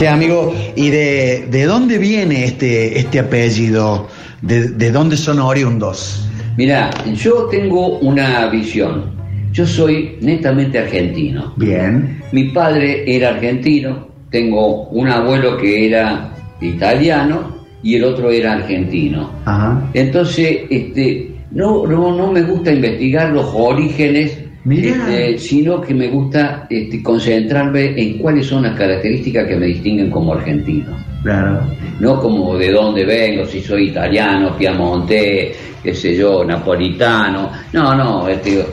Che, 0.00 0.08
amigo, 0.08 0.54
¿y 0.76 0.88
de, 0.88 1.46
de 1.50 1.64
dónde 1.66 1.98
viene 1.98 2.46
este, 2.46 2.98
este 2.98 3.18
apellido? 3.18 4.08
¿De, 4.40 4.68
de 4.68 4.90
dónde 4.90 5.14
son 5.18 5.40
oriundos? 5.40 6.26
Mira, 6.56 6.88
yo 7.12 7.48
tengo 7.50 7.98
una 7.98 8.46
visión. 8.46 9.10
Yo 9.52 9.66
soy 9.66 10.16
netamente 10.22 10.78
argentino. 10.78 11.52
Bien. 11.58 12.18
Mi 12.32 12.44
padre 12.44 13.14
era 13.14 13.28
argentino, 13.28 14.08
tengo 14.30 14.88
un 14.88 15.10
abuelo 15.10 15.58
que 15.58 15.88
era 15.88 16.32
italiano 16.62 17.58
y 17.82 17.96
el 17.96 18.04
otro 18.04 18.30
era 18.30 18.54
argentino. 18.54 19.30
Ajá. 19.44 19.86
Entonces, 19.92 20.60
este, 20.70 21.30
no, 21.50 21.86
no, 21.86 22.16
no 22.16 22.32
me 22.32 22.40
gusta 22.40 22.72
investigar 22.72 23.32
los 23.32 23.50
orígenes. 23.52 24.32
Este, 24.68 25.38
sino 25.38 25.80
que 25.80 25.94
me 25.94 26.08
gusta 26.08 26.66
este, 26.68 27.02
concentrarme 27.02 28.00
en 28.00 28.18
cuáles 28.18 28.46
son 28.46 28.62
las 28.64 28.76
características 28.76 29.46
que 29.48 29.56
me 29.56 29.66
distinguen 29.66 30.10
como 30.10 30.34
argentino. 30.34 30.96
Claro. 31.22 31.60
No 31.98 32.20
como 32.20 32.56
de 32.56 32.70
dónde 32.72 33.04
vengo, 33.04 33.44
si 33.46 33.60
soy 33.60 33.88
italiano, 33.88 34.56
piamontés, 34.56 35.56
qué 35.82 35.94
sé 35.94 36.16
yo, 36.16 36.44
napolitano. 36.44 37.50
No, 37.72 37.94
no, 37.94 38.28
este, 38.28 38.64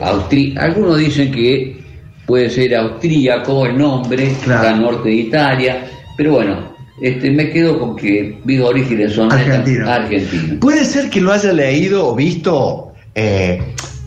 algunos 0.56 0.98
dicen 0.98 1.30
que 1.30 1.76
puede 2.26 2.50
ser 2.50 2.74
austríaco 2.76 3.66
el 3.66 3.78
nombre, 3.78 4.30
Claro. 4.44 4.62
está 4.62 4.74
al 4.74 4.82
norte 4.82 5.08
de 5.08 5.14
Italia, 5.14 5.86
pero 6.16 6.32
bueno, 6.32 6.74
este, 7.00 7.30
me 7.30 7.48
quedo 7.50 7.78
con 7.78 7.96
que 7.96 8.38
mis 8.44 8.60
orígenes 8.60 9.12
son 9.12 9.32
Argentino. 9.32 9.88
argentinos. 9.90 10.58
Puede 10.60 10.84
ser 10.84 11.08
que 11.08 11.20
lo 11.20 11.32
haya 11.32 11.52
leído 11.52 12.08
o 12.08 12.14
visto, 12.14 12.92
eh, 13.14 13.60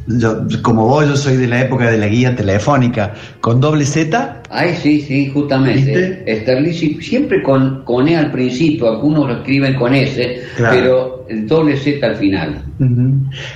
yo- 0.07 0.41
como 0.61 0.87
vos, 0.87 1.07
yo 1.07 1.15
soy 1.15 1.37
de 1.37 1.47
la 1.47 1.61
época 1.61 1.89
de 1.91 1.97
la 1.97 2.07
guía 2.07 2.35
telefónica, 2.35 3.13
con 3.39 3.59
doble 3.61 3.85
Z. 3.85 4.41
Ay, 4.49 4.75
sí, 4.81 5.01
sí, 5.01 5.29
justamente. 5.33 5.81
¿Viste? 6.25 6.41
Sterlici, 6.41 6.97
siempre 7.01 7.41
con, 7.43 7.83
con 7.85 8.07
E 8.07 8.17
al 8.17 8.31
principio, 8.31 8.89
algunos 8.89 9.27
lo 9.27 9.37
escriben 9.37 9.75
con 9.75 9.93
S, 9.93 10.41
Claro. 10.57 10.75
pero 10.75 11.25
el 11.29 11.47
doble 11.47 11.77
Z 11.77 12.05
al 12.05 12.15
final. 12.15 12.61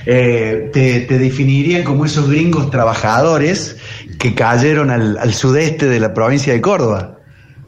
Eh, 0.06 0.70
te, 0.72 1.00
te 1.00 1.18
definirían 1.18 1.82
como 1.82 2.04
esos 2.04 2.30
gringos 2.30 2.70
trabajadores 2.70 3.76
que 4.18 4.34
cayeron 4.34 4.90
al, 4.90 5.18
al 5.18 5.34
sudeste 5.34 5.86
de 5.88 6.00
la 6.00 6.14
provincia 6.14 6.52
de 6.52 6.60
Córdoba. 6.60 7.18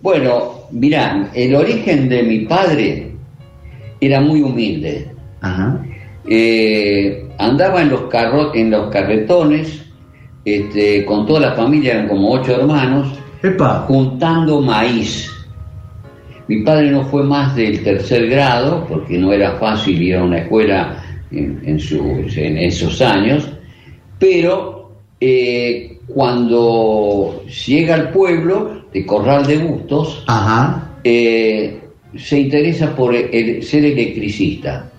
Bueno, 0.00 0.52
mirá, 0.70 1.28
el 1.34 1.54
origen 1.54 2.08
de 2.08 2.22
mi 2.22 2.40
padre 2.46 3.12
era 4.00 4.20
muy 4.20 4.40
humilde. 4.42 5.08
Ajá. 5.40 5.84
Eh, 6.30 7.26
andaba 7.38 7.80
en 7.82 7.90
los, 7.90 8.02
carro 8.02 8.54
en 8.54 8.70
los 8.70 8.90
carretones 8.90 9.82
este, 10.44 11.04
con 11.04 11.26
toda 11.26 11.40
la 11.40 11.52
familia, 11.52 11.94
eran 11.94 12.08
como 12.08 12.32
ocho 12.32 12.52
hermanos, 12.60 13.08
Epa. 13.42 13.84
juntando 13.88 14.60
maíz. 14.60 15.30
Mi 16.48 16.62
padre 16.62 16.90
no 16.90 17.04
fue 17.04 17.22
más 17.24 17.54
del 17.56 17.82
tercer 17.82 18.28
grado, 18.28 18.84
porque 18.88 19.18
no 19.18 19.32
era 19.32 19.52
fácil 19.56 20.00
ir 20.02 20.16
a 20.16 20.24
una 20.24 20.38
escuela 20.38 21.02
en, 21.30 21.60
en 21.64 22.58
esos 22.58 23.02
años, 23.02 23.48
pero 24.18 24.92
eh, 25.20 25.98
cuando 26.08 27.42
llega 27.66 27.94
al 27.94 28.10
pueblo 28.10 28.82
de 28.92 29.04
Corral 29.04 29.46
de 29.46 29.58
Bustos, 29.58 30.24
Ajá. 30.26 30.90
eh, 31.04 31.80
se 32.16 32.40
interesa 32.40 32.96
por 32.96 33.14
el- 33.14 33.62
ser 33.62 33.84
electricista 33.84 34.90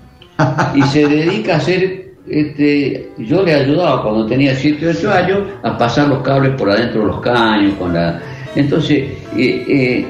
y 0.76 0.82
se 0.84 1.08
dedica 1.08 1.56
a 1.58 1.60
ser, 1.60 2.12
este, 2.30 3.10
yo 3.18 3.44
le 3.44 3.54
ayudaba 3.56 4.04
cuando 4.04 4.26
tenía 4.26 4.56
7 4.56 4.88
o 4.88 4.92
8 4.92 5.12
años 5.12 5.40
a 5.64 5.78
pasar 5.78 6.08
los 6.08 6.20
cables 6.20 6.54
por 6.56 6.70
adentro 6.70 7.02
de 7.02 7.08
los 7.08 7.22
caños, 7.22 7.74
con 7.80 7.94
la, 7.94 8.20
entonces 8.56 8.98
eh, 9.38 9.66
eh, 9.68 10.06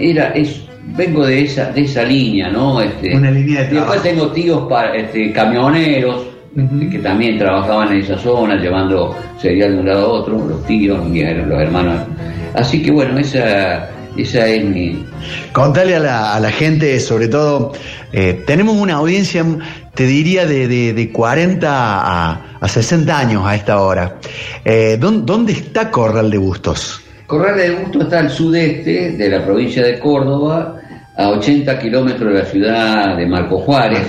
era, 0.00 0.28
es, 0.30 0.64
vengo 0.96 1.24
de 1.26 1.42
esa, 1.44 1.70
de 1.72 1.82
esa 1.82 2.02
línea, 2.04 2.48
¿no? 2.50 2.80
Este, 2.80 3.16
Una 3.16 3.30
línea 3.30 3.60
de 3.62 3.66
y 3.66 3.74
después 3.76 4.00
trabajo. 4.02 4.02
tengo 4.02 4.32
tíos 4.32 4.68
pa- 4.68 4.94
este, 4.94 5.32
camioneros 5.32 6.26
que 6.90 6.98
también 6.98 7.38
trabajaban 7.38 7.92
en 7.92 8.00
esa 8.00 8.18
zona, 8.18 8.56
llevando 8.56 9.14
cereal 9.38 9.74
de 9.74 9.78
un 9.80 9.86
lado 9.86 10.06
a 10.06 10.08
otro, 10.08 10.44
los 10.44 10.66
tíos, 10.66 10.98
los 11.08 11.60
hermanos. 11.60 12.00
Así 12.54 12.82
que 12.82 12.90
bueno, 12.90 13.16
esa, 13.18 13.88
esa 14.22 14.46
es 14.46 14.64
mi, 14.64 15.04
Contale 15.52 15.96
a 15.96 15.98
la, 16.00 16.34
a 16.34 16.40
la 16.40 16.50
gente, 16.50 16.98
sobre 17.00 17.28
todo, 17.28 17.72
eh, 18.12 18.42
tenemos 18.46 18.76
una 18.76 18.94
audiencia, 18.94 19.44
te 19.94 20.04
diría, 20.06 20.46
de, 20.46 20.68
de- 20.68 20.92
de 20.92 21.12
40 21.12 21.68
a, 21.70 22.40
a 22.60 22.68
60 22.68 23.18
años 23.18 23.42
a 23.46 23.54
esta 23.54 23.80
hora. 23.80 24.16
Eh, 24.64 24.96
¿dón- 25.00 25.24
¿Dónde 25.26 25.52
está 25.52 25.90
Corral 25.90 26.30
de 26.30 26.38
Bustos? 26.38 27.00
Corral 27.26 27.56
de 27.58 27.70
Busto 27.72 28.02
está 28.02 28.20
al 28.20 28.30
sudeste 28.30 29.12
de 29.12 29.28
la 29.28 29.44
provincia 29.44 29.84
de 29.84 29.98
Córdoba, 29.98 30.76
a 31.16 31.28
80 31.30 31.78
kilómetros 31.78 32.32
de 32.32 32.38
la 32.38 32.44
ciudad 32.46 33.16
de 33.16 33.26
Marco 33.26 33.58
Juárez, 33.58 34.06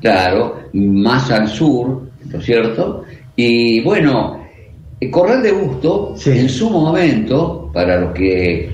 claro, 0.00 0.58
más 0.72 1.30
al 1.30 1.48
sur, 1.48 2.02
¿no 2.26 2.38
es 2.38 2.44
cierto? 2.44 3.04
Y 3.36 3.80
bueno, 3.82 4.44
el 5.00 5.10
Corral 5.10 5.42
de 5.42 5.52
Busto, 5.52 6.14
Sí. 6.16 6.30
en 6.30 6.48
su 6.48 6.68
momento, 6.68 7.70
para 7.72 7.96
los 8.00 8.12
que 8.12 8.70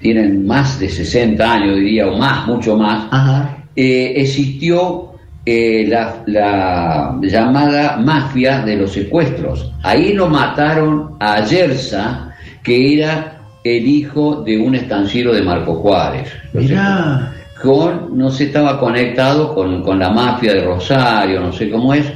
tienen 0.00 0.46
más 0.46 0.78
de 0.80 0.88
60 0.88 1.52
años, 1.52 1.76
diría, 1.76 2.06
o 2.08 2.16
más, 2.16 2.46
mucho 2.46 2.76
más, 2.76 3.06
Ajá. 3.10 3.56
eh, 3.76 4.14
existió 4.16 5.12
eh, 5.46 5.86
la, 5.88 6.22
la 6.26 7.18
llamada 7.22 7.96
mafia 7.96 8.60
de 8.60 8.76
los 8.76 8.92
secuestros. 8.92 9.72
Ahí 9.82 10.12
lo 10.12 10.28
mataron 10.28 11.16
a 11.20 11.44
Yersa, 11.44 12.34
que 12.62 12.94
era 12.94 13.40
el 13.64 13.86
hijo 13.86 14.42
de 14.42 14.58
un 14.58 14.74
estanciero 14.74 15.34
de 15.34 15.42
Marco 15.42 15.74
Juárez. 15.74 16.28
Mirá. 16.52 17.32
con, 17.62 18.16
no 18.16 18.30
se 18.30 18.44
estaba 18.44 18.80
conectado 18.80 19.54
con, 19.54 19.82
con 19.82 19.98
la 19.98 20.08
mafia 20.10 20.54
de 20.54 20.64
Rosario, 20.64 21.40
no 21.40 21.52
sé 21.52 21.70
cómo 21.70 21.92
es. 21.92 22.06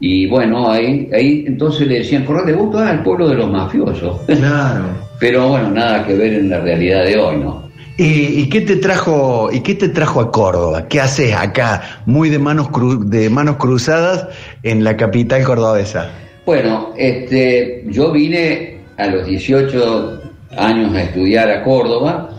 Y 0.00 0.26
bueno, 0.28 0.70
ahí, 0.70 1.08
ahí 1.12 1.44
entonces 1.46 1.86
le 1.88 1.96
decían, 1.98 2.24
Corral 2.24 2.46
de 2.46 2.52
Busto, 2.52 2.78
ah, 2.78 2.92
el 2.92 3.00
pueblo 3.02 3.28
de 3.28 3.34
los 3.34 3.50
mafiosos. 3.50 4.20
Claro. 4.26 4.84
Pero 5.18 5.48
bueno, 5.48 5.70
nada 5.70 6.06
que 6.06 6.14
ver 6.14 6.34
en 6.34 6.48
la 6.50 6.60
realidad 6.60 7.04
de 7.04 7.16
hoy, 7.18 7.36
¿no? 7.38 7.68
¿Y, 7.96 8.42
y 8.42 8.48
qué 8.48 8.60
te 8.60 8.76
trajo 8.76 9.50
y 9.52 9.58
qué 9.60 9.74
te 9.74 9.88
trajo 9.88 10.20
a 10.20 10.30
Córdoba? 10.30 10.86
¿Qué 10.86 11.00
haces 11.00 11.34
acá, 11.34 11.82
muy 12.06 12.28
de 12.30 12.38
manos 12.38 12.68
cru- 12.68 13.02
de 13.04 13.28
manos 13.28 13.56
cruzadas 13.56 14.28
en 14.62 14.84
la 14.84 14.96
capital 14.96 15.42
cordobesa? 15.42 16.08
Bueno, 16.46 16.90
este, 16.96 17.84
yo 17.88 18.12
vine 18.12 18.78
a 18.96 19.08
los 19.08 19.26
18 19.26 20.20
años 20.56 20.94
a 20.94 21.02
estudiar 21.02 21.50
a 21.50 21.64
Córdoba. 21.64 22.30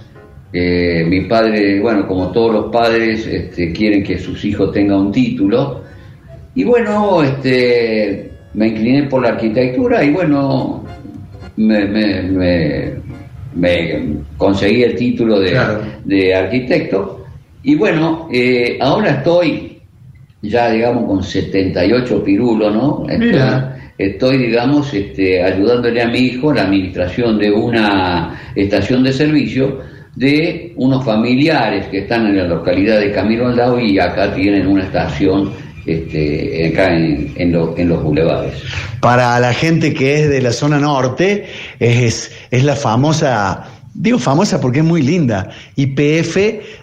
Eh, 0.54 1.04
mi 1.06 1.26
padre, 1.26 1.82
bueno, 1.82 2.08
como 2.08 2.32
todos 2.32 2.54
los 2.54 2.72
padres, 2.72 3.28
este, 3.28 3.74
quieren 3.74 4.02
que 4.04 4.18
sus 4.18 4.46
hijos 4.46 4.72
tengan 4.72 4.98
un 5.00 5.12
título. 5.12 5.82
Y 6.56 6.64
bueno, 6.64 7.24
este, 7.24 8.32
me 8.54 8.68
incliné 8.68 9.04
por 9.04 9.22
la 9.22 9.30
arquitectura 9.30 10.04
y 10.04 10.12
bueno, 10.12 10.84
me, 11.58 11.86
me- 11.86 12.22
me- 12.24 12.94
me 13.56 14.04
conseguí 14.38 14.84
el 14.84 14.96
título 14.96 15.40
de, 15.40 15.52
Claro. 15.52 15.82
de 16.06 16.36
arquitecto. 16.36 17.26
Y 17.64 17.76
bueno, 17.76 18.28
eh, 18.32 18.78
ahora 18.82 19.12
estoy 19.12 19.66
ya 20.42 20.72
digamos 20.72 21.04
con 21.06 21.22
78 21.24 22.24
pirulos, 22.24 22.74
¿no? 22.74 23.04
Estoy, 23.10 23.28
Mira. 23.28 23.92
estoy, 23.98 24.38
digamos, 24.38 24.94
este, 24.94 25.44
ayudándole 25.44 26.02
a 26.02 26.08
mi 26.08 26.20
hijo 26.20 26.54
la 26.54 26.62
administración 26.62 27.38
de 27.38 27.52
una 27.52 28.40
estación 28.56 29.04
de 29.04 29.12
servicio 29.12 29.80
de 30.16 30.72
unos 30.78 31.04
familiares 31.04 31.88
que 31.88 32.00
están 32.00 32.28
en 32.28 32.38
la 32.38 32.46
localidad 32.48 33.00
de 33.02 33.12
Camilo 33.12 33.48
Aldao 33.48 33.80
y 33.80 34.00
acá 34.00 34.34
tienen 34.34 34.66
una 34.68 34.84
estación 34.84 35.52
este, 35.94 36.68
acá 36.70 36.96
en, 36.96 37.34
en, 37.36 37.52
lo- 37.52 37.78
en 37.78 37.90
los 37.90 38.04
bulevares. 38.04 38.54
Para 39.02 39.40
la 39.40 39.54
gente 39.54 39.94
que 39.94 40.22
es 40.24 40.30
de 40.30 40.42
la 40.42 40.52
zona 40.52 40.80
norte, 40.80 41.46
es, 41.80 42.32
es 42.52 42.64
la 42.64 42.76
famosa, 42.76 43.66
digo 43.94 44.20
famosa 44.20 44.60
porque 44.62 44.80
es 44.80 44.86
muy 44.86 45.02
linda, 45.02 45.50
IPF 45.76 46.38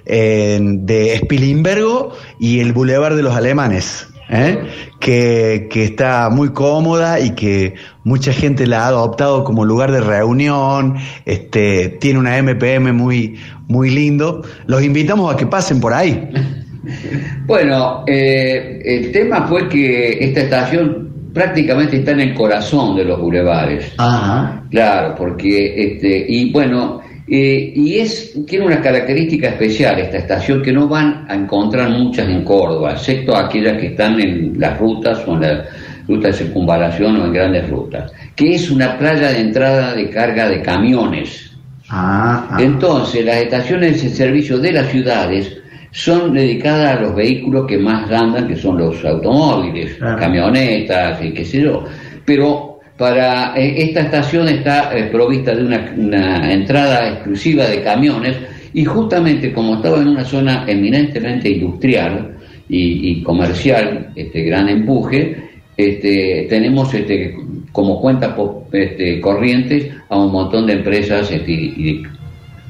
eh, 0.06 0.58
de 0.60 1.16
Spilimbergo 1.18 2.12
y 2.40 2.60
el 2.60 2.72
Boulevard 2.72 3.16
de 3.16 3.22
los 3.22 3.34
Alemanes. 3.34 4.06
¿eh? 4.28 4.58
Que, 4.98 5.68
que 5.70 5.84
está 5.84 6.28
muy 6.30 6.48
cómoda 6.48 7.20
y 7.20 7.30
que 7.30 7.74
mucha 8.02 8.32
gente 8.32 8.66
la 8.66 8.84
ha 8.84 8.88
adoptado 8.88 9.44
como 9.44 9.64
lugar 9.64 9.92
de 9.92 10.00
reunión, 10.00 10.96
este, 11.26 11.90
tiene 12.00 12.18
una 12.18 12.36
MPM 12.42 12.92
muy, 12.92 13.36
muy 13.68 13.90
lindo. 13.90 14.42
Los 14.66 14.82
invitamos 14.82 15.32
a 15.32 15.36
que 15.36 15.46
pasen 15.46 15.80
por 15.80 15.92
ahí. 15.94 16.28
Bueno, 17.46 18.04
eh, 18.06 18.82
el 18.84 19.12
tema 19.12 19.46
fue 19.46 19.68
que 19.68 20.18
esta 20.24 20.40
estación 20.40 21.30
prácticamente 21.32 21.98
está 21.98 22.12
en 22.12 22.20
el 22.20 22.34
corazón 22.34 22.96
de 22.96 23.04
los 23.04 23.20
bulevares. 23.20 23.92
Ajá. 23.98 24.64
Claro, 24.70 25.14
porque 25.16 25.74
este 25.76 26.26
y 26.28 26.50
bueno 26.50 27.00
eh, 27.28 27.72
y 27.74 27.98
es 27.98 28.34
tiene 28.46 28.66
una 28.66 28.80
característica 28.80 29.48
especial 29.48 29.98
esta 29.98 30.18
estación 30.18 30.62
que 30.62 30.72
no 30.72 30.88
van 30.88 31.26
a 31.28 31.34
encontrar 31.34 31.90
muchas 31.90 32.28
en 32.28 32.42
Córdoba, 32.42 32.92
excepto 32.92 33.36
aquellas 33.36 33.78
que 33.78 33.88
están 33.88 34.18
en 34.20 34.58
las 34.58 34.78
rutas 34.78 35.22
o 35.26 35.34
en 35.34 35.40
la 35.42 35.64
ruta 36.08 36.28
de 36.28 36.34
circunvalación 36.34 37.16
o 37.16 37.26
en 37.26 37.32
grandes 37.32 37.68
rutas, 37.68 38.12
que 38.34 38.54
es 38.54 38.70
una 38.70 38.96
playa 38.96 39.32
de 39.32 39.40
entrada 39.40 39.94
de 39.94 40.08
carga 40.08 40.48
de 40.48 40.62
camiones, 40.62 41.46
Ah, 41.88 42.48
ah. 42.50 42.56
Entonces, 42.60 43.24
las 43.24 43.36
estaciones 43.36 44.02
de 44.02 44.08
servicio 44.10 44.58
de 44.58 44.72
las 44.72 44.88
ciudades 44.88 45.56
son 45.96 46.34
dedicadas 46.34 46.98
a 46.98 47.00
los 47.00 47.14
vehículos 47.14 47.66
que 47.66 47.78
más 47.78 48.10
andan, 48.10 48.46
que 48.46 48.54
son 48.54 48.76
los 48.76 49.02
automóviles, 49.02 49.96
camionetas 49.96 51.24
y 51.24 51.32
qué 51.32 51.42
sé 51.42 51.62
yo. 51.62 51.84
Pero 52.22 52.80
para 52.98 53.56
eh, 53.56 53.82
esta 53.82 54.00
estación 54.02 54.46
está 54.46 54.94
eh, 54.94 55.04
provista 55.04 55.54
de 55.54 55.64
una, 55.64 56.52
entrada 56.52 57.08
exclusiva 57.08 57.64
de 57.64 57.82
camiones 57.82 58.36
y 58.74 58.84
justamente 58.84 59.54
como 59.54 59.76
estaba 59.76 60.02
en 60.02 60.08
una 60.08 60.24
zona 60.26 60.64
eminentemente 60.66 61.48
industrial 61.48 62.36
y, 62.68 63.22
comercial, 63.22 64.10
este 64.16 64.42
gran 64.42 64.68
empuje, 64.68 65.36
este, 65.78 66.46
tenemos 66.50 66.92
este, 66.92 67.36
como 67.72 68.02
cuentas 68.02 68.34
este, 68.72 69.18
corrientes 69.20 69.88
a 70.10 70.18
un 70.18 70.30
montón 70.30 70.66
de 70.66 70.74
empresas 70.74 71.30
este, 71.30 71.52
y, 71.52 72.02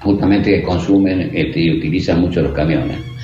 justamente 0.00 0.50
que 0.52 0.62
consumen 0.62 1.30
este, 1.32 1.60
y 1.60 1.78
utilizan 1.78 2.20
mucho 2.20 2.40
los 2.40 2.52
camiones. 2.52 3.15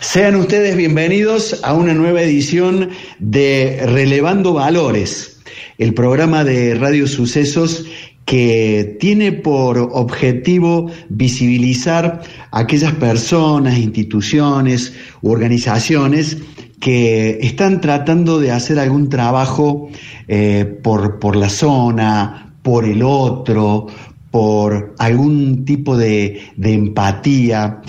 Sean 0.00 0.34
ustedes 0.36 0.78
bienvenidos 0.78 1.60
a 1.62 1.74
una 1.74 1.92
nueva 1.92 2.22
edición 2.22 2.88
de 3.18 3.82
Relevando 3.84 4.54
Valores, 4.54 5.42
el 5.76 5.92
programa 5.92 6.42
de 6.42 6.74
Radio 6.74 7.06
Sucesos 7.06 7.84
que 8.24 8.96
tiene 8.98 9.30
por 9.30 9.76
objetivo 9.78 10.90
visibilizar 11.10 12.22
aquellas 12.50 12.94
personas, 12.94 13.76
instituciones 13.76 14.94
u 15.20 15.32
organizaciones 15.32 16.38
que 16.80 17.38
están 17.42 17.82
tratando 17.82 18.40
de 18.40 18.52
hacer 18.52 18.78
algún 18.78 19.10
trabajo 19.10 19.90
eh, 20.28 20.64
por, 20.82 21.18
por 21.18 21.36
la 21.36 21.50
zona, 21.50 22.54
por 22.62 22.86
el 22.86 23.02
otro, 23.02 23.86
por 24.30 24.94
algún 24.98 25.66
tipo 25.66 25.94
de, 25.94 26.40
de 26.56 26.72
empatía. 26.72 27.82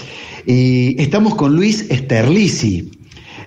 Y 0.46 1.02
estamos 1.02 1.36
con 1.36 1.56
Luis 1.56 1.88
Sterlisi. 1.92 2.92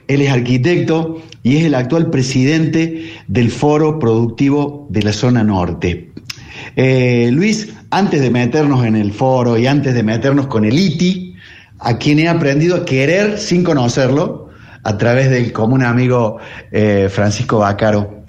Él 0.07 0.23
es 0.23 0.31
arquitecto 0.31 1.23
y 1.43 1.57
es 1.57 1.65
el 1.65 1.75
actual 1.75 2.11
presidente 2.11 3.13
del 3.27 3.51
Foro 3.51 3.99
Productivo 3.99 4.87
de 4.91 5.03
la 5.03 5.13
Zona 5.13 5.43
Norte. 5.43 6.11
Eh, 6.77 7.31
Luis, 7.33 7.73
antes 7.91 8.21
de 8.21 8.31
meternos 8.31 8.85
en 8.85 8.97
el 8.97 9.13
foro 9.13 9.57
y 9.57 9.67
antes 9.67 9.95
de 9.95 10.03
meternos 10.03 10.47
con 10.47 10.65
el 10.65 10.79
ITI, 10.79 11.37
a 11.79 11.99
quien 11.99 12.19
he 12.19 12.29
aprendido 12.29 12.77
a 12.77 12.85
querer 12.85 13.39
sin 13.39 13.65
conocerlo, 13.65 14.45
a 14.85 14.99
través 14.99 15.31
del 15.31 15.53
común 15.53 15.83
amigo 15.83 16.39
eh, 16.71 17.09
Francisco 17.11 17.59
Bacaro. 17.59 18.25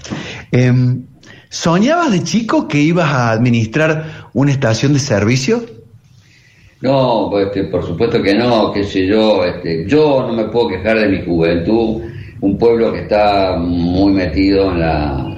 Em, 0.51 1.06
¿Soñabas 1.50 2.12
de 2.12 2.23
chico 2.23 2.67
que 2.67 2.79
ibas 2.79 3.09
a 3.09 3.31
administrar 3.31 4.29
una 4.33 4.51
estación 4.51 4.94
de 4.94 5.00
servicio? 5.00 5.65
No, 6.85 7.29
pues, 7.31 7.47
este, 7.47 7.63
por 7.63 7.83
supuesto 7.83 8.21
que 8.21 8.35
no, 8.35 8.71
qué 8.71 8.83
sé 8.83 9.07
yo, 9.07 9.43
este, 9.43 9.85
yo 9.87 10.23
no 10.27 10.33
me 10.33 10.43
puedo 10.45 10.67
quejar 10.67 10.99
de 10.99 11.07
mi 11.07 11.25
juventud, 11.25 12.03
un 12.41 12.57
pueblo 12.59 12.93
que 12.93 12.99
está 12.99 13.57
muy 13.57 14.13
metido 14.13 14.71
en 14.71 14.81
la, 14.81 15.35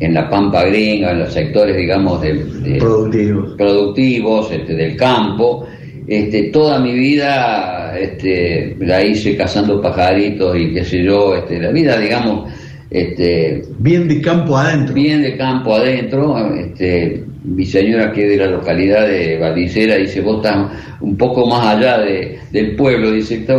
en 0.00 0.14
la 0.14 0.28
pampa 0.28 0.64
gringa, 0.64 1.12
en 1.12 1.20
los 1.20 1.32
sectores, 1.32 1.76
digamos, 1.76 2.20
de, 2.20 2.34
productivos, 2.80 3.54
productivos 3.56 4.50
este, 4.50 4.74
del 4.74 4.96
campo. 4.96 5.64
Este, 6.08 6.50
toda 6.50 6.80
mi 6.80 6.92
vida 6.92 7.96
este, 7.96 8.74
la 8.80 9.00
hice 9.04 9.36
cazando 9.36 9.80
pajaritos 9.80 10.56
y 10.56 10.72
qué 10.72 10.84
sé 10.84 11.04
yo, 11.04 11.36
este, 11.36 11.60
la 11.60 11.70
vida, 11.70 12.00
digamos, 12.00 12.52
este, 12.90 13.62
bien 13.78 14.08
de 14.08 14.20
campo 14.20 14.56
adentro. 14.56 14.92
Bien 14.92 15.22
de 15.22 15.36
campo 15.36 15.76
adentro. 15.76 16.52
Este, 16.56 17.29
mi 17.44 17.64
señora 17.64 18.12
que 18.12 18.24
es 18.24 18.30
de 18.30 18.36
la 18.36 18.50
localidad 18.50 19.06
de 19.06 19.38
Valdicera 19.38 19.96
dice, 19.96 20.20
vos 20.20 20.36
estás 20.36 20.70
un 21.00 21.16
poco 21.16 21.46
más 21.46 21.76
allá 21.76 21.98
de, 21.98 22.38
del 22.50 22.76
pueblo, 22.76 23.12
dice. 23.12 23.44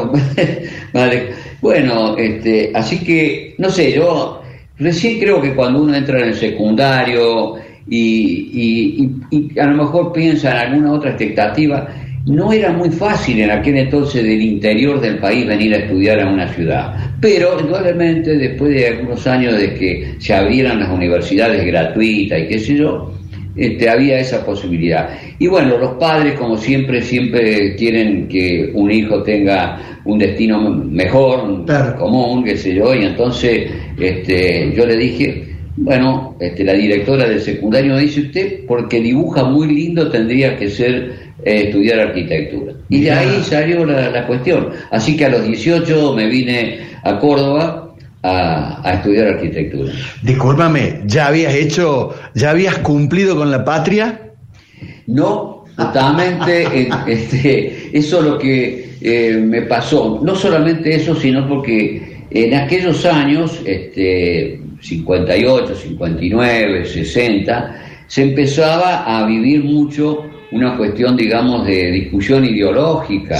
Bueno, 1.61 2.17
este, 2.17 2.71
así 2.73 3.03
que, 3.03 3.53
no 3.59 3.69
sé, 3.69 3.91
yo 3.91 4.41
recién 4.79 5.19
creo 5.19 5.39
que 5.39 5.53
cuando 5.53 5.83
uno 5.83 5.93
entra 5.93 6.19
en 6.19 6.29
el 6.29 6.33
secundario 6.33 7.53
y, 7.87 9.07
y 9.29 9.59
a 9.59 9.67
lo 9.67 9.83
mejor 9.83 10.11
piensa 10.11 10.49
en 10.49 10.57
alguna 10.57 10.93
otra 10.93 11.11
expectativa, 11.11 11.87
no 12.25 12.51
era 12.51 12.71
muy 12.71 12.89
fácil 12.89 13.41
en 13.41 13.51
aquel 13.51 13.77
entonces 13.77 14.23
del 14.23 14.41
interior 14.41 14.99
del 15.01 15.17
país 15.17 15.45
venir 15.45 15.73
a 15.73 15.77
estudiar 15.77 16.19
a 16.19 16.29
una 16.29 16.47
ciudad, 16.47 16.95
pero 17.19 17.59
indudablemente 17.59 18.37
después 18.37 18.73
de 18.73 18.87
algunos 18.87 19.25
años 19.27 19.57
de 19.57 19.73
que 19.73 20.15
se 20.19 20.33
abrieran 20.33 20.79
las 20.79 20.89
universidades 20.89 21.65
gratuitas 21.65 22.39
y 22.39 22.47
qué 22.47 22.59
sé 22.59 22.75
yo, 22.75 23.11
este, 23.55 23.89
había 23.89 24.19
esa 24.19 24.45
posibilidad. 24.45 25.09
Y 25.39 25.47
bueno, 25.47 25.77
los 25.77 25.93
padres, 25.93 26.33
como 26.35 26.57
siempre, 26.57 27.01
siempre 27.01 27.75
quieren 27.75 28.27
que 28.27 28.71
un 28.73 28.91
hijo 28.91 29.23
tenga 29.23 29.99
un 30.05 30.19
destino 30.19 30.59
mejor, 30.59 31.65
común, 31.97 32.43
qué 32.43 32.57
sé 32.57 32.73
yo, 32.75 32.93
y 32.95 33.05
entonces 33.05 33.69
este, 33.99 34.73
yo 34.75 34.85
le 34.85 34.97
dije, 34.97 35.51
bueno, 35.77 36.35
este, 36.39 36.63
la 36.63 36.73
directora 36.73 37.27
del 37.27 37.41
secundario 37.41 37.95
me 37.95 38.01
dice 38.01 38.21
usted, 38.21 38.65
porque 38.67 38.99
dibuja 38.99 39.43
muy 39.43 39.67
lindo, 39.67 40.09
tendría 40.09 40.57
que 40.57 40.69
ser 40.69 41.31
eh, 41.43 41.63
estudiar 41.65 41.99
arquitectura. 41.99 42.73
Y 42.89 43.01
de 43.01 43.11
ahí 43.11 43.41
salió 43.43 43.85
la, 43.85 44.27
cuestión. 44.27 44.69
Así 44.91 45.15
que 45.15 45.25
a 45.25 45.29
los 45.29 45.43
18 45.43 46.13
me 46.13 46.27
vine 46.27 46.79
a 47.03 47.17
Córdoba 47.19 47.90
a, 48.23 48.91
estudiar 48.93 49.27
arquitectura. 49.27 49.91
Discúlpame, 50.21 51.01
¿ya 51.05 51.27
habías 51.27 51.53
hecho, 51.53 52.13
ya 52.33 52.51
habías 52.51 52.77
cumplido 52.79 53.35
con 53.35 53.51
la 53.51 53.63
patria? 53.63 54.31
No, 55.07 55.65
justamente 55.75 56.89
este, 57.07 57.97
eso 57.97 58.19
es 58.19 58.25
lo 58.25 58.37
que 58.37 58.95
eh, 59.01 59.37
me 59.37 59.63
pasó. 59.63 60.19
No 60.23 60.35
solamente 60.35 60.95
eso, 60.95 61.15
sino 61.15 61.47
porque 61.47 62.25
en 62.29 62.53
aquellos 62.53 63.05
años, 63.05 63.59
este, 63.65 64.59
58, 64.81 65.75
59, 65.75 66.85
60, 66.85 67.81
se 68.07 68.23
empezaba 68.23 69.03
a 69.05 69.25
vivir 69.25 69.63
mucho 69.63 70.25
una 70.51 70.75
cuestión, 70.75 71.15
digamos, 71.15 71.65
de 71.65 71.91
discusión 71.91 72.43
ideológica 72.43 73.37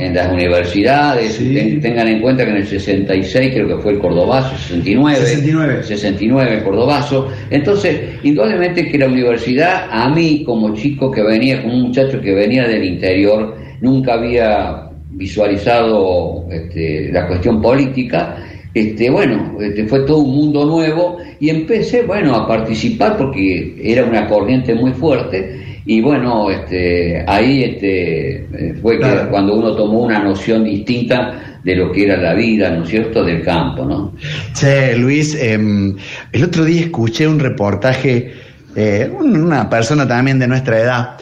En, 0.00 0.14
las 0.14 0.32
universidades. 0.32 1.38
tengan 1.80 2.08
en 2.08 2.20
cuenta 2.20 2.44
que 2.44 2.50
en 2.50 2.56
el 2.56 2.66
66 2.66 3.52
creo 3.54 3.68
que 3.68 3.82
fue 3.82 3.92
el 3.92 3.98
Cordobazo, 3.98 4.56
69, 4.56 5.16
69. 5.16 5.82
69 5.84 6.62
Cordobazo. 6.64 7.28
Entonces, 7.50 8.00
indudablemente 8.24 8.88
que 8.88 8.98
la 8.98 9.06
universidad, 9.06 9.86
a 9.90 10.08
mí 10.10 10.42
como 10.44 10.74
chico 10.74 11.10
que 11.10 11.22
venía, 11.22 11.62
como 11.62 11.74
un 11.74 11.82
muchacho 11.82 12.20
que 12.20 12.34
venía 12.34 12.66
del 12.66 12.84
interior, 12.84 13.56
nunca 13.80 14.14
había 14.14 14.90
visualizado 15.10 16.46
este, 16.50 17.12
la 17.12 17.28
cuestión 17.28 17.62
política. 17.62 18.38
Este, 18.74 19.08
bueno, 19.08 19.56
este, 19.60 19.86
fue 19.86 20.00
todo 20.00 20.18
un 20.18 20.34
mundo 20.34 20.64
nuevo 20.64 21.18
y 21.38 21.48
empecé, 21.48 22.02
bueno, 22.02 22.34
a 22.34 22.48
participar 22.48 23.16
porque 23.16 23.76
era 23.80 24.04
una 24.04 24.26
corriente 24.26 24.74
muy 24.74 24.90
fuerte 24.92 25.73
y 25.86 26.00
bueno, 26.00 26.50
este, 26.50 27.24
ahí 27.26 27.62
este, 27.62 28.36
eh, 28.36 28.74
fue 28.80 28.98
cuando 29.30 29.54
uno 29.54 29.76
tomó 29.76 30.00
una 30.00 30.18
noción 30.18 30.64
distinta 30.64 31.60
de 31.62 31.76
lo 31.76 31.92
que 31.92 32.04
era 32.04 32.16
la 32.16 32.34
vida, 32.34 32.70
¿no 32.70 32.84
es 32.84 32.90
cierto?, 32.90 33.24
del 33.24 33.42
campo, 33.42 33.84
¿no? 33.84 34.14
Che, 34.54 34.96
Luis, 34.96 35.34
em, 35.34 35.96
el 36.32 36.44
otro 36.44 36.64
día 36.64 36.82
escuché 36.82 37.26
un 37.26 37.38
reportaje, 37.38 38.32
eh, 38.76 39.10
una 39.12 39.68
persona 39.68 40.06
también 40.08 40.38
de 40.38 40.46
nuestra 40.46 40.78
edad, 40.78 41.16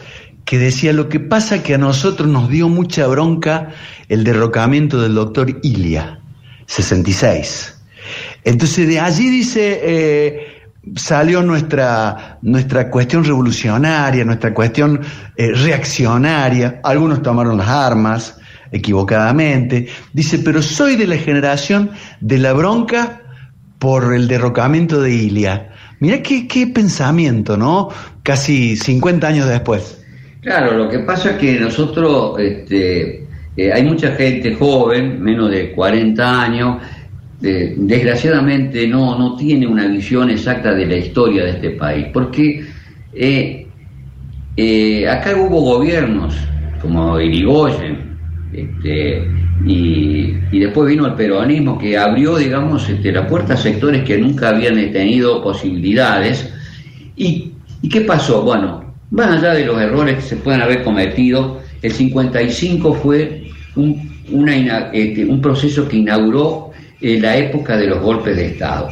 que 0.45 0.57
decía, 0.57 0.93
lo 0.93 1.09
que 1.09 1.19
pasa 1.19 1.63
que 1.63 1.75
a 1.75 1.77
nosotros 1.77 2.27
nos 2.27 2.49
dio 2.49 2.69
mucha 2.69 3.07
bronca 3.07 3.69
el 4.09 4.23
derrocamiento 4.23 5.01
del 5.01 5.15
doctor 5.15 5.59
Ilia, 5.63 6.19
66. 6.67 7.81
Entonces 8.43 8.87
de 8.87 8.99
allí 8.99 9.29
dice, 9.29 9.79
eh, 9.83 10.62
salió 10.95 11.41
nuestra, 11.41 12.39
nuestra 12.41 12.89
cuestión 12.89 13.23
revolucionaria, 13.23 14.25
nuestra 14.25 14.53
cuestión 14.53 15.01
eh, 15.37 15.51
reaccionaria, 15.53 16.81
algunos 16.83 17.21
tomaron 17.21 17.57
las 17.57 17.67
armas 17.67 18.37
equivocadamente, 18.71 19.87
dice, 20.13 20.39
pero 20.39 20.61
soy 20.61 20.95
de 20.95 21.07
la 21.07 21.17
generación 21.17 21.91
de 22.19 22.39
la 22.39 22.53
bronca 22.53 23.21
por 23.79 24.13
el 24.13 24.27
derrocamiento 24.27 25.01
de 25.01 25.13
Ilia. 25.13 25.69
Mira 25.99 26.21
qué, 26.21 26.47
qué 26.47 26.67
pensamiento, 26.67 27.55
¿no? 27.55 27.89
Casi 28.23 28.75
50 28.75 29.27
años 29.27 29.47
después. 29.47 30.03
Claro, 30.41 30.73
lo 30.77 30.89
que 30.89 30.99
pasa 30.99 31.31
es 31.31 31.37
que 31.37 31.59
nosotros, 31.59 32.37
este, 32.39 33.25
eh, 33.55 33.71
hay 33.71 33.83
mucha 33.83 34.11
gente 34.13 34.55
joven, 34.55 35.21
menos 35.21 35.49
de 35.51 35.71
40 35.71 36.41
años, 36.41 36.81
desgraciadamente 37.43 38.87
no, 38.87 39.17
no 39.17 39.35
tiene 39.35 39.67
una 39.67 39.85
visión 39.87 40.29
exacta 40.29 40.73
de 40.73 40.85
la 40.85 40.95
historia 40.95 41.43
de 41.43 41.49
este 41.51 41.69
país, 41.71 42.07
porque 42.13 42.65
eh, 43.13 43.67
eh, 44.55 45.09
acá 45.09 45.35
hubo 45.35 45.59
gobiernos 45.59 46.35
como 46.81 47.19
Irigoyen, 47.19 48.17
este, 48.53 49.27
y, 49.65 50.59
después 50.59 50.89
vino 50.89 51.05
el 51.05 51.15
peronismo 51.15 51.77
que 51.77 51.97
abrió, 51.97 52.37
digamos, 52.37 52.87
este, 52.89 53.11
la 53.11 53.27
puerta 53.27 53.55
a 53.55 53.57
sectores 53.57 54.03
que 54.03 54.17
nunca 54.17 54.49
habían 54.49 54.75
tenido 54.91 55.43
posibilidades. 55.43 56.49
¿Y, 57.17 57.51
¿Y 57.81 57.89
qué 57.89 58.01
pasó? 58.01 58.43
Bueno, 58.43 58.93
más 59.11 59.37
allá 59.37 59.53
de 59.53 59.65
los 59.65 59.81
errores 59.81 60.15
que 60.15 60.21
se 60.21 60.35
puedan 60.37 60.61
haber 60.61 60.83
cometido, 60.83 61.61
el 61.81 61.91
55 61.91 62.93
fue 62.93 63.43
un, 63.75 64.11
este, 64.93 65.25
un 65.25 65.41
proceso 65.41 65.87
que 65.87 65.97
inauguró 65.97 66.72
eh, 67.03 67.19
la 67.19 67.35
época 67.35 67.75
de 67.75 67.87
los 67.87 68.01
golpes 68.01 68.33
de 68.35 68.45
Estado. 68.47 68.87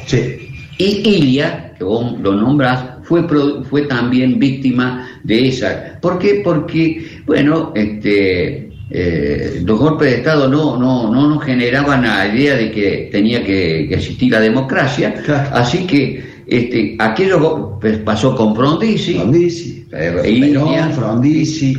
Y 0.77 0.83
Ilia, 0.83 1.73
que 1.77 1.83
vos 1.85 2.19
lo 2.19 2.33
nombrás, 2.33 2.83
fue, 3.03 3.25
fue 3.69 3.83
también 3.83 4.37
víctima 4.37 5.07
de 5.23 5.47
esa. 5.47 5.97
¿Por 6.01 6.19
qué? 6.19 6.41
Porque, 6.43 7.21
bueno, 7.25 7.71
este, 7.73 8.69
eh, 8.89 9.61
los 9.63 9.79
golpes 9.79 10.11
de 10.11 10.17
Estado 10.17 10.49
no, 10.49 10.77
no, 10.77 11.09
no 11.09 11.29
nos 11.29 11.43
generaban 11.43 12.01
la 12.01 12.27
idea 12.27 12.57
de 12.57 12.69
que 12.69 13.09
tenía 13.09 13.41
que, 13.43 13.85
existir 13.93 14.29
la 14.33 14.41
democracia, 14.41 15.13
así 15.53 15.87
que 15.87 16.43
este, 16.45 16.97
aquello 16.99 17.77
pues, 17.79 17.99
pasó 17.99 18.35
con 18.35 18.53
Frondizi. 18.53 19.13
Frondizi, 19.13 19.87
eh, 19.93 20.91
Frondizi, 20.93 21.77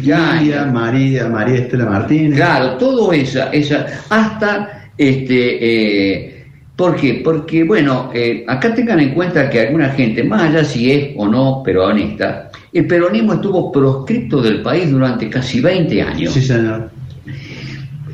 María, 0.73 1.29
María 1.29 1.59
Estela 1.59 1.85
Martínez. 1.85 2.37
Claro, 2.37 2.79
todo 2.79 3.13
esa, 3.13 3.51
esa, 3.51 3.87
hasta 4.09 4.82
este 4.97 5.59
eh, 5.61 6.33
¿Por 6.77 6.97
qué? 6.97 7.21
Porque, 7.23 7.65
bueno, 7.65 8.11
eh, 8.15 8.45
acá 8.49 8.75
tengan 8.75 8.99
en 8.99 9.15
cuenta 9.15 9.51
que 9.51 9.61
alguna 9.61 9.91
gente, 9.91 10.25
más 10.25 10.43
allá 10.43 10.65
si 10.65 10.91
es 10.91 11.11
o 11.17 11.29
no 11.29 11.63
peronista, 11.63 12.51
el 12.73 12.87
peronismo 12.87 13.35
estuvo 13.35 13.71
proscripto 13.71 14.41
del 14.41 14.63
país 14.63 14.91
durante 14.91 15.29
casi 15.29 15.61
20 15.61 16.03
años. 16.03 16.33
Sí, 16.33 16.41
señor. 16.41 16.91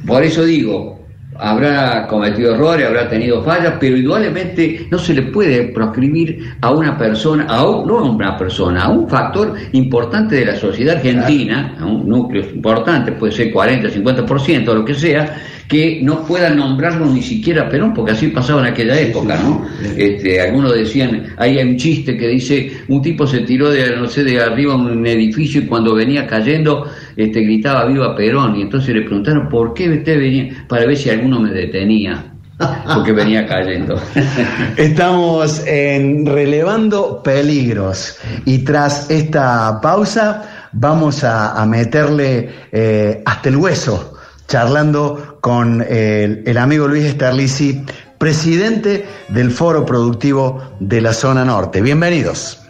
Por 0.06 0.22
eso 0.24 0.44
digo, 0.44 0.97
habrá 1.38 2.06
cometido 2.06 2.54
errores, 2.54 2.86
habrá 2.86 3.08
tenido 3.08 3.42
fallas, 3.42 3.74
pero 3.78 3.96
indudablemente 3.96 4.86
no 4.90 4.98
se 4.98 5.14
le 5.14 5.22
puede 5.22 5.68
proscribir 5.68 6.56
a 6.60 6.72
una 6.72 6.98
persona, 6.98 7.44
a 7.48 7.62
no 7.62 7.98
a 7.98 8.10
una 8.10 8.36
persona, 8.36 8.84
a 8.84 8.90
un 8.90 9.08
factor 9.08 9.54
importante 9.72 10.36
de 10.36 10.46
la 10.46 10.56
sociedad 10.56 10.96
argentina, 10.96 11.76
a 11.78 11.86
un 11.86 12.08
núcleo 12.08 12.42
importante, 12.42 13.12
puede 13.12 13.32
ser 13.32 13.52
40, 13.52 13.88
50%, 13.88 14.74
lo 14.74 14.84
que 14.84 14.94
sea, 14.94 15.36
que 15.68 16.00
no 16.02 16.24
puedan 16.24 16.56
nombrarlo 16.56 17.06
ni 17.06 17.20
siquiera 17.22 17.68
Perón, 17.68 17.92
porque 17.92 18.12
así 18.12 18.28
pasaba 18.28 18.62
en 18.62 18.72
aquella 18.72 18.98
época, 18.98 19.38
¿no? 19.42 19.66
Este, 19.96 20.40
algunos 20.40 20.74
decían, 20.74 21.34
ahí 21.36 21.58
hay 21.58 21.68
un 21.68 21.76
chiste 21.76 22.16
que 22.16 22.26
dice, 22.26 22.72
un 22.88 23.02
tipo 23.02 23.26
se 23.26 23.40
tiró 23.40 23.70
de, 23.70 23.94
no 23.94 24.06
sé, 24.06 24.24
de 24.24 24.40
arriba 24.40 24.74
un 24.74 25.06
edificio 25.06 25.60
y 25.60 25.66
cuando 25.66 25.94
venía 25.94 26.26
cayendo, 26.26 26.90
este, 27.18 27.42
gritaba 27.42 27.84
viva 27.86 28.14
Perón, 28.14 28.54
y 28.54 28.62
entonces 28.62 28.94
le 28.94 29.02
preguntaron, 29.02 29.48
¿por 29.48 29.74
qué 29.74 29.90
usted 29.90 30.18
venía? 30.18 30.64
Para 30.68 30.86
ver 30.86 30.96
si 30.96 31.10
alguno 31.10 31.40
me 31.40 31.50
detenía 31.50 32.32
porque 32.94 33.10
venía 33.10 33.44
cayendo. 33.44 34.00
Estamos 34.76 35.66
en 35.66 36.24
relevando 36.24 37.20
peligros 37.20 38.18
y 38.44 38.58
tras 38.58 39.10
esta 39.10 39.80
pausa 39.80 40.68
vamos 40.72 41.24
a, 41.24 41.66
meterle 41.66 42.50
eh, 42.70 43.20
hasta 43.26 43.48
el 43.48 43.56
hueso 43.56 44.14
charlando 44.46 45.38
con 45.40 45.82
el, 45.82 46.44
el 46.46 46.56
amigo 46.56 46.86
Luis 46.86 47.04
Esterlici, 47.04 47.84
presidente 48.16 49.06
del 49.28 49.50
Foro 49.50 49.84
Productivo 49.84 50.62
de 50.78 51.00
la 51.00 51.12
Zona 51.12 51.44
Norte. 51.44 51.82
Bienvenidos. 51.82 52.60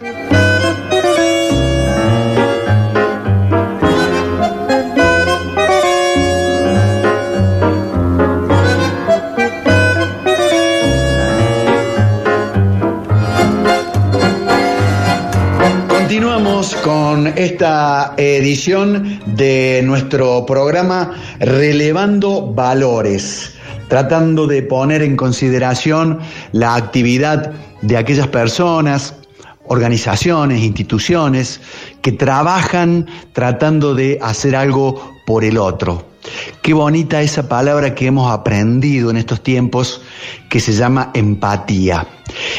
Esta 17.48 18.12
edición 18.18 19.20
de 19.24 19.80
nuestro 19.82 20.44
programa 20.44 21.14
Relevando 21.40 22.52
Valores, 22.52 23.54
tratando 23.88 24.46
de 24.46 24.62
poner 24.62 25.00
en 25.00 25.16
consideración 25.16 26.18
la 26.52 26.74
actividad 26.74 27.52
de 27.80 27.96
aquellas 27.96 28.28
personas, 28.28 29.14
organizaciones, 29.66 30.62
instituciones 30.62 31.62
que 32.02 32.12
trabajan 32.12 33.06
tratando 33.32 33.94
de 33.94 34.18
hacer 34.20 34.54
algo 34.54 35.14
por 35.26 35.42
el 35.42 35.56
otro. 35.56 36.04
Qué 36.60 36.74
bonita 36.74 37.22
esa 37.22 37.48
palabra 37.48 37.94
que 37.94 38.06
hemos 38.06 38.30
aprendido 38.30 39.08
en 39.08 39.16
estos 39.16 39.42
tiempos 39.42 40.02
que 40.50 40.60
se 40.60 40.72
llama 40.72 41.10
empatía. 41.14 42.06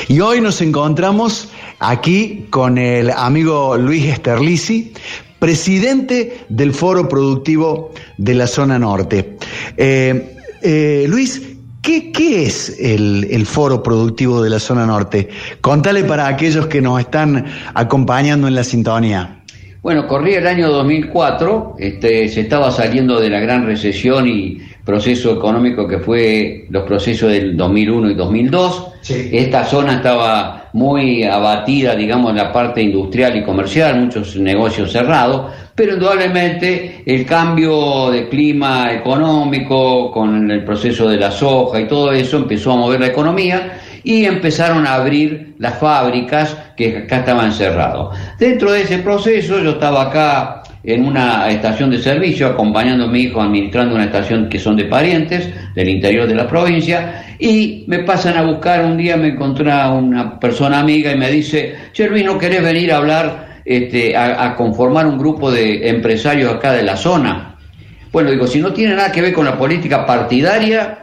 Y 0.07 0.19
hoy 0.19 0.41
nos 0.41 0.61
encontramos 0.61 1.49
aquí 1.79 2.47
con 2.49 2.77
el 2.77 3.09
amigo 3.09 3.77
Luis 3.77 4.05
Esterlici, 4.05 4.93
presidente 5.39 6.45
del 6.49 6.73
Foro 6.73 7.07
Productivo 7.07 7.91
de 8.17 8.33
la 8.35 8.47
Zona 8.47 8.77
Norte. 8.77 9.37
Eh, 9.77 10.35
eh, 10.61 11.05
Luis, 11.07 11.41
¿Qué, 11.81 12.11
es 12.45 12.75
el, 12.79 13.27
el, 13.31 13.45
Foro 13.47 13.81
Productivo 13.81 14.43
de 14.43 14.49
la 14.49 14.59
Zona 14.59 14.85
Norte? 14.85 15.29
Contale 15.61 16.03
para 16.03 16.27
aquellos 16.27 16.67
que 16.67 16.81
nos 16.81 16.99
están 16.99 17.45
acompañando 17.73 18.47
en 18.47 18.53
la 18.53 18.63
sintonía. 18.63 19.38
Bueno, 19.81 20.07
corría 20.07 20.39
el 20.39 20.47
año 20.47 20.69
2004, 20.69 21.75
este, 21.79 22.27
se 22.27 22.41
estaba 22.41 22.69
saliendo 22.69 23.17
de 23.17 23.29
la 23.29 23.39
gran 23.39 23.65
recesión 23.65 24.27
y 24.27 24.57
proceso 24.83 25.31
económico 25.31 25.87
que 25.87 25.99
fue 25.99 26.65
los 26.69 26.83
procesos 26.83 27.31
del 27.31 27.55
2001 27.55 28.09
y 28.09 28.13
2002. 28.13 28.87
Esta 29.07 29.63
zona 29.63 29.93
estaba 29.93 30.69
muy 30.73 31.23
abatida, 31.23 31.95
digamos, 31.95 32.31
en 32.31 32.37
la 32.37 32.51
parte 32.51 32.81
industrial 32.81 33.37
y 33.37 33.43
comercial, 33.43 34.01
muchos 34.01 34.35
negocios 34.35 34.91
cerrados, 34.91 35.53
pero 35.73 35.93
indudablemente 35.93 37.01
el 37.05 37.25
cambio 37.25 38.11
de 38.11 38.27
clima 38.27 38.91
económico 38.91 40.11
con 40.11 40.51
el 40.51 40.65
proceso 40.65 41.07
de 41.07 41.15
la 41.15 41.31
soja 41.31 41.79
y 41.79 41.87
todo 41.87 42.11
eso 42.11 42.35
empezó 42.35 42.73
a 42.73 42.75
mover 42.75 42.99
la 42.99 43.07
economía 43.07 43.79
y 44.03 44.25
empezaron 44.25 44.85
a 44.85 44.95
abrir 44.95 45.55
las 45.59 45.77
fábricas 45.77 46.55
que 46.75 46.97
acá 46.97 47.19
estaban 47.19 47.51
cerradas. 47.51 48.17
Dentro 48.37 48.71
de 48.71 48.81
ese 48.81 48.99
proceso 48.99 49.59
yo 49.59 49.71
estaba 49.71 50.03
acá 50.03 50.63
en 50.83 51.05
una 51.05 51.49
estación 51.49 51.91
de 51.91 51.99
servicio, 51.99 52.47
acompañando 52.47 53.05
a 53.05 53.07
mi 53.07 53.21
hijo 53.21 53.41
administrando 53.41 53.95
una 53.95 54.05
estación 54.05 54.47
que 54.47 54.59
son 54.59 54.77
de 54.77 54.85
parientes 54.85 55.49
del 55.75 55.89
interior 55.89 56.27
de 56.27 56.35
la 56.35 56.47
provincia, 56.47 57.25
y 57.37 57.83
me 57.87 57.99
pasan 57.99 58.37
a 58.37 58.43
buscar 58.43 58.85
un 58.85 58.97
día, 58.97 59.17
me 59.17 59.29
encontré 59.29 59.71
una 59.71 60.39
persona 60.39 60.79
amiga 60.79 61.11
y 61.11 61.17
me 61.17 61.29
dice, 61.29 61.75
Luis, 62.09 62.23
¿no 62.23 62.37
querés 62.37 62.63
venir 62.63 62.91
a 62.93 62.97
hablar, 62.97 63.59
este, 63.65 64.15
a, 64.15 64.55
conformar 64.55 65.05
un 65.05 65.17
grupo 65.17 65.51
de 65.51 65.89
empresarios 65.89 66.53
acá 66.53 66.71
de 66.73 66.83
la 66.83 66.95
zona? 66.95 67.57
Bueno, 68.11 68.31
digo, 68.31 68.47
si 68.47 68.59
no 68.59 68.73
tiene 68.73 68.95
nada 68.95 69.11
que 69.11 69.21
ver 69.21 69.33
con 69.33 69.45
la 69.45 69.57
política 69.57 70.05
partidaria, 70.05 70.98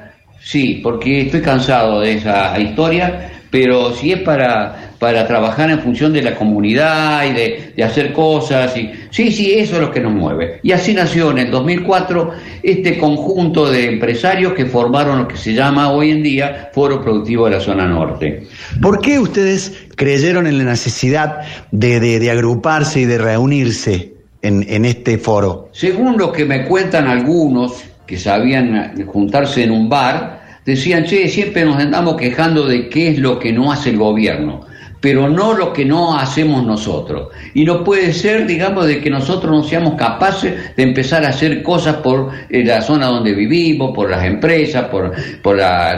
sí, 0.46 0.80
porque 0.82 1.22
estoy 1.22 1.42
cansado 1.42 2.00
de 2.00 2.14
esa 2.14 2.58
historia, 2.58 3.30
pero 3.50 3.92
si 3.92 4.12
es 4.12 4.20
para 4.20 4.86
para 4.98 5.26
trabajar 5.26 5.70
en 5.70 5.80
función 5.80 6.12
de 6.12 6.22
la 6.22 6.34
comunidad 6.34 7.24
y 7.26 7.32
de, 7.32 7.84
hacer 7.84 8.12
cosas. 8.12 8.76
Y, 8.76 8.90
sí, 9.10 9.30
sí, 9.30 9.54
eso 9.54 9.74
es 9.74 9.80
lo 9.80 9.90
que 9.90 10.00
nos 10.00 10.12
mueve. 10.12 10.60
Y 10.62 10.72
así 10.72 10.94
nació 10.94 11.30
en 11.30 11.38
el 11.38 11.50
2004 11.50 12.30
este 12.62 12.98
conjunto 12.98 13.70
de 13.70 13.86
empresarios 13.86 14.54
que 14.54 14.66
formaron 14.66 15.18
lo 15.18 15.28
que 15.28 15.36
se 15.36 15.52
llama 15.52 15.90
hoy 15.90 16.10
en 16.10 16.22
día 16.22 16.70
Foro 16.72 17.02
Productivo 17.02 17.46
de 17.46 17.52
la 17.52 17.60
Zona 17.60 17.86
Norte. 17.86 18.46
¿Por 18.80 19.00
qué 19.00 19.18
ustedes 19.18 19.86
creyeron 19.94 20.46
en 20.46 20.58
la 20.58 20.64
necesidad 20.64 21.40
de, 21.70 22.30
agruparse 22.30 23.00
y 23.00 23.04
de 23.04 23.18
reunirse 23.18 24.14
en, 24.42 24.64
en 24.68 24.84
este 24.84 25.18
foro? 25.18 25.68
Según 25.72 26.16
lo 26.16 26.32
que 26.32 26.44
me 26.44 26.64
cuentan 26.64 27.06
algunos 27.06 27.84
que 28.06 28.18
sabían 28.18 28.94
juntarse 29.06 29.64
en 29.64 29.72
un 29.72 29.88
bar, 29.88 30.35
decían, 30.66 31.04
che, 31.04 31.28
siempre 31.28 31.64
nos 31.64 31.76
andamos 31.76 32.16
quejando 32.16 32.66
de 32.66 32.88
qué 32.88 33.08
es 33.08 33.18
lo 33.18 33.38
que 33.38 33.52
no 33.52 33.72
hace 33.72 33.90
el 33.90 33.96
gobierno 33.96 34.66
pero 35.00 35.28
no 35.28 35.52
lo 35.52 35.72
que 35.72 35.84
no 35.84 36.18
hacemos 36.18 36.64
nosotros. 36.64 37.28
Y 37.54 37.64
no 37.64 37.84
puede 37.84 38.12
ser, 38.12 38.46
digamos, 38.46 38.86
de 38.86 39.00
que 39.00 39.10
nosotros 39.10 39.52
no 39.52 39.62
seamos 39.62 39.94
capaces 39.94 40.74
de 40.74 40.82
empezar 40.82 41.24
a 41.24 41.28
hacer 41.28 41.62
cosas 41.62 41.96
por 41.96 42.30
eh, 42.48 42.64
la 42.64 42.80
zona 42.82 43.06
donde 43.06 43.32
vivimos, 43.32 43.94
por 43.94 44.10
las 44.10 44.24
empresas, 44.24 44.86
por, 44.86 45.12
por 45.42 45.56
la, 45.56 45.92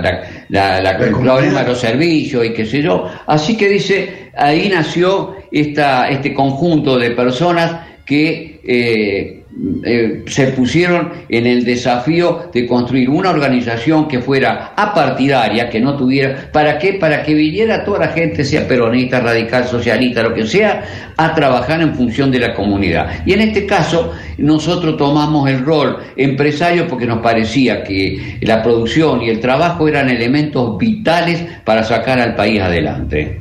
el 0.51 1.11
problema 1.15 1.63
de 1.63 1.69
los 1.69 1.79
servicios 1.79 2.45
y 2.45 2.51
qué 2.51 2.67
sé 2.67 2.83
yo. 2.83 3.07
Así 3.27 3.57
que 3.57 3.69
dice, 3.69 4.31
ahí 4.37 4.69
nació 4.69 5.37
esta, 5.51 6.09
este 6.09 6.35
conjunto 6.35 6.99
de 6.99 7.13
personas 7.13 7.87
que 8.05 8.61
eh, 8.65 9.38
eh, 9.83 10.25
se 10.27 10.49
pusieron 10.49 11.11
en 11.29 11.47
el 11.47 11.65
desafío 11.65 12.51
de 12.53 12.67
construir 12.67 13.09
una 13.11 13.31
organización 13.31 14.07
que 14.07 14.21
fuera 14.21 14.75
apartidaria, 14.77 15.69
que 15.69 15.81
no 15.81 15.97
tuviera, 15.97 16.51
¿para 16.53 16.79
qué? 16.79 16.95
Para 16.95 17.23
que 17.23 17.35
viniera 17.35 17.85
toda 17.85 18.01
la 18.01 18.09
gente, 18.09 18.45
sea 18.45 18.69
peronista, 18.69 19.21
radical, 19.21 19.65
socialista, 19.67 20.23
lo 20.23 20.35
que 20.35 20.47
sea, 20.47 20.85
a 21.17 21.35
trabajar 21.35 21.81
en 21.81 21.95
función 21.95 22.31
de 22.31 22.39
la 22.39 22.55
comunidad. 22.55 23.25
Y 23.27 23.33
en 23.33 23.41
este 23.41 23.67
caso, 23.67 24.13
nosotros 24.37 24.97
tomamos 24.97 25.49
el 25.51 25.65
rol 25.65 25.99
empresario 26.17 26.87
porque 26.87 27.07
nos 27.07 27.19
parecía 27.19 27.83
que 27.83 28.39
la 28.43 28.63
producción 28.63 29.23
y 29.23 29.31
el 29.31 29.41
trabajo 29.41 29.89
eran 29.89 30.09
elementos 30.09 30.79
vitales 30.79 31.45
para 31.65 31.83
sacar 31.83 32.21
al 32.21 32.37
país 32.37 32.61
adelante. 32.61 33.41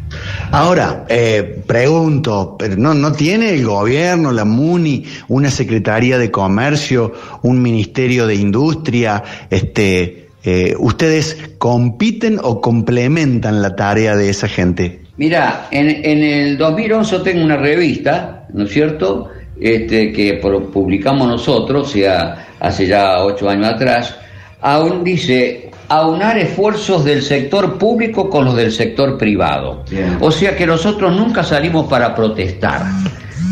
Ahora, 0.51 1.05
eh, 1.09 1.61
pregunto, 1.67 2.55
pero 2.57 2.77
no, 2.77 2.93
¿no 2.93 3.11
tiene 3.11 3.53
el 3.53 3.65
gobierno, 3.65 4.31
la 4.31 4.45
MUNI, 4.45 5.03
una 5.27 5.51
Secretaría 5.51 6.17
de 6.17 6.31
Comercio, 6.31 7.13
un 7.41 7.61
Ministerio 7.61 8.25
de 8.25 8.35
Industria? 8.35 9.23
Este, 9.49 10.29
eh, 10.43 10.73
¿Ustedes 10.79 11.37
compiten 11.57 12.39
o 12.41 12.61
complementan 12.61 13.61
la 13.61 13.75
tarea 13.75 14.15
de 14.15 14.29
esa 14.29 14.47
gente? 14.47 15.01
Mira, 15.17 15.67
en, 15.71 15.89
en 15.89 16.23
el 16.23 16.57
2011 16.57 17.19
tengo 17.19 17.43
una 17.43 17.57
revista, 17.57 18.45
¿no 18.53 18.63
es 18.63 18.71
cierto?, 18.71 19.29
este, 19.59 20.13
que 20.13 20.35
publicamos 20.35 21.27
nosotros, 21.27 21.91
sea, 21.91 22.47
hace 22.59 22.87
ya 22.87 23.23
ocho 23.23 23.49
años 23.49 23.67
atrás, 23.73 24.15
aún 24.61 25.03
dice 25.03 25.66
aunar 25.89 26.37
esfuerzos 26.37 27.05
del 27.05 27.21
sector 27.21 27.77
público 27.77 28.29
con 28.29 28.45
los 28.45 28.55
del 28.55 28.71
sector 28.71 29.17
privado. 29.17 29.83
O 30.19 30.31
sea 30.31 30.55
que 30.55 30.65
nosotros 30.65 31.15
nunca 31.15 31.43
salimos 31.43 31.87
para 31.87 32.13
protestar. 32.15 32.83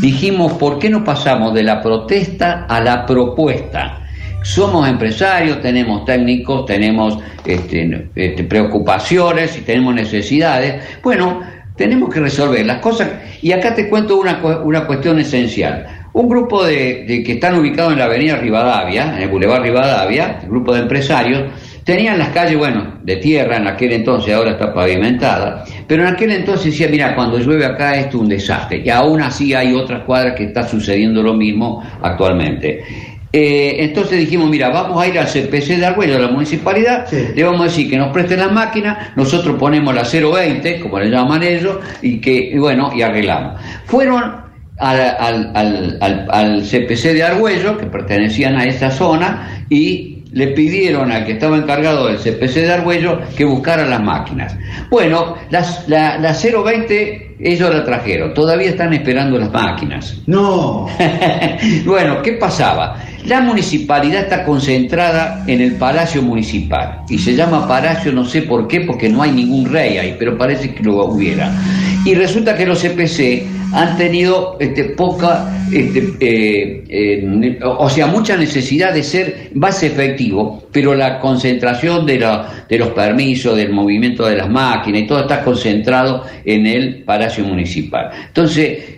Dijimos, 0.00 0.52
¿por 0.52 0.78
qué 0.78 0.90
no 0.90 1.04
pasamos 1.04 1.54
de 1.54 1.62
la 1.62 1.82
protesta 1.82 2.66
a 2.68 2.80
la 2.80 3.06
propuesta? 3.06 4.02
Somos 4.42 4.88
empresarios, 4.88 5.60
tenemos 5.60 6.04
técnicos, 6.04 6.66
tenemos 6.66 7.18
este, 7.44 8.08
este, 8.14 8.44
preocupaciones 8.44 9.56
y 9.58 9.62
tenemos 9.62 9.94
necesidades. 9.94 10.82
Bueno, 11.02 11.40
tenemos 11.74 12.12
que 12.12 12.20
resolver 12.20 12.64
las 12.64 12.78
cosas. 12.78 13.08
Y 13.42 13.52
acá 13.52 13.74
te 13.74 13.88
cuento 13.88 14.16
una, 14.18 14.40
una 14.62 14.86
cuestión 14.86 15.18
esencial. 15.18 15.86
Un 16.12 16.28
grupo 16.28 16.64
de, 16.64 17.22
que 17.24 17.32
están 17.32 17.58
ubicados 17.58 17.92
en 17.92 17.98
la 17.98 18.06
avenida 18.06 18.36
Rivadavia, 18.36 19.16
en 19.16 19.22
el 19.22 19.28
Boulevard 19.28 19.62
Rivadavia, 19.62 20.40
un 20.44 20.48
grupo 20.48 20.74
de 20.74 20.80
empresarios, 20.80 21.42
tenían 21.86 22.18
las 22.18 22.30
calles, 22.30 22.58
bueno, 22.58 22.98
de 23.04 23.16
tierra 23.16 23.58
en 23.58 23.68
aquel 23.68 23.92
entonces, 23.92 24.34
ahora 24.34 24.50
está 24.50 24.74
pavimentada, 24.74 25.64
pero 25.86 26.02
en 26.02 26.14
aquel 26.14 26.32
entonces 26.32 26.72
decía, 26.72 26.88
mira, 26.88 27.14
cuando 27.14 27.38
llueve 27.38 27.64
acá 27.64 27.96
esto 27.96 28.16
es 28.16 28.22
un 28.22 28.28
desastre. 28.28 28.82
Y 28.84 28.90
aún 28.90 29.22
así 29.22 29.54
hay 29.54 29.72
otras 29.72 30.02
cuadras 30.02 30.34
que 30.34 30.44
está 30.44 30.66
sucediendo 30.66 31.22
lo 31.22 31.34
mismo 31.34 31.82
actualmente. 32.02 32.82
Eh, 33.32 33.76
entonces 33.84 34.18
dijimos, 34.18 34.50
mira, 34.50 34.70
vamos 34.70 35.00
a 35.00 35.06
ir 35.06 35.16
al 35.16 35.26
CPC 35.26 35.78
de 35.78 35.86
Argüello, 35.86 36.16
a 36.16 36.20
la 36.20 36.28
municipalidad, 36.28 37.06
le 37.12 37.44
vamos 37.44 37.60
a 37.60 37.64
decir 37.64 37.88
que 37.88 37.96
nos 37.96 38.12
presten 38.12 38.40
las 38.40 38.50
máquinas, 38.50 39.10
nosotros 39.14 39.56
ponemos 39.56 39.94
la 39.94 40.02
020, 40.02 40.80
como 40.80 40.98
le 40.98 41.08
llaman 41.08 41.44
ellos, 41.44 41.78
y 42.02 42.20
que, 42.20 42.52
bueno, 42.58 42.90
y 42.96 43.02
arreglamos. 43.02 43.60
Fueron 43.84 44.44
al, 44.78 45.52
al, 45.54 46.28
al, 46.30 46.62
CPC 46.62 47.12
de 47.12 47.22
Argüello, 47.22 47.78
que 47.78 47.86
pertenecían 47.86 48.56
a 48.56 48.64
esa 48.64 48.90
zona, 48.90 49.64
y 49.70 50.15
le 50.32 50.48
pidieron 50.48 51.12
al 51.12 51.24
que 51.24 51.32
estaba 51.32 51.56
encargado 51.56 52.08
del 52.08 52.18
CPC 52.18 52.54
de 52.54 52.72
Argüello 52.72 53.20
que 53.36 53.44
buscara 53.44 53.86
las 53.86 54.02
máquinas. 54.02 54.56
Bueno, 54.90 55.36
las, 55.50 55.88
la, 55.88 56.18
la 56.18 56.32
020 56.32 57.36
ellos 57.38 57.74
la 57.74 57.84
trajeron, 57.84 58.32
todavía 58.32 58.70
están 58.70 58.92
esperando 58.92 59.38
las 59.38 59.52
máquinas. 59.52 60.16
No. 60.26 60.86
bueno, 61.84 62.20
¿qué 62.22 62.32
pasaba? 62.32 62.96
La 63.26 63.40
municipalidad 63.40 64.22
está 64.22 64.44
concentrada 64.44 65.44
en 65.46 65.60
el 65.60 65.72
Palacio 65.76 66.20
Municipal 66.22 67.02
y 67.08 67.18
se 67.18 67.34
llama 67.34 67.66
Palacio 67.66 68.12
no 68.12 68.24
sé 68.24 68.42
por 68.42 68.68
qué, 68.68 68.80
porque 68.82 69.08
no 69.08 69.22
hay 69.22 69.32
ningún 69.32 69.70
rey 69.70 69.98
ahí, 69.98 70.16
pero 70.18 70.36
parece 70.36 70.74
que 70.74 70.82
lo 70.82 71.04
hubiera. 71.06 71.50
Y 72.06 72.14
resulta 72.14 72.56
que 72.56 72.64
los 72.64 72.80
CPC 72.82 73.42
han 73.74 73.96
tenido 73.96 74.56
este, 74.60 74.84
poca, 74.84 75.52
este, 75.72 76.84
eh, 76.88 77.58
o 77.64 77.90
sea, 77.90 78.06
mucha 78.06 78.36
necesidad 78.36 78.94
de 78.94 79.02
ser 79.02 79.50
más 79.54 79.82
efectivo, 79.82 80.62
pero 80.70 80.94
la 80.94 81.18
concentración 81.18 82.06
de, 82.06 82.24
de 82.68 82.78
los 82.78 82.90
permisos, 82.90 83.56
del 83.56 83.72
movimiento 83.72 84.24
de 84.24 84.36
las 84.36 84.48
máquinas 84.48 85.02
y 85.02 85.06
todo 85.08 85.22
está 85.22 85.42
concentrado 85.42 86.22
en 86.44 86.68
el 86.68 87.02
Palacio 87.02 87.44
Municipal. 87.44 88.08
Entonces, 88.28 88.95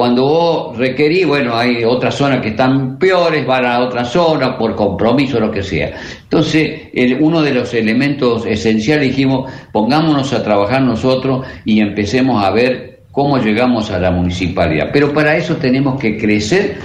cuando 0.00 0.22
vos 0.22 0.78
requerís, 0.78 1.26
bueno, 1.26 1.54
hay 1.54 1.84
otras 1.84 2.14
zonas 2.14 2.40
que 2.40 2.48
están 2.48 2.98
peores, 2.98 3.46
van 3.46 3.66
a 3.66 3.80
otra 3.80 4.02
zona 4.02 4.56
por 4.56 4.74
compromiso, 4.74 5.36
o 5.36 5.40
lo 5.40 5.50
que 5.50 5.62
sea. 5.62 5.92
Entonces, 6.22 6.88
uno 7.20 7.42
de 7.42 7.52
los 7.52 7.74
elementos 7.74 8.46
esenciales 8.46 9.08
dijimos, 9.08 9.52
pongámonos 9.70 10.32
a 10.32 10.42
trabajar 10.42 10.80
nosotros 10.80 11.46
y 11.66 11.80
empecemos 11.80 12.42
a 12.42 12.50
ver 12.50 13.02
cómo 13.12 13.36
llegamos 13.36 13.90
a 13.90 13.98
la 13.98 14.10
municipalidad. 14.10 14.88
Pero 14.90 15.12
para 15.12 15.36
eso 15.36 15.56
tenemos 15.56 16.00
que 16.00 16.16
crecer 16.16 16.78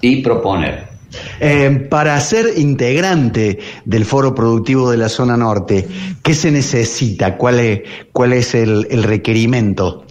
y 0.00 0.16
proponer. 0.16 0.88
Eh, 1.38 1.86
para 1.88 2.18
ser 2.18 2.58
integrante 2.58 3.60
del 3.84 4.04
foro 4.04 4.34
productivo 4.34 4.90
de 4.90 4.96
la 4.96 5.08
zona 5.08 5.36
norte, 5.36 5.86
¿qué 6.24 6.34
se 6.34 6.50
necesita? 6.50 7.36
¿Cuál 7.36 7.60
es, 7.60 7.80
cuál 8.10 8.32
es 8.32 8.56
el 8.56 9.04
requerimiento? 9.04 10.07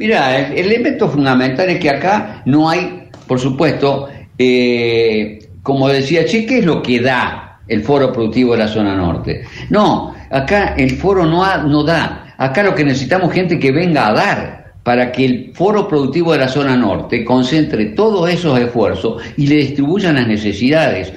Mira, 0.00 0.34
el, 0.34 0.56
elemento 0.56 1.10
fundamental 1.10 1.68
es 1.68 1.78
que 1.78 1.90
acá 1.90 2.40
no 2.46 2.70
hay, 2.70 3.10
por 3.26 3.38
supuesto, 3.38 4.08
eh, 4.38 5.38
como 5.62 5.90
decía 5.90 6.24
Che, 6.24 6.46
¿qué 6.46 6.60
es 6.60 6.64
lo 6.64 6.80
que 6.80 7.00
da 7.00 7.60
el 7.68 7.82
foro 7.82 8.10
productivo 8.10 8.52
de 8.52 8.60
la 8.60 8.68
zona 8.68 8.96
norte? 8.96 9.42
No, 9.68 10.14
acá 10.30 10.74
el 10.78 10.92
foro 10.92 11.26
no, 11.26 11.84
da. 11.84 12.34
Acá 12.38 12.62
lo 12.62 12.74
que 12.74 12.82
necesitamos 12.82 13.28
es 13.28 13.34
gente 13.34 13.58
que 13.58 13.72
venga 13.72 14.06
a 14.06 14.14
dar 14.14 14.72
para 14.82 15.12
que 15.12 15.26
el 15.26 15.50
foro 15.52 15.86
productivo 15.86 16.32
de 16.32 16.38
la 16.38 16.48
zona 16.48 16.78
norte 16.78 17.22
concentre 17.22 17.84
todos 17.90 18.30
esos 18.30 18.58
esfuerzos 18.58 19.22
y 19.36 19.48
le 19.48 19.56
distribuyan 19.56 20.14
las 20.14 20.26
necesidades 20.26 21.12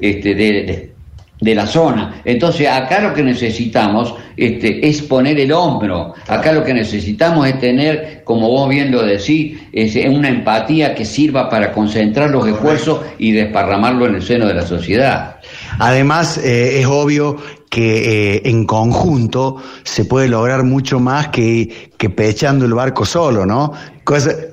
este, 0.00 0.36
de 0.36 0.92
la 1.40 1.66
zona. 1.66 2.20
Entonces 2.24 2.68
acá 2.68 3.00
lo 3.00 3.14
que 3.14 3.22
necesitamos 3.22 4.14
este, 4.36 4.86
es 4.86 5.02
poner 5.02 5.38
el 5.38 5.52
hombro, 5.52 6.14
acá 6.26 6.52
lo 6.52 6.64
que 6.64 6.74
necesitamos 6.74 7.46
es 7.46 7.58
tener, 7.58 8.22
como 8.24 8.48
vos 8.48 8.68
bien 8.68 8.90
lo 8.90 9.02
decís, 9.02 9.58
es 9.72 9.96
una 10.08 10.28
empatía 10.28 10.94
que 10.94 11.04
sirva 11.04 11.48
para 11.48 11.72
concentrar 11.72 12.30
los 12.30 12.46
esfuerzos 12.46 13.00
y 13.18 13.32
desparramarlo 13.32 14.06
en 14.06 14.16
el 14.16 14.22
seno 14.22 14.46
de 14.46 14.54
la 14.54 14.66
sociedad. 14.66 15.36
Además, 15.78 16.38
eh, 16.38 16.80
es 16.80 16.86
obvio 16.86 17.36
que 17.70 18.36
eh, 18.36 18.42
en 18.46 18.64
conjunto 18.64 19.56
se 19.84 20.04
puede 20.04 20.28
lograr 20.28 20.64
mucho 20.64 21.00
más 21.00 21.28
que, 21.28 21.90
que 21.96 22.10
pechando 22.10 22.64
el 22.64 22.74
barco 22.74 23.04
solo, 23.04 23.44
¿no? 23.44 23.72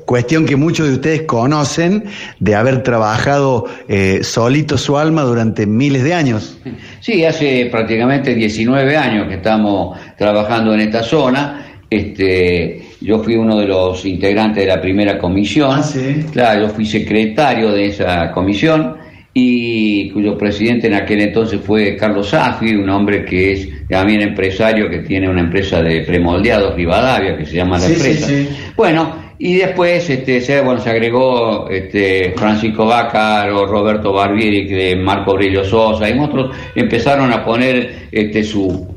cuestión 0.05 0.45
que 0.45 0.57
muchos 0.57 0.87
de 0.87 0.95
ustedes 0.95 1.21
conocen 1.21 2.03
de 2.39 2.55
haber 2.55 2.83
trabajado 2.83 3.65
eh, 3.87 4.19
solito 4.21 4.77
su 4.77 4.97
alma 4.97 5.21
durante 5.21 5.65
miles 5.65 6.03
de 6.03 6.13
años. 6.13 6.59
Sí, 6.99 7.23
hace 7.23 7.67
prácticamente 7.71 8.35
19 8.35 8.97
años 8.97 9.29
que 9.29 9.35
estamos 9.35 9.97
trabajando 10.17 10.73
en 10.73 10.81
esta 10.81 11.03
zona. 11.03 11.65
Este, 11.89 12.83
yo 12.99 13.23
fui 13.23 13.35
uno 13.35 13.57
de 13.57 13.67
los 13.67 14.05
integrantes 14.05 14.65
de 14.65 14.69
la 14.69 14.81
primera 14.81 15.17
comisión. 15.17 15.79
Ah, 15.81 15.89
claro, 16.33 16.67
yo 16.67 16.69
fui 16.73 16.85
secretario 16.85 17.71
de 17.71 17.87
esa 17.87 18.31
comisión 18.33 19.04
y 19.37 20.11
cuyo 20.11 20.37
presidente 20.37 20.87
en 20.87 20.93
aquel 20.93 21.19
entonces 21.19 21.59
fue 21.59 21.97
Carlos 21.97 22.29
Safi, 22.29 22.73
un 22.73 22.89
hombre 22.89 23.25
que 23.25 23.51
es 23.51 23.69
también 23.89 24.21
empresario, 24.21 24.89
que 24.89 24.99
tiene 24.99 25.27
una 25.27 25.41
empresa 25.41 25.81
de 25.81 26.03
premoldeados 26.03 26.73
Rivadavia, 26.73 27.35
que 27.37 27.45
se 27.45 27.57
llama 27.57 27.77
La 27.77 27.87
Empresa. 27.87 28.31
bueno, 28.77 29.13
y 29.37 29.55
después 29.55 30.09
este, 30.09 30.39
se, 30.39 30.61
bueno, 30.61 30.79
se 30.79 30.89
agregó 30.89 31.67
este, 31.69 32.33
Francisco 32.37 32.85
Bácaro, 32.85 33.65
Roberto 33.65 34.13
Barbieri, 34.13 34.95
Marco 34.95 35.31
Aurelio 35.31 35.65
Sosa, 35.65 36.09
y 36.09 36.17
otros 36.17 36.55
empezaron 36.73 37.33
a 37.33 37.43
poner 37.43 38.07
este, 38.13 38.41
su, 38.41 38.87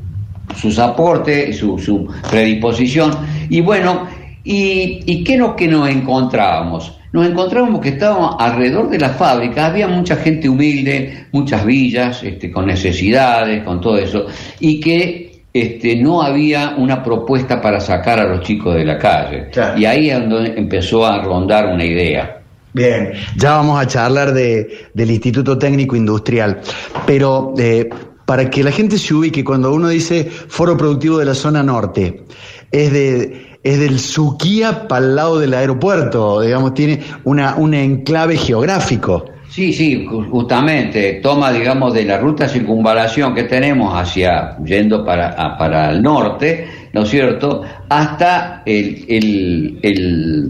sus 0.55 0.79
aportes, 0.79 1.57
su, 1.57 1.77
su 1.77 2.07
predisposición, 2.31 3.11
y 3.49 3.59
bueno, 3.59 4.07
¿y, 4.45 5.01
y 5.05 5.21
qué 5.21 5.33
es 5.33 5.39
lo 5.39 5.53
que 5.53 5.67
nos 5.67 5.89
encontrábamos? 5.89 6.97
Nos 7.11 7.27
encontrábamos 7.27 7.81
que 7.81 7.89
estábamos 7.89 8.35
alrededor 8.39 8.89
de 8.89 8.99
la 8.99 9.09
fábrica, 9.09 9.67
había 9.67 9.87
mucha 9.87 10.15
gente 10.15 10.47
humilde, 10.47 11.27
muchas 11.31 11.65
villas, 11.65 12.23
este, 12.23 12.51
con 12.51 12.67
necesidades, 12.67 13.63
con 13.63 13.81
todo 13.81 13.97
eso, 13.97 14.27
y 14.59 14.79
que 14.79 15.43
este, 15.51 15.95
no 15.95 16.21
había 16.21 16.75
una 16.77 17.03
propuesta 17.03 17.61
para 17.61 17.79
sacar 17.79 18.19
a 18.19 18.27
los 18.27 18.41
chicos 18.41 18.75
de 18.75 18.85
la 18.85 18.97
calle. 18.97 19.49
Y 19.77 19.85
ahí 19.85 20.09
es 20.09 20.29
donde 20.29 20.53
empezó 20.55 21.05
a 21.05 21.23
rondar 21.23 21.67
una 21.73 21.83
idea. 21.83 22.41
Bien, 22.71 23.13
ya 23.35 23.53
vamos 23.53 23.81
a 23.81 23.87
charlar 23.87 24.31
de, 24.31 24.87
del 24.93 25.09
Instituto 25.09 25.57
Técnico 25.57 25.95
Industrial, 25.95 26.61
pero 27.07 27.55
eh, 27.57 27.89
para 28.25 28.47
que 28.47 28.63
la 28.63 28.71
gente 28.71 28.99
se 28.99 29.15
ubique, 29.15 29.43
cuando 29.43 29.73
uno 29.73 29.87
dice 29.87 30.23
Foro 30.25 30.77
Productivo 30.77 31.17
de 31.17 31.25
la 31.25 31.33
Zona 31.33 31.63
Norte, 31.63 32.25
es 32.71 32.93
de 32.93 33.48
es 33.63 33.79
del 33.79 33.99
Suquía 33.99 34.87
para 34.87 35.05
el 35.05 35.15
lado 35.15 35.39
del 35.39 35.53
aeropuerto, 35.53 36.41
digamos, 36.41 36.73
tiene 36.73 37.01
una, 37.25 37.55
un 37.55 37.73
enclave 37.73 38.37
geográfico. 38.37 39.25
Sí, 39.49 39.73
sí, 39.73 40.05
justamente, 40.05 41.19
toma, 41.23 41.51
digamos, 41.51 41.93
de 41.93 42.05
la 42.05 42.19
ruta 42.19 42.47
circunvalación 42.47 43.33
que 43.33 43.43
tenemos 43.43 43.93
hacia, 43.99 44.55
yendo 44.63 45.03
para, 45.03 45.57
para 45.57 45.89
el 45.89 46.03
norte, 46.03 46.67
¿no 46.93 47.01
es 47.01 47.09
cierto?, 47.09 47.63
hasta 47.89 48.61
el, 48.65 49.05
el, 49.07 49.79
el 49.81 50.49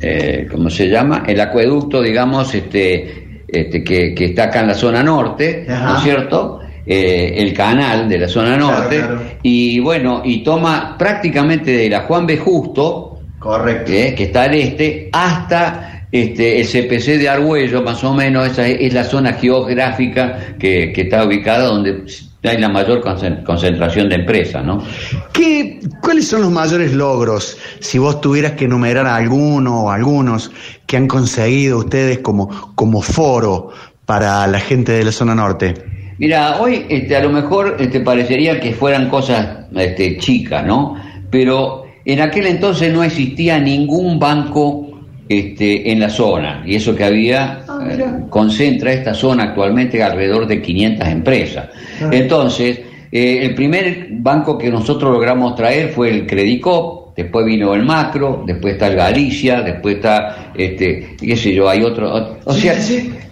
eh, 0.00 0.46
¿cómo 0.50 0.70
se 0.70 0.88
llama?, 0.88 1.24
el 1.26 1.40
acueducto, 1.40 2.00
digamos, 2.00 2.54
este, 2.54 3.42
este 3.48 3.82
que, 3.82 4.14
que 4.14 4.26
está 4.26 4.44
acá 4.44 4.60
en 4.60 4.68
la 4.68 4.74
zona 4.74 5.02
norte, 5.02 5.66
¿no 5.68 5.96
es 5.96 6.02
cierto?, 6.04 6.60
eh, 6.88 7.34
el 7.36 7.52
canal 7.52 8.08
de 8.08 8.18
la 8.18 8.28
zona 8.28 8.56
norte, 8.56 9.04
y 9.42 9.78
bueno, 9.80 10.22
y 10.24 10.42
toma 10.42 10.96
prácticamente 10.96 11.70
de 11.70 11.90
la 11.90 12.00
Juan 12.00 12.26
B. 12.26 12.38
Justo 12.38 13.20
Correcto. 13.38 13.92
¿eh? 13.92 14.14
que 14.16 14.24
está 14.24 14.44
al 14.44 14.54
este, 14.54 15.10
hasta 15.12 16.06
este, 16.10 16.60
el 16.60 16.66
CPC 16.66 17.18
de 17.18 17.28
Argüello, 17.28 17.82
más 17.82 18.02
o 18.04 18.14
menos, 18.14 18.46
esa 18.48 18.66
es, 18.66 18.94
la 18.94 19.04
zona 19.04 19.34
geográfica 19.34 20.56
que, 20.58 20.92
que 20.94 21.02
está 21.02 21.24
ubicada 21.24 21.66
donde 21.66 22.04
hay 22.42 22.58
la 22.58 22.68
mayor 22.68 23.02
concentración 23.44 24.08
de 24.08 24.14
empresas, 24.14 24.64
¿no? 24.64 24.82
¿Qué, 25.32 25.80
¿Cuáles 26.00 26.28
son 26.28 26.42
los 26.42 26.50
mayores 26.50 26.92
logros, 26.92 27.58
si 27.80 27.98
vos 27.98 28.20
tuvieras 28.20 28.52
que 28.52 28.64
enumerar 28.64 29.06
alguno 29.06 29.84
o 29.84 29.90
algunos 29.90 30.50
que 30.86 30.96
han 30.96 31.08
conseguido 31.08 31.78
ustedes 31.78 32.20
como, 32.20 32.72
como 32.74 33.02
foro 33.02 33.70
para 34.06 34.46
la 34.46 34.60
gente 34.60 34.92
de 34.92 35.04
la 35.04 35.12
zona 35.12 35.34
norte? 35.34 35.74
Mira, 36.18 36.60
hoy 36.60 36.84
este, 36.88 37.16
a 37.16 37.22
lo 37.22 37.30
mejor 37.30 37.76
te 37.76 37.84
este, 37.84 38.00
parecería 38.00 38.60
que 38.60 38.72
fueran 38.72 39.08
cosas 39.08 39.66
este, 39.74 40.18
chicas, 40.18 40.66
¿no? 40.66 40.96
Pero 41.30 41.84
en 42.04 42.20
aquel 42.20 42.46
entonces 42.46 42.92
no 42.92 43.04
existía 43.04 43.58
ningún 43.58 44.18
banco 44.18 44.88
este, 45.28 45.92
en 45.92 46.00
la 46.00 46.08
zona, 46.08 46.62
y 46.66 46.74
eso 46.74 46.94
que 46.96 47.04
había 47.04 47.60
ah, 47.68 47.86
eh, 47.88 48.04
concentra 48.30 48.92
esta 48.92 49.14
zona 49.14 49.44
actualmente 49.44 50.02
alrededor 50.02 50.46
de 50.46 50.60
500 50.60 51.06
empresas. 51.06 51.68
Ah. 52.00 52.08
Entonces, 52.10 52.80
eh, 53.12 53.38
el 53.42 53.54
primer 53.54 54.08
banco 54.10 54.58
que 54.58 54.70
nosotros 54.70 55.12
logramos 55.12 55.54
traer 55.54 55.90
fue 55.90 56.10
el 56.10 56.26
Credicop, 56.26 56.97
después 57.18 57.44
vino 57.44 57.74
el 57.74 57.82
Macro, 57.82 58.44
después 58.46 58.74
está 58.74 58.86
el 58.86 58.94
Galicia, 58.94 59.60
después 59.60 59.96
está, 59.96 60.52
este, 60.54 61.16
qué 61.20 61.36
sé 61.36 61.52
yo, 61.52 61.68
hay 61.68 61.82
otro. 61.82 62.38
O 62.44 62.52
sea, 62.52 62.74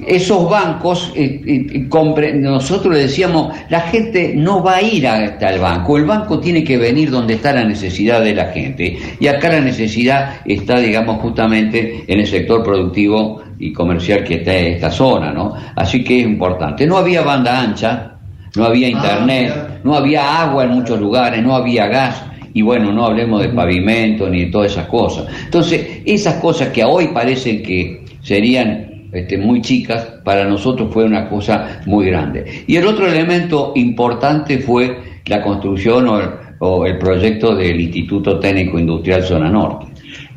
esos 0.05 0.51
bancos, 0.51 1.12
eh, 1.14 1.87
nosotros 2.35 2.92
le 2.92 3.03
decíamos, 3.03 3.55
la 3.68 3.83
gente 3.83 4.33
no 4.35 4.61
va 4.61 4.79
a 4.79 4.83
ir 4.83 5.07
hasta 5.07 5.51
el 5.51 5.61
banco, 5.61 5.96
el 5.99 6.05
banco 6.05 6.40
tiene 6.40 6.64
que 6.64 6.77
venir 6.77 7.12
donde 7.12 7.35
está 7.35 7.53
la 7.53 7.64
necesidad 7.64 8.22
de 8.22 8.35
la 8.35 8.46
gente. 8.46 8.99
Y 9.20 9.29
acá 9.29 9.51
la 9.51 9.61
necesidad 9.61 10.40
está, 10.44 10.81
digamos, 10.81 11.20
justamente 11.20 12.03
en 12.09 12.18
el 12.18 12.27
sector 12.27 12.64
productivo 12.64 13.40
y 13.57 13.72
comercial 13.72 14.25
que 14.25 14.35
está 14.35 14.53
en 14.53 14.75
esta 14.75 14.90
zona, 14.90 15.31
¿no? 15.31 15.55
Así 15.77 16.03
que 16.03 16.22
es 16.22 16.27
importante. 16.27 16.88
No 16.88 16.96
había 16.96 17.22
banda 17.22 17.61
ancha, 17.61 18.16
no 18.57 18.64
había 18.64 18.88
ah, 18.88 18.90
internet, 18.90 19.81
no 19.85 19.94
había 19.94 20.42
agua 20.42 20.64
en 20.64 20.70
muchos 20.70 20.99
lugares, 20.99 21.40
no 21.40 21.55
había 21.55 21.87
gas 21.87 22.25
y 22.57 22.62
bueno, 22.62 22.90
no 22.90 23.05
hablemos 23.05 23.42
de 23.42 23.51
pavimento 23.51 24.31
ni 24.31 24.47
de 24.47 24.51
todas 24.51 24.73
esas 24.73 24.87
cosas. 24.87 25.27
Entonces, 25.45 26.01
esas 26.07 26.37
cosas 26.37 26.71
que 26.71 26.83
hoy 26.83 27.09
parecen 27.09 27.62
que 27.62 28.03
serían 28.23 29.11
este, 29.12 29.37
muy 29.37 29.61
chicas, 29.61 30.07
para 30.25 30.47
nosotros 30.47 30.88
fue 30.90 31.05
una 31.05 31.29
cosa 31.29 31.83
muy 31.85 32.07
grande. 32.07 32.64
Y 32.66 32.77
el 32.77 32.87
otro 32.87 33.07
elemento 33.07 33.73
importante 33.75 34.61
fue 34.61 35.21
la 35.27 35.42
construcción 35.42 36.09
o 36.09 36.19
el, 36.19 36.31
o 36.59 36.87
el 36.87 36.97
proyecto 36.97 37.55
del 37.55 37.79
Instituto 37.79 38.40
Técnico 38.40 38.79
Industrial 38.79 39.23
Zona 39.23 39.51
Norte. 39.51 39.88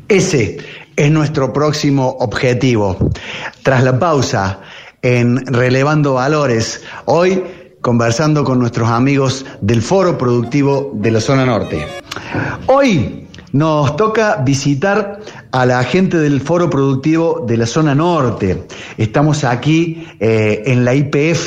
Ese 0.06 0.58
es 0.94 1.10
nuestro 1.10 1.54
próximo 1.54 2.18
objetivo. 2.20 2.98
Tras 3.62 3.82
la 3.82 3.98
pausa 3.98 4.60
en 5.00 5.38
Relevando 5.46 6.12
Valores, 6.12 6.84
hoy 7.06 7.42
conversando 7.80 8.44
con 8.44 8.58
nuestros 8.58 8.88
amigos 8.88 9.44
del 9.60 9.82
Foro 9.82 10.18
Productivo 10.18 10.92
de 10.94 11.10
la 11.10 11.20
Zona 11.20 11.46
Norte. 11.46 11.86
Hoy 12.66 13.26
nos 13.52 13.96
toca 13.96 14.36
visitar 14.36 15.20
a 15.50 15.66
la 15.66 15.82
gente 15.82 16.18
del 16.18 16.40
Foro 16.40 16.70
Productivo 16.70 17.44
de 17.46 17.56
la 17.56 17.66
Zona 17.66 17.94
Norte. 17.94 18.64
Estamos 18.96 19.44
aquí 19.44 20.06
eh, 20.20 20.62
en 20.66 20.84
la 20.84 20.94
IPF 20.94 21.46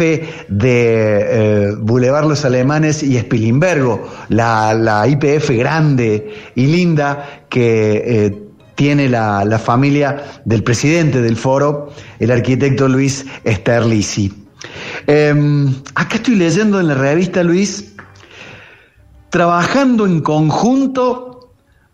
de 0.50 0.50
eh, 0.50 1.76
Boulevard 1.80 2.28
Los 2.28 2.44
Alemanes 2.44 3.04
y 3.04 3.18
Spilimbergo, 3.18 4.04
la, 4.30 5.06
IPF 5.08 5.52
grande 5.52 6.34
y 6.56 6.68
linda 6.68 7.46
que 7.48 8.04
eh, 8.06 8.40
tiene 8.76 9.08
la, 9.08 9.46
la, 9.46 9.60
familia 9.60 10.42
del 10.46 10.64
presidente 10.64 11.22
del 11.22 11.38
foro, 11.38 11.90
el 12.20 12.32
arquitecto 12.32 12.88
Luis 12.88 13.26
Sterlisi. 13.46 14.43
Em, 15.08 15.74
acá 15.96 16.16
estoy 16.16 16.36
leyendo 16.36 16.80
en 16.80 16.88
la 16.88 16.94
revista 16.94 17.44
Luis, 17.44 17.96
trabajando 19.30 20.06
en 20.06 20.22
conjunto 20.22 21.52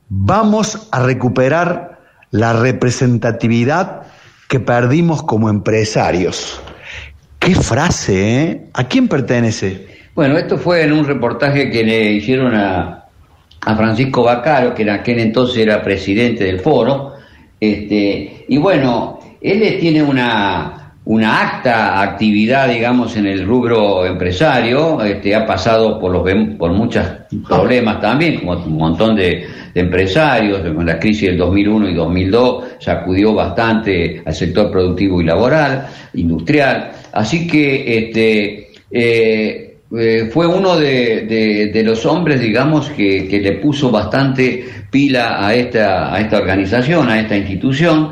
vamos 0.10 0.88
a 0.92 1.04
recuperar 1.04 2.00
la 2.32 2.54
representatividad 2.54 4.04
que 4.48 4.60
perdimos 4.60 5.24
como 5.24 5.50
empresarios. 5.50 6.62
Qué 7.40 7.56
frase, 7.56 8.42
¿eh? 8.42 8.62
¿A 8.74 8.84
quién 8.86 9.08
pertenece? 9.08 9.88
Bueno, 10.16 10.38
esto 10.38 10.58
fue 10.58 10.84
en 10.84 10.94
un 10.94 11.06
reportaje 11.06 11.70
que 11.70 11.84
le 11.84 12.12
hicieron 12.14 12.54
a, 12.56 13.06
a 13.62 13.76
Francisco 13.76 14.24
Bacaro, 14.24 14.74
que 14.74 14.82
en 14.82 14.90
aquel 14.90 15.20
entonces 15.20 15.58
era 15.58 15.82
presidente 15.82 16.44
del 16.44 16.60
foro, 16.60 17.14
este, 17.60 18.46
y 18.48 18.58
bueno, 18.58 19.20
él 19.42 19.78
tiene 19.80 20.02
una, 20.02 20.79
una 21.10 21.42
acta 21.42 22.04
actividad, 22.04 22.70
digamos, 22.70 23.18
en 23.18 23.26
el 23.26 23.44
rubro 23.44 24.06
empresario, 24.06 25.02
este, 25.02 25.34
ha 25.34 25.44
pasado 25.44 26.00
por, 26.00 26.12
los, 26.12 26.22
por 26.56 26.72
muchos 26.72 27.04
problemas 27.48 28.00
también, 28.00 28.40
como 28.40 28.52
un 28.52 28.78
montón 28.78 29.16
de, 29.16 29.44
empresarios, 29.74 30.62
con 30.72 30.86
la 30.86 31.00
crisis 31.00 31.30
del 31.30 31.38
2001 31.40 31.90
y 31.90 31.94
2002, 31.96 32.64
sacudió 32.78 33.34
bastante 33.34 34.22
al 34.24 34.36
sector 34.36 34.70
productivo 34.70 35.20
y 35.20 35.26
laboral, 35.26 35.88
industrial, 36.14 36.92
así 37.12 37.48
que 37.48 37.98
este, 37.98 38.68
eh, 38.92 39.78
eh, 39.98 40.30
fue 40.32 40.46
uno 40.46 40.78
de, 40.78 41.72
de, 41.74 41.84
los 41.84 42.06
hombres, 42.06 42.40
digamos, 42.40 42.88
que, 42.92 43.28
que, 43.28 43.40
le 43.40 43.54
puso 43.54 43.90
bastante 43.90 44.64
pila 44.92 45.44
a 45.44 45.56
esta, 45.56 46.14
a 46.14 46.20
esta 46.20 46.38
organización, 46.38 47.10
a 47.10 47.20
esta 47.20 47.36
institución, 47.36 48.12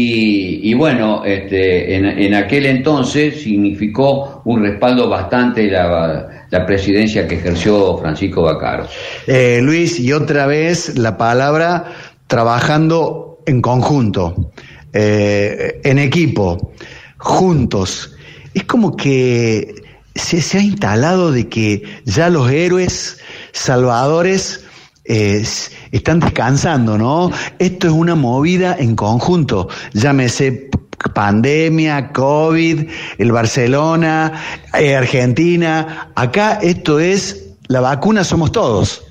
y, 0.00 0.74
bueno, 0.74 1.24
este, 1.24 1.96
en, 1.96 2.34
aquel 2.34 2.66
entonces 2.66 3.42
significó 3.42 4.42
un 4.44 4.62
respaldo 4.62 5.08
bastante 5.08 5.70
la, 5.70 6.46
presidencia 6.66 7.26
que 7.26 7.36
ejerció 7.36 7.98
Francisco 7.98 8.42
Bacaro. 8.42 8.86
Eh, 9.26 9.60
Luis, 9.62 9.98
y 10.00 10.12
otra 10.12 10.46
vez 10.46 10.96
la 10.98 11.16
palabra 11.16 11.92
trabajando 12.26 13.40
en 13.46 13.60
conjunto, 13.60 14.52
eh, 14.92 15.80
en 15.84 15.98
equipo, 15.98 16.72
juntos. 17.16 18.14
Es 18.54 18.64
como 18.64 18.96
que 18.96 19.74
se, 20.14 20.40
se 20.40 20.58
ha 20.58 20.62
instalado 20.62 21.32
de 21.32 21.48
que 21.48 21.82
ya 22.04 22.30
los 22.30 22.50
héroes 22.50 23.18
salvadores 23.52 24.64
están 25.08 26.20
descansando, 26.20 26.98
¿no? 26.98 27.30
Esto 27.58 27.86
es 27.86 27.92
una 27.92 28.14
movida 28.14 28.76
en 28.78 28.94
conjunto, 28.94 29.68
llámese 29.94 30.68
pandemia, 31.14 32.12
COVID, 32.12 32.88
el 33.18 33.32
Barcelona, 33.32 34.32
eh, 34.78 34.96
Argentina, 34.96 36.10
acá 36.14 36.58
esto 36.62 36.98
es, 36.98 37.54
la 37.68 37.80
vacuna 37.80 38.24
somos 38.24 38.52
todos. 38.52 39.04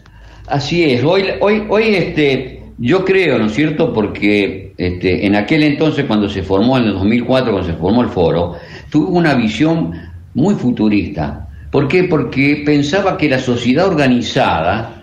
Así 0.48 0.84
es, 0.84 1.04
hoy, 1.04 1.26
hoy, 1.42 1.64
hoy 1.70 1.96
este, 1.96 2.64
yo 2.78 3.04
creo, 3.04 3.40
¿no 3.40 3.48
es 3.48 3.54
cierto? 3.54 3.94
Porque 3.94 4.74
este, 4.78 5.26
en 5.26 5.36
aquel 5.36 5.64
entonces, 5.64 6.06
cuando 6.06 6.30
se 6.30 6.44
formó, 6.44 6.78
en 6.78 6.86
el 6.86 6.94
2004, 6.94 7.52
cuando 7.52 7.68
se 7.68 7.78
formó 7.78 8.02
el 8.02 8.10
foro, 8.10 8.56
tuvo 8.90 9.10
una 9.10 9.34
visión 9.34 9.92
muy 10.34 10.56
futurista. 10.56 11.48
¿Por 11.72 11.88
qué? 11.88 12.04
Porque 12.06 12.64
pensaba 12.66 13.18
que 13.18 13.30
la 13.30 13.40
sociedad 13.40 13.88
organizada, 13.88 14.97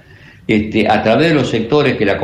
este, 0.47 0.87
a 0.89 1.03
través 1.03 1.29
de 1.29 1.35
los 1.35 1.49
sectores 1.49 1.97
que 1.97 2.05
la, 2.05 2.19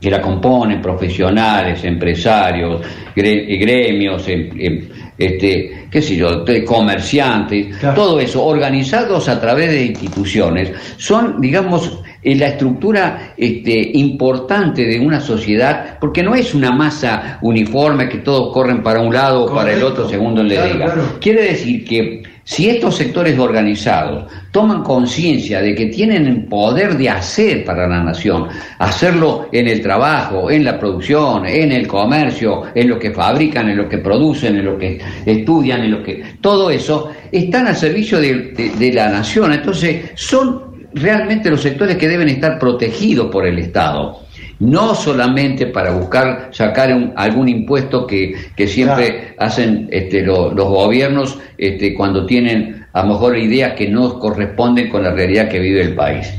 que 0.00 0.10
la 0.10 0.20
componen, 0.20 0.80
profesionales, 0.80 1.84
empresarios, 1.84 2.80
gremios, 3.14 4.28
em, 4.28 4.50
em, 4.58 4.88
este, 5.16 5.86
qué 5.90 6.02
sé 6.02 6.16
yo, 6.16 6.44
comerciantes, 6.66 7.78
todo 7.94 8.18
eso, 8.18 8.44
organizados 8.44 9.28
a 9.28 9.40
través 9.40 9.70
de 9.70 9.84
instituciones, 9.84 10.72
son, 10.96 11.40
digamos, 11.40 12.00
la 12.24 12.48
estructura 12.48 13.34
este, 13.36 13.90
importante 13.94 14.84
de 14.86 14.98
una 14.98 15.20
sociedad, 15.20 15.98
porque 16.00 16.22
no 16.22 16.34
es 16.34 16.54
una 16.54 16.70
masa 16.70 17.38
uniforme 17.42 18.08
que 18.08 18.18
todos 18.18 18.52
corren 18.52 18.82
para 18.82 19.00
un 19.00 19.12
lado 19.12 19.44
o 19.44 19.54
para 19.54 19.72
el 19.72 19.82
otro 19.82 20.08
según 20.08 20.34
le 20.48 20.54
diga. 20.54 20.94
Quiere 21.20 21.42
decir 21.42 21.84
que 21.84 22.22
si 22.44 22.68
estos 22.68 22.96
sectores 22.96 23.38
organizados 23.38 24.30
toman 24.50 24.82
conciencia 24.82 25.62
de 25.62 25.74
que 25.74 25.86
tienen 25.86 26.26
el 26.26 26.44
poder 26.44 26.96
de 26.96 27.08
hacer 27.08 27.64
para 27.64 27.88
la 27.88 28.02
nación, 28.02 28.48
hacerlo 28.78 29.48
en 29.50 29.66
el 29.66 29.80
trabajo, 29.80 30.50
en 30.50 30.64
la 30.64 30.78
producción, 30.78 31.46
en 31.46 31.72
el 31.72 31.86
comercio, 31.86 32.64
en 32.74 32.88
lo 32.88 32.98
que 32.98 33.12
fabrican, 33.12 33.70
en 33.70 33.78
lo 33.78 33.88
que 33.88 33.98
producen, 33.98 34.56
en 34.56 34.64
lo 34.66 34.78
que 34.78 35.00
estudian, 35.24 35.82
en 35.82 35.90
lo 35.90 36.02
que... 36.02 36.22
Todo 36.40 36.70
eso 36.70 37.10
están 37.32 37.66
al 37.66 37.76
servicio 37.76 38.20
de, 38.20 38.92
la 38.92 39.08
nación. 39.08 39.52
Entonces 39.54 40.10
son 40.14 40.88
realmente 40.92 41.50
los 41.50 41.62
sectores 41.62 41.96
que 41.96 42.08
deben 42.08 42.28
estar 42.28 42.58
protegidos 42.58 43.30
por 43.30 43.46
el 43.46 43.58
Estado 43.58 44.23
no 44.64 44.94
solamente 44.94 45.66
para 45.66 45.92
buscar 45.92 46.48
sacar 46.50 47.12
algún 47.16 47.48
impuesto 47.48 48.06
que, 48.06 48.34
siempre 48.66 49.34
hacen 49.38 49.88
este, 49.90 50.22
los 50.22 50.54
gobiernos 50.54 51.38
este, 51.58 51.94
cuando 51.94 52.24
tienen 52.26 52.86
a 52.92 53.02
lo 53.02 53.14
mejor 53.14 53.36
ideas 53.36 53.74
que 53.74 53.88
no 53.88 54.18
corresponden 54.18 54.88
con 54.88 55.02
la 55.02 55.12
realidad 55.12 55.48
que 55.48 55.58
vive 55.58 55.82
el 55.82 55.94
país. 55.94 56.32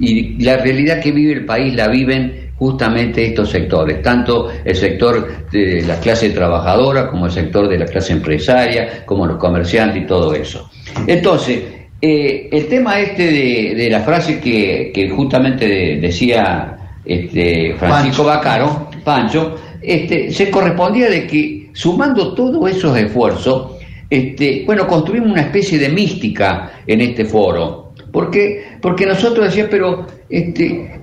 Y 0.00 0.42
la 0.42 0.56
realidad 0.56 1.00
que 1.00 1.12
vive 1.12 1.32
el 1.32 1.44
país 1.44 1.74
la 1.74 1.88
viven 1.88 2.48
justamente 2.56 3.24
estos 3.24 3.50
sectores, 3.50 4.02
tanto 4.02 4.50
el 4.64 4.74
sector 4.74 5.48
de 5.50 5.82
la 5.86 6.00
clase 6.00 6.30
trabajadora 6.30 7.08
como 7.08 7.26
el 7.26 7.32
sector 7.32 7.68
de 7.68 7.78
la 7.78 7.86
clase 7.86 8.12
empresaria, 8.12 9.04
como 9.06 9.26
los 9.26 9.36
comerciantes 9.36 10.02
y 10.02 10.06
todo 10.06 10.34
eso. 10.34 10.68
Entonces, 11.06 11.62
eh, 12.00 12.48
el 12.52 12.68
tema 12.68 13.00
este 13.00 13.74
de, 13.74 13.90
la 13.90 14.00
frase 14.00 14.40
que, 14.40 15.12
justamente 15.14 15.98
decía 16.00 16.77
este, 17.08 17.74
Francisco 17.78 18.24
Bacaro, 18.24 18.90
Pancho, 19.02 19.56
este, 19.80 20.30
se 20.30 20.50
correspondía 20.50 21.08
de 21.08 21.26
que 21.26 21.70
sumando 21.72 22.34
todos 22.34 22.70
esos 22.70 22.96
esfuerzos, 22.96 23.72
este, 24.10 24.64
bueno, 24.66 24.86
construimos 24.86 25.32
una 25.32 25.42
especie 25.42 25.78
de 25.78 25.88
mística 25.88 26.72
en 26.86 27.00
este 27.00 27.24
foro. 27.24 27.92
Porque, 28.12 28.76
porque 28.80 29.06
nosotros 29.06 29.46
decíamos, 29.46 29.70
pero 29.70 30.06
este, 30.28 31.00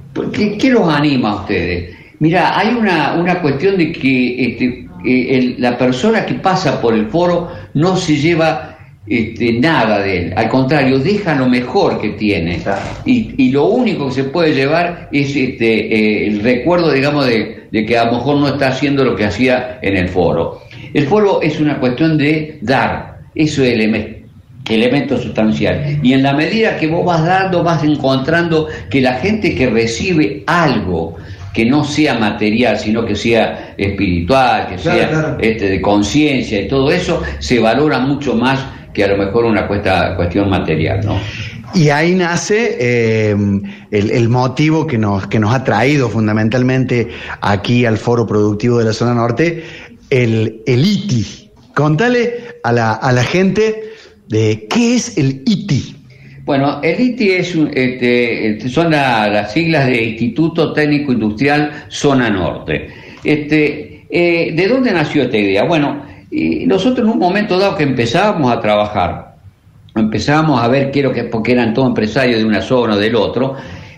¿qué, 0.60 0.70
los 0.70 0.88
anima 0.88 1.32
a 1.32 1.36
ustedes? 1.42 1.96
Mira, 2.20 2.58
hay 2.58 2.74
una, 2.74 3.14
una 3.14 3.42
cuestión 3.42 3.78
de 3.78 3.92
que 3.92 4.46
este, 4.46 4.88
eh, 5.06 5.56
la 5.58 5.78
persona 5.78 6.26
que 6.26 6.36
pasa 6.36 6.82
por 6.82 6.94
el 6.94 7.08
foro 7.08 7.52
no 7.74 7.96
se 7.96 8.16
lleva 8.16 8.75
este, 9.08 9.54
nada 9.60 10.00
de 10.00 10.18
él, 10.18 10.34
al 10.36 10.50
contrario, 10.50 10.98
deja 10.98 11.36
lo 11.36 11.48
mejor 11.48 12.02
que 12.02 12.10
tiene. 12.10 12.60
Y, 13.06 13.52
lo 13.52 13.66
único 13.66 14.08
que 14.08 14.14
se 14.14 14.24
puede 14.26 14.54
llevar 14.54 15.10
es 15.12 15.36
este, 15.36 15.96
eh, 15.96 16.28
el 16.28 16.42
recuerdo, 16.42 16.92
digamos, 16.92 17.28
de, 17.28 17.70
que 17.72 17.98
a 17.98 18.06
lo 18.06 18.14
mejor 18.14 18.38
no 18.38 18.48
está 18.48 18.70
haciendo 18.70 19.04
lo 19.04 19.16
que 19.16 19.26
hacía 19.26 19.80
en 19.82 19.98
el 19.98 20.10
foro. 20.10 20.62
El 20.94 21.06
foro 21.06 21.42
es 21.42 21.60
una 21.60 21.80
cuestión 21.80 22.18
de 22.18 22.58
dar, 22.62 23.20
eso 23.36 23.64
es 23.64 23.74
el 23.74 24.26
elemento 24.68 25.18
sustancial. 25.20 26.00
Y 26.02 26.14
en 26.14 26.24
la 26.24 26.34
medida 26.34 26.78
que 26.78 26.88
vos 26.88 27.06
vas 27.06 27.24
dando, 27.24 27.64
vas 27.64 27.84
encontrando 27.84 28.68
que 28.90 29.02
la 29.02 29.16
gente 29.16 29.54
que 29.54 29.70
recibe 29.70 30.44
algo, 30.48 31.18
que 31.54 31.66
no 31.66 31.84
sea 31.84 32.16
material, 32.16 32.78
sino 32.78 33.06
que 33.06 33.16
sea 33.16 33.76
espiritual, 33.78 34.68
que 34.68 34.78
sea 34.78 35.38
Este, 35.40 35.70
de 35.70 35.82
conciencia 35.82 36.62
y 36.62 36.68
todo 36.68 36.92
eso, 36.92 37.22
se 37.40 37.60
valora 37.60 38.00
mucho 38.00 38.36
más 38.36 38.60
que 38.96 39.04
a 39.04 39.08
lo 39.10 39.18
mejor 39.18 39.46
una 39.46 39.68
cuestión 39.68 40.50
material, 40.50 41.02
¿no? 41.06 41.20
Y 41.74 41.90
ahí 41.90 42.16
nace 42.16 42.78
eh, 42.80 43.36
el, 43.92 44.30
motivo 44.30 44.88
que 44.88 44.98
nos, 44.98 45.28
que 45.28 45.40
nos 45.40 45.54
ha 45.54 45.64
traído 45.64 46.08
fundamentalmente 46.10 47.10
aquí 47.42 47.86
al 47.86 47.98
Foro 47.98 48.26
Productivo 48.26 48.80
de 48.80 48.86
la 48.86 48.94
Zona 48.94 49.14
Norte, 49.14 49.64
el, 50.10 50.62
el 50.66 50.86
ITI. 50.86 51.52
Contale 51.74 52.34
a 52.64 52.72
la, 52.72 52.94
a 52.94 53.12
la 53.12 53.24
gente 53.24 53.84
de 54.30 54.68
qué 54.70 54.96
es 54.96 55.18
el 55.18 55.44
ITI. 55.46 55.96
Bueno, 56.46 56.80
el 56.82 57.02
ITI 57.02 57.32
es 57.32 57.56
este, 57.74 58.70
son 58.70 58.92
las 58.92 59.52
siglas 59.52 59.88
de 59.88 60.02
Instituto 60.02 60.72
Técnico 60.72 61.12
Industrial 61.12 61.86
Zona 61.90 62.30
Norte. 62.30 62.88
Este, 63.24 64.06
eh, 64.10 64.54
¿De 64.56 64.68
dónde 64.68 64.92
nació 64.92 65.24
esta 65.24 65.38
idea? 65.38 65.66
Bueno, 65.66 66.06
y 66.32 66.66
nosotros 66.66 67.08
en 67.08 67.14
un 67.14 67.20
momento 67.20 67.58
dado 67.58 67.76
que 67.76 67.84
empezábamos 67.84 68.52
a 68.52 68.60
trabajar, 68.60 69.36
empezábamos 69.96 70.62
a 70.62 70.68
ver 70.68 70.92
qué 70.92 71.02
lo 71.02 71.12
que, 71.12 71.24
porque 71.26 71.54
eran 71.54 71.74
todos 71.74 71.88
empresarios 71.90 72.40
de 72.40 72.46
una 72.46 72.62
zona 72.62 72.96
o 72.96 72.98
del 72.98 73.16
otro, 73.16 73.56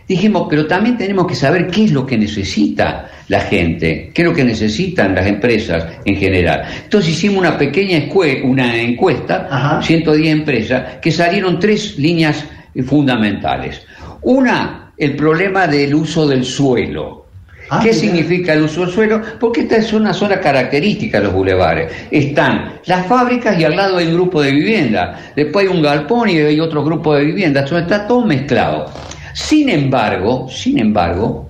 dijimos, 0.07 0.47
pero 0.49 0.67
también 0.67 0.97
tenemos 0.97 1.27
que 1.27 1.35
saber 1.35 1.67
qué 1.67 1.85
es 1.85 1.91
lo 1.91 2.05
que 2.05 2.17
necesita 2.17 3.09
la 3.27 3.41
gente, 3.41 4.11
qué 4.13 4.21
es 4.21 4.27
lo 4.27 4.33
que 4.33 4.43
necesitan 4.43 5.13
las 5.13 5.27
empresas 5.27 5.85
en 6.05 6.15
general. 6.15 6.63
Entonces 6.83 7.11
hicimos 7.11 7.39
una 7.39 7.57
pequeña 7.57 8.07
una 8.43 8.79
encuesta, 8.79 9.81
110 9.81 10.31
empresas, 10.31 10.97
que 11.01 11.11
salieron 11.11 11.59
tres 11.59 11.97
líneas 11.97 12.45
fundamentales. 12.85 13.81
Una, 14.21 14.93
el 14.97 15.15
problema 15.15 15.67
del 15.67 15.93
uso 15.93 16.27
del 16.27 16.45
suelo. 16.45 17.26
Ah, 17.69 17.81
¿Qué 17.83 17.93
significa 17.93 18.53
el 18.53 18.63
uso 18.63 18.81
del 18.81 18.91
suelo? 18.91 19.21
Porque 19.39 19.61
esta 19.61 19.77
es 19.77 19.91
una 19.91 20.13
zona 20.13 20.39
característica 20.39 21.19
de 21.19 21.25
los 21.25 21.33
bulevares. 21.33 21.91
Están 22.11 22.79
las 22.85 23.05
fábricas 23.07 23.59
y 23.59 23.65
al 23.65 23.75
lado 23.75 23.97
hay 23.97 24.07
un 24.07 24.13
grupo 24.13 24.41
de 24.41 24.51
vivienda. 24.51 25.19
Después 25.35 25.67
hay 25.67 25.75
un 25.75 25.81
galpón 25.81 26.29
y 26.29 26.37
hay 26.37 26.59
otro 26.59 26.83
grupo 26.83 27.15
de. 27.15 27.43
Entonces 27.43 27.81
está 27.81 28.07
todo 28.07 28.25
mezclado. 28.25 28.85
Sin 29.33 29.69
embargo, 29.69 30.47
sin 30.49 30.79
embargo, 30.79 31.49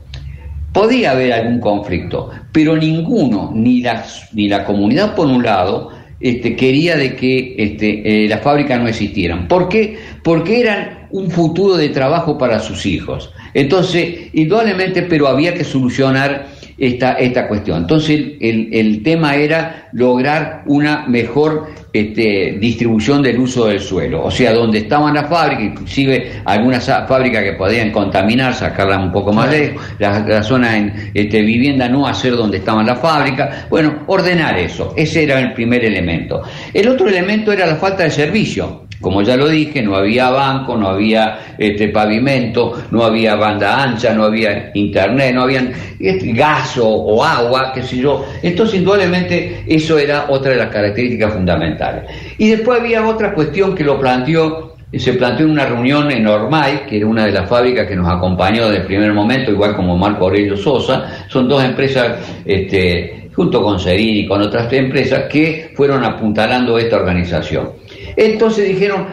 podía 0.74 1.12
haber 1.12 1.34
algún 1.34 1.60
conflicto, 1.60 2.30
pero 2.52 2.76
ninguno, 2.76 3.52
ni 3.54 3.82
la, 3.82 4.06
ni 4.34 4.48
la 4.48 4.66
comunidad 4.66 5.16
por 5.16 5.28
un 5.28 5.44
lado, 5.44 5.92
este, 6.20 6.56
quería 6.56 6.98
de 6.98 7.16
que 7.16 7.56
este, 7.58 8.26
eh, 8.26 8.28
las 8.28 8.42
fábricas 8.42 8.80
no 8.80 8.88
existieran. 8.88 9.48
¿Por 9.48 9.70
qué? 9.70 9.98
Porque 10.24 10.62
eran 10.62 11.08
un 11.12 11.32
futuro 11.32 11.78
de 11.78 11.90
trabajo 11.90 12.38
para 12.38 12.60
sus 12.60 12.86
hijos. 12.86 13.32
Entonces, 13.58 14.30
indudablemente, 14.34 15.02
pero 15.02 15.28
había 15.28 15.52
que 15.52 15.63
solucionar 15.63 16.46
esta, 16.78 17.13
esta 17.13 17.48
cuestión. 17.48 17.80
Entonces, 17.80 18.34
el, 18.39 19.02
tema 19.02 19.34
era 19.36 19.89
lograr 19.93 20.62
una 20.67 21.08
mejor 21.08 21.67
este, 21.91 22.56
distribución 22.60 23.24
del 23.24 23.39
uso 23.39 23.65
del 23.65 23.80
suelo. 23.80 24.24
O 24.24 24.30
sea, 24.30 24.54
donde 24.54 24.78
estaban 24.78 25.15
las 25.15 25.28
fábricas, 25.28 25.63
inclusive 25.63 26.34
algunas 26.46 26.86
fábricas 26.86 27.43
que 27.43 27.54
podían 27.54 27.91
contaminar, 27.91 28.54
sacarlas 28.54 29.00
un 29.00 29.12
poco 29.12 29.34
más 29.34 29.50
lejos, 29.50 29.84
la, 29.98 30.43
zona 30.43 30.78
en 30.78 31.12
este, 31.15 31.41
vivienda 31.41 31.89
no 31.89 32.06
hacer 32.06 32.36
donde 32.36 32.58
estaban 32.58 32.86
las 32.86 33.00
fábricas. 33.00 33.67
Bueno, 33.72 34.04
ordenar 34.06 34.56
eso. 34.60 34.93
Ese 34.96 35.24
era 35.24 35.39
el 35.39 35.54
primer 35.54 35.84
elemento. 35.84 36.43
El 36.72 36.89
otro 36.89 37.10
elemento 37.10 37.52
era 37.52 37.65
la 37.65 37.78
falta 37.78 38.04
de 38.04 38.12
servicio. 38.12 38.87
Como 39.00 39.22
ya 39.22 39.38
lo 39.38 39.48
dije, 39.48 39.82
no 39.82 39.96
había 39.96 40.30
banco, 40.30 40.76
no 40.76 40.90
había 40.90 41.56
este, 41.58 41.90
pavimento, 41.90 42.74
no 42.92 43.04
había 43.04 43.36
banda 43.36 43.84
ancha, 43.84 44.14
no 44.14 44.24
había 44.24 44.72
internet, 44.74 45.36
no 45.36 45.44
había 45.44 45.72
este, 46.00 46.32
gas 46.34 46.80
o, 46.82 47.24
agua, 47.24 47.72
qué 47.74 47.84
sé 47.84 47.98
yo. 47.98 48.26
Entonces, 48.42 48.80
indudablemente, 48.80 49.64
eso 49.68 50.00
era 50.00 50.26
otra 50.30 50.52
de 50.52 50.58
las 50.58 50.70
características 50.70 51.34
fundamentales. 51.34 52.06
Y 52.40 52.50
después 52.50 52.80
había 52.80 53.08
otra 53.08 53.34
cuestión 53.34 53.76
que 53.76 53.84
lo 53.84 54.00
planteó, 54.00 54.76
se 54.92 55.14
planteó 55.14 55.46
en 55.46 55.52
una 55.52 55.66
reunión 55.66 56.10
en 56.10 56.26
Ormay, 56.26 56.88
que 56.88 56.98
era 56.98 57.06
una 57.06 57.26
de 57.26 57.34
las 57.34 57.48
fábricas 57.48 57.88
que 57.88 57.96
nos 57.96 58.08
acompañó 58.10 58.66
desde 58.66 58.82
el 58.82 58.88
primer 58.88 59.14
momento, 59.14 59.52
igual 59.52 59.76
como 59.76 59.96
Marco 59.96 60.26
Aurelio 60.26 60.58
Sosa. 60.58 61.28
Son 61.28 61.48
dos 61.48 61.64
empresas, 61.64 62.18
este, 62.44 63.30
junto 63.36 63.62
con 63.62 63.80
Serín 63.80 64.16
y 64.16 64.28
con 64.28 64.42
otras 64.42 64.74
empresas, 64.74 65.26
que 65.30 65.72
fueron 65.76 66.04
apuntalando 66.04 66.80
esta 66.80 66.96
organización. 66.96 67.70
Entonces 68.18 68.68
dijeron, 68.68 69.06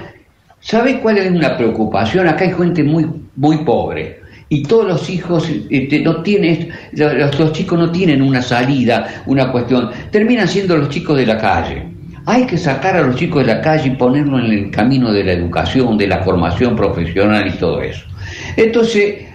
¿sabe 0.61 0.99
cuál 1.01 1.19
es 1.19 1.31
una 1.31 1.57
preocupación? 1.57 2.27
Acá 2.27 2.47
hay 2.47 2.55
gente 2.55 2.83
muy, 2.83 3.07
muy 3.37 3.59
pobre. 3.59 4.21
Y 4.49 4.63
todos 4.63 4.87
los 4.87 5.11
hijos 5.11 5.49
este, 5.71 6.01
no 6.01 6.23
tienen, 6.23 6.71
los, 6.93 7.53
chicos 7.53 7.79
no 7.79 7.91
tienen 7.91 8.23
una 8.23 8.41
salida, 8.43 9.23
una 9.27 9.53
cuestión. 9.53 9.91
Terminan 10.11 10.49
siendo 10.49 10.77
los 10.77 10.89
chicos 10.89 11.17
de 11.17 11.27
la 11.27 11.39
calle. 11.39 11.87
Hay 12.27 12.47
que 12.47 12.57
sacar 12.57 12.97
a 12.97 13.03
los 13.03 13.17
chicos 13.17 13.47
de 13.47 13.55
la 13.55 13.61
calle 13.61 13.89
y 13.89 13.97
ponerlos 13.97 14.43
en 14.43 14.53
el 14.53 14.71
camino 14.71 15.13
de 15.13 15.25
la 15.25 15.33
educación, 15.33 15.99
de 15.99 16.07
la 16.07 16.23
formación 16.23 16.75
profesional 16.75 17.47
y 17.47 17.59
todo 17.59 17.83
eso. 17.83 18.07
Entonces, 18.57 19.27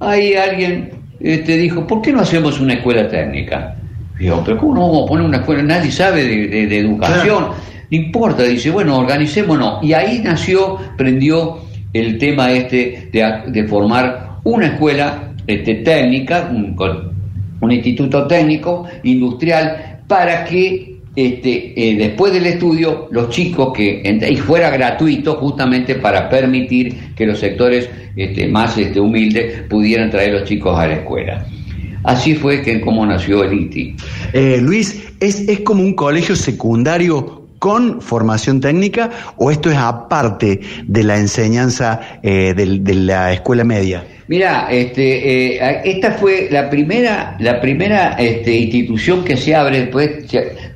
ahí 0.00 0.34
alguien 0.34 0.90
este, 1.20 1.56
dijo, 1.56 1.86
¿por 1.86 2.02
qué 2.02 2.12
no 2.12 2.20
hacemos 2.20 2.60
una 2.60 2.74
escuela 2.74 3.08
técnica? 3.08 3.76
Digo, 4.18 4.42
pero 4.44 4.58
¿cómo 4.58 4.74
no 4.74 4.80
vamos 4.80 5.04
a 5.04 5.08
poner 5.08 5.26
una 5.26 5.36
escuela? 5.38 5.62
Nadie 5.62 5.90
sabe 5.90 6.24
de, 6.24 6.78
educación. 6.78 7.48
No 7.90 7.96
importa, 7.96 8.42
dice, 8.42 8.70
bueno, 8.70 8.98
organicémonos. 8.98 9.82
Y 9.82 9.92
ahí 9.92 10.20
nació, 10.22 10.78
prendió 10.96 11.58
el 11.92 12.18
tema 12.18 12.52
este 12.52 13.08
de, 13.12 13.64
formar 13.64 14.38
una 14.44 14.66
escuela 14.66 15.32
este, 15.46 15.76
técnica, 15.76 16.50
un, 16.52 16.76
un, 17.60 17.72
instituto 17.72 18.26
técnico, 18.26 18.86
industrial, 19.02 20.00
para 20.06 20.44
que 20.44 20.96
este, 21.16 21.72
eh, 21.74 21.96
después 21.96 22.32
del 22.32 22.46
estudio 22.46 23.08
los 23.10 23.30
chicos 23.30 23.72
que, 23.72 24.02
y 24.28 24.36
fuera 24.36 24.68
gratuito 24.68 25.36
justamente 25.36 25.94
para 25.94 26.28
permitir 26.28 27.14
que 27.14 27.24
los 27.24 27.38
sectores 27.38 27.88
este, 28.14 28.46
más 28.48 28.76
este, 28.76 29.00
humildes 29.00 29.62
pudieran 29.62 30.10
traer 30.10 30.34
los 30.34 30.44
chicos 30.44 30.78
a 30.78 30.86
la 30.86 30.96
escuela. 30.96 31.46
Así 32.04 32.34
fue 32.34 32.62
que 32.62 32.80
como 32.80 33.04
nació 33.04 33.42
el 33.44 33.52
ITI. 33.52 33.96
Eh, 34.32 34.58
Luis, 34.62 35.08
¿es, 35.18 35.48
¿es 35.48 35.60
como 35.60 35.82
un 35.82 35.94
colegio 35.94 36.36
secundario 36.36 37.35
con 37.58 38.00
formación 38.00 38.60
técnica 38.60 39.10
o 39.36 39.50
esto 39.50 39.70
es 39.70 39.76
aparte 39.76 40.60
de 40.86 41.02
la 41.02 41.16
enseñanza 41.16 42.00
eh, 42.22 42.54
de, 42.54 42.94
la 42.94 43.32
escuela 43.32 43.64
media? 43.64 44.04
Mira, 44.28 44.68
este, 44.70 45.56
eh, 45.56 45.82
esta 45.84 46.12
fue 46.12 46.48
la 46.50 46.68
primera, 46.68 47.36
la 47.38 47.60
primera 47.60 48.16
este, 48.18 48.52
institución 48.56 49.24
que 49.24 49.36
se 49.36 49.54
abre 49.54 49.82
después. 49.82 50.26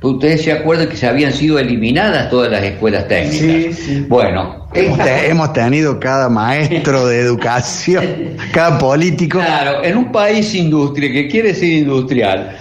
ustedes 0.01 0.43
se 0.43 0.53
acuerdan 0.53 0.87
que 0.87 0.95
se 0.95 1.05
habían 1.05 1.33
sido 1.33 1.59
eliminadas 1.59 2.29
todas 2.29 2.49
las 2.49 2.63
escuelas 2.63 3.09
técnicas. 3.09 3.39
Sí, 3.39 3.73
sí. 3.73 4.05
Bueno, 4.07 4.67
hemos, 4.73 5.51
tenido 5.51 5.99
cada 5.99 6.29
maestro 6.29 7.07
de 7.07 7.19
educación, 7.25 8.05
cada 8.53 8.79
político. 8.79 9.39
Claro, 9.39 9.83
en 9.83 9.97
un 9.97 10.13
país 10.13 10.55
industria 10.55 11.11
que 11.11 11.27
quiere 11.27 11.53
ser 11.53 11.69
industrial, 11.69 12.57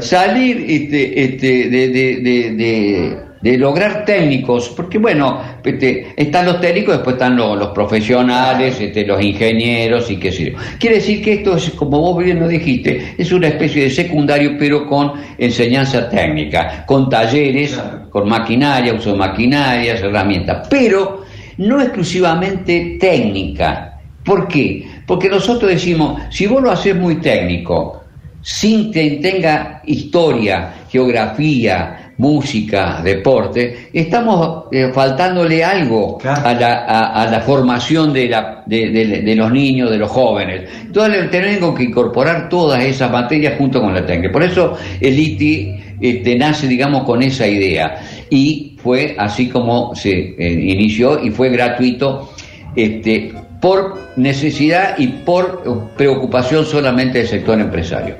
salir 0.00 0.64
este, 0.68 1.24
este, 1.24 1.68
de 1.68 1.88
de 1.88 3.33
lograr 3.58 4.04
técnicos, 4.06 4.70
porque 4.70 4.98
bueno, 4.98 5.40
este, 5.62 6.14
están 6.16 6.46
los 6.46 6.60
técnicos, 6.60 6.94
después 6.94 7.14
están 7.14 7.36
los, 7.36 7.58
los 7.58 7.68
profesionales, 7.68 8.80
este, 8.80 9.06
los 9.06 9.22
ingenieros 9.22 10.10
y 10.10 10.16
qué 10.16 10.32
sé 10.32 10.50
yo. 10.50 10.58
Quiere 10.78 10.96
decir 10.96 11.22
que 11.22 11.34
esto 11.34 11.56
es, 11.56 11.70
como 11.70 12.00
vos 12.00 12.24
bien 12.24 12.40
lo 12.40 12.48
dijiste, 12.48 13.14
es 13.18 13.30
una 13.32 13.48
especie 13.48 13.84
de 13.84 13.90
secundario, 13.90 14.56
pero 14.58 14.86
con 14.86 15.12
enseñanza 15.36 16.08
técnica, 16.08 16.84
con 16.86 17.08
talleres, 17.10 17.78
con 18.10 18.28
maquinaria, 18.28 18.94
uso 18.94 19.12
de 19.12 19.18
maquinarias, 19.18 20.00
herramientas, 20.00 20.66
pero 20.70 21.24
no 21.58 21.80
exclusivamente 21.80 22.96
técnica. 22.98 24.00
¿Por 24.24 24.48
qué? 24.48 24.86
Porque 25.06 25.28
nosotros 25.28 25.70
decimos, 25.70 26.22
si 26.30 26.46
vos 26.46 26.62
lo 26.62 26.70
haces 26.70 26.96
muy 26.96 27.16
técnico, 27.16 28.00
sin 28.40 28.90
que 28.90 29.18
tenga 29.22 29.82
historia, 29.84 30.86
geografía, 30.90 32.03
música, 32.18 33.00
deporte, 33.02 33.88
estamos 33.92 34.64
eh, 34.70 34.90
faltándole 34.92 35.64
algo 35.64 36.18
a, 36.24 36.54
la, 36.54 37.42
formación 37.44 38.12
de, 38.12 38.28
la, 38.28 38.62
de, 38.66 39.34
los 39.36 39.50
niños, 39.50 39.90
de 39.90 39.98
los 39.98 40.10
jóvenes. 40.10 40.68
Entonces 40.82 41.30
tenemos 41.30 41.74
que 41.76 41.84
incorporar 41.84 42.48
todas 42.48 42.82
esas 42.84 43.10
materias 43.10 43.54
junto 43.58 43.80
con 43.80 43.94
la 43.94 44.04
técnica. 44.06 44.32
Por 44.32 44.42
eso 44.42 44.76
el 45.00 45.18
ITI 45.18 45.76
este, 46.00 46.36
nace, 46.36 46.66
digamos, 46.66 47.04
con 47.04 47.22
esa 47.22 47.46
idea. 47.46 48.00
Y 48.30 48.76
fue 48.82 49.16
así 49.18 49.48
como 49.48 49.94
se 49.94 50.10
eh, 50.10 50.36
inició 50.38 51.22
y 51.22 51.30
fue 51.30 51.50
gratuito 51.50 52.30
este, 52.76 53.32
por 53.60 53.98
necesidad 54.16 54.96
y 54.98 55.08
por 55.08 55.62
preocupación 55.96 56.64
solamente 56.66 57.18
del 57.18 57.28
sector 57.28 57.58
empresario. 57.58 58.16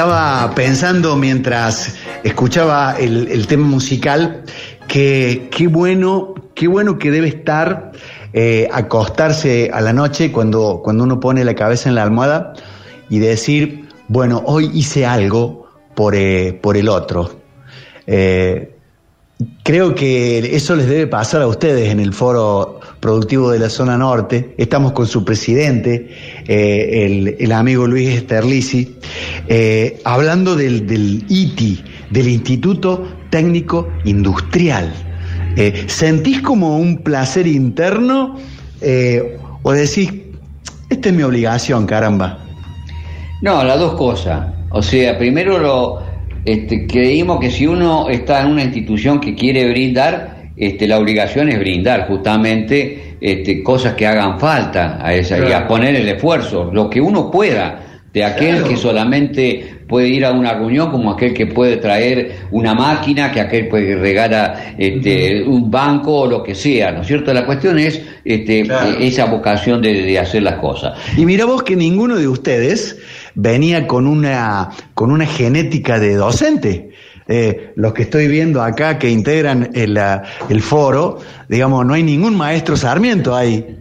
Estaba 0.00 0.54
pensando 0.54 1.14
mientras 1.14 1.94
escuchaba 2.24 2.96
el, 2.98 3.46
tema 3.46 3.66
musical 3.66 4.44
que 4.88 5.50
qué 5.50 5.66
bueno, 5.66 6.32
qué 6.54 6.68
bueno 6.68 6.98
que 6.98 7.10
debe 7.10 7.28
estar 7.28 7.92
eh, 8.32 8.66
acostarse 8.72 9.70
a 9.70 9.82
la 9.82 9.92
noche 9.92 10.32
cuando, 10.32 10.80
cuando 10.82 11.04
uno 11.04 11.20
pone 11.20 11.44
la 11.44 11.54
cabeza 11.54 11.90
en 11.90 11.96
la 11.96 12.02
almohada 12.02 12.54
y 13.10 13.18
decir, 13.18 13.90
bueno, 14.08 14.42
hoy 14.46 14.70
hice 14.72 15.04
algo 15.04 15.68
por, 15.94 16.14
eh, 16.14 16.58
por 16.62 16.78
el 16.78 16.88
otro. 16.88 17.32
Eh, 18.06 18.74
creo 19.62 19.94
que 19.94 20.56
eso 20.56 20.76
les 20.76 20.88
debe 20.88 21.08
pasar 21.08 21.42
a 21.42 21.46
ustedes 21.46 21.90
en 21.90 22.00
el 22.00 22.14
foro 22.14 22.80
productivo 23.00 23.50
de 23.50 23.58
la 23.58 23.68
zona 23.68 23.96
norte. 23.96 24.54
Estamos 24.56 24.92
con 24.92 25.06
su 25.06 25.24
presidente, 25.24 26.08
el, 26.50 27.52
amigo 27.52 27.86
Luis 27.86 28.08
Esterlici, 28.08 28.96
hablando 30.04 30.56
del, 30.56 31.24
ITI, 31.28 31.84
del 32.10 32.28
Instituto 32.28 33.06
Técnico 33.30 33.88
Industrial. 34.04 34.92
Eh, 35.56 35.84
¿Sentís 35.88 36.40
como 36.42 36.78
un 36.78 36.98
placer 36.98 37.46
interno 37.46 38.36
eh, 38.80 39.38
o 39.62 39.72
decís, 39.72 40.12
esta 40.88 41.08
es 41.08 41.14
mi 41.14 41.22
obligación, 41.22 41.86
caramba? 41.86 42.38
No, 43.42 43.64
las 43.64 43.78
dos 43.78 43.94
cosas. 43.94 44.46
O 44.70 44.82
sea, 44.82 45.18
primero 45.18 45.58
lo, 45.58 46.02
este, 46.44 46.86
creímos 46.86 47.40
que 47.40 47.50
si 47.50 47.66
uno 47.66 48.08
está 48.08 48.42
en 48.42 48.52
una 48.52 48.62
institución 48.64 49.20
que 49.20 49.34
quiere 49.34 49.68
brindar, 49.70 50.50
este, 50.56 50.86
la 50.86 50.98
obligación 50.98 51.48
es 51.48 51.58
brindar 51.58 52.06
justamente 52.06 53.09
este, 53.20 53.62
cosas 53.62 53.94
que 53.94 54.06
hagan 54.06 54.38
falta 54.38 54.98
a 55.00 55.14
esa 55.14 55.38
y 55.38 55.52
a 55.52 55.66
poner 55.66 55.94
el 55.96 56.08
esfuerzo, 56.08 56.70
lo 56.72 56.88
que 56.88 57.00
uno 57.00 57.30
pueda 57.30 57.86
de 58.12 58.24
aquel 58.24 58.64
que 58.64 58.76
solamente 58.76 59.80
puede 59.86 60.08
ir 60.08 60.24
a 60.24 60.32
una 60.32 60.54
reunión 60.54 60.90
como 60.90 61.12
aquel 61.12 61.32
que 61.32 61.46
puede 61.46 61.76
traer 61.76 62.40
una 62.50 62.74
máquina, 62.74 63.30
que 63.30 63.40
aquel 63.40 63.68
puede 63.68 63.96
regalar 63.96 64.74
este, 64.78 65.42
un 65.44 65.70
banco 65.70 66.22
o 66.22 66.26
lo 66.26 66.42
que 66.42 66.54
sea, 66.54 66.90
¿no 66.90 67.02
es 67.02 67.06
cierto? 67.06 67.32
La 67.32 67.46
cuestión 67.46 67.78
es 67.78 68.02
este, 68.24 68.66
esa 69.00 69.26
vocación 69.26 69.80
de, 69.80 70.18
hacer 70.18 70.42
las 70.42 70.56
cosas. 70.56 70.98
Y 71.16 71.24
mira 71.24 71.44
vos 71.44 71.62
que 71.62 71.76
ninguno 71.76 72.16
de 72.16 72.26
ustedes 72.26 72.98
venía 73.34 73.86
con 73.86 74.06
una, 74.06 74.70
con 74.94 75.12
una 75.12 75.26
genética 75.26 76.00
de 76.00 76.14
docente. 76.14 76.89
Eh, 77.32 77.70
los 77.76 77.92
que 77.92 78.02
estoy 78.02 78.26
viendo 78.26 78.60
acá 78.60 78.98
que 78.98 79.08
integran 79.08 79.70
el, 79.72 79.96
el 80.48 80.60
foro, 80.60 81.18
digamos, 81.48 81.86
no 81.86 81.94
hay 81.94 82.02
ningún 82.02 82.36
maestro 82.36 82.76
Sarmiento 82.76 83.36
ahí. 83.36 83.78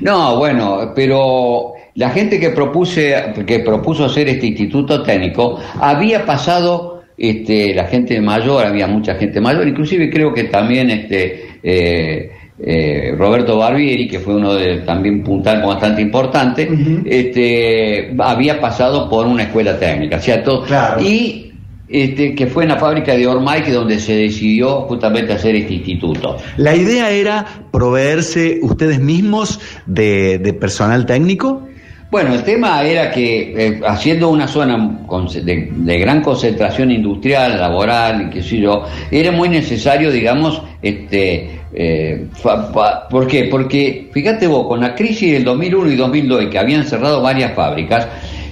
No, 0.00 0.36
bueno, 0.36 0.92
pero 0.96 1.74
la 1.94 2.10
gente 2.10 2.40
que, 2.40 2.50
propuse, 2.50 3.14
que 3.46 3.60
propuso 3.60 4.04
hacer 4.04 4.28
este 4.28 4.48
instituto 4.48 5.00
técnico 5.04 5.60
había 5.80 6.26
pasado, 6.26 7.04
este, 7.16 7.72
la 7.72 7.84
gente 7.84 8.20
mayor, 8.20 8.66
había 8.66 8.88
mucha 8.88 9.14
gente 9.14 9.40
mayor, 9.40 9.68
inclusive 9.68 10.10
creo 10.10 10.34
que 10.34 10.44
también 10.44 10.90
este, 10.90 11.58
eh, 11.62 12.32
eh, 12.60 13.14
Roberto 13.16 13.58
Barbieri, 13.58 14.08
que 14.08 14.18
fue 14.18 14.34
uno 14.34 14.54
de 14.54 14.78
también 14.78 15.22
puntal 15.22 15.62
bastante 15.64 16.02
importante, 16.02 16.68
este, 17.04 18.12
había 18.18 18.60
pasado 18.60 19.08
por 19.08 19.24
una 19.24 19.44
escuela 19.44 19.78
técnica, 19.78 20.18
¿cierto? 20.18 20.64
Y 21.00 21.47
este, 21.88 22.34
que 22.34 22.46
fue 22.46 22.64
en 22.64 22.70
la 22.70 22.78
fábrica 22.78 23.14
de 23.14 23.26
Ormay, 23.26 23.70
donde 23.70 23.98
se 23.98 24.14
decidió 24.14 24.82
justamente 24.82 25.32
hacer 25.32 25.54
este 25.56 25.74
instituto. 25.74 26.36
¿La 26.56 26.74
idea 26.74 27.10
era 27.10 27.46
proveerse 27.70 28.58
ustedes 28.62 29.00
mismos 29.00 29.60
de 29.86 30.56
personal 30.60 31.06
técnico? 31.06 31.68
Bueno, 32.10 32.32
el 32.32 32.42
tema 32.42 32.82
era 32.84 33.10
que 33.10 33.52
eh, 33.54 33.80
haciendo 33.86 34.30
una 34.30 34.48
zona 34.48 34.98
de, 35.44 35.98
gran 35.98 36.22
concentración 36.22 36.90
industrial, 36.90 37.58
laboral, 37.60 38.30
qué 38.30 38.42
sé 38.42 38.60
yo, 38.60 38.84
era 39.10 39.30
muy 39.30 39.50
necesario, 39.50 40.10
digamos, 40.10 40.62
este, 40.80 41.60
eh, 41.74 42.26
¿por 43.10 43.26
qué? 43.26 43.44
Porque, 43.50 44.08
fíjate 44.10 44.46
vos, 44.46 44.66
con 44.66 44.80
la 44.80 44.94
crisis 44.94 45.32
del 45.34 45.44
2001 45.44 45.90
y 45.90 45.96
2002, 45.96 46.46
que 46.46 46.58
habían 46.58 46.86
cerrado 46.86 47.20
varias 47.20 47.52
fábricas, 47.54 48.08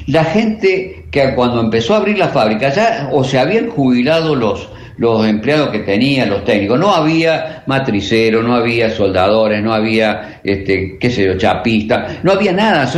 la 0.07 0.25
gente 0.25 0.95
que 1.24 1.35
cuando 1.35 1.61
empezó 1.61 1.94
a 1.94 1.98
abrir 1.98 2.18
las 2.18 2.33
fábricas 2.33 2.74
ya 2.76 3.09
o 3.12 3.24
se 3.24 3.38
habían 3.38 3.70
jubilado 3.70 4.35
los, 4.35 4.68
los 4.98 5.26
empleados 5.26 5.70
que 5.70 5.81
tenían, 5.81 6.31
los 6.31 6.44
técnicos. 6.44 6.79
No 6.79 6.94
había 6.94 7.62
matricero, 7.66 8.42
no 8.42 8.55
había 8.55 8.90
soldadores, 8.90 9.62
no 9.62 9.72
había, 9.72 10.40
este, 10.42 10.96
qué 10.98 11.11
sé 11.11 11.24
yo, 11.24 11.37
chapistas, 11.37 12.22
no 12.22 12.33
había 12.33 12.52
nada. 12.52 12.90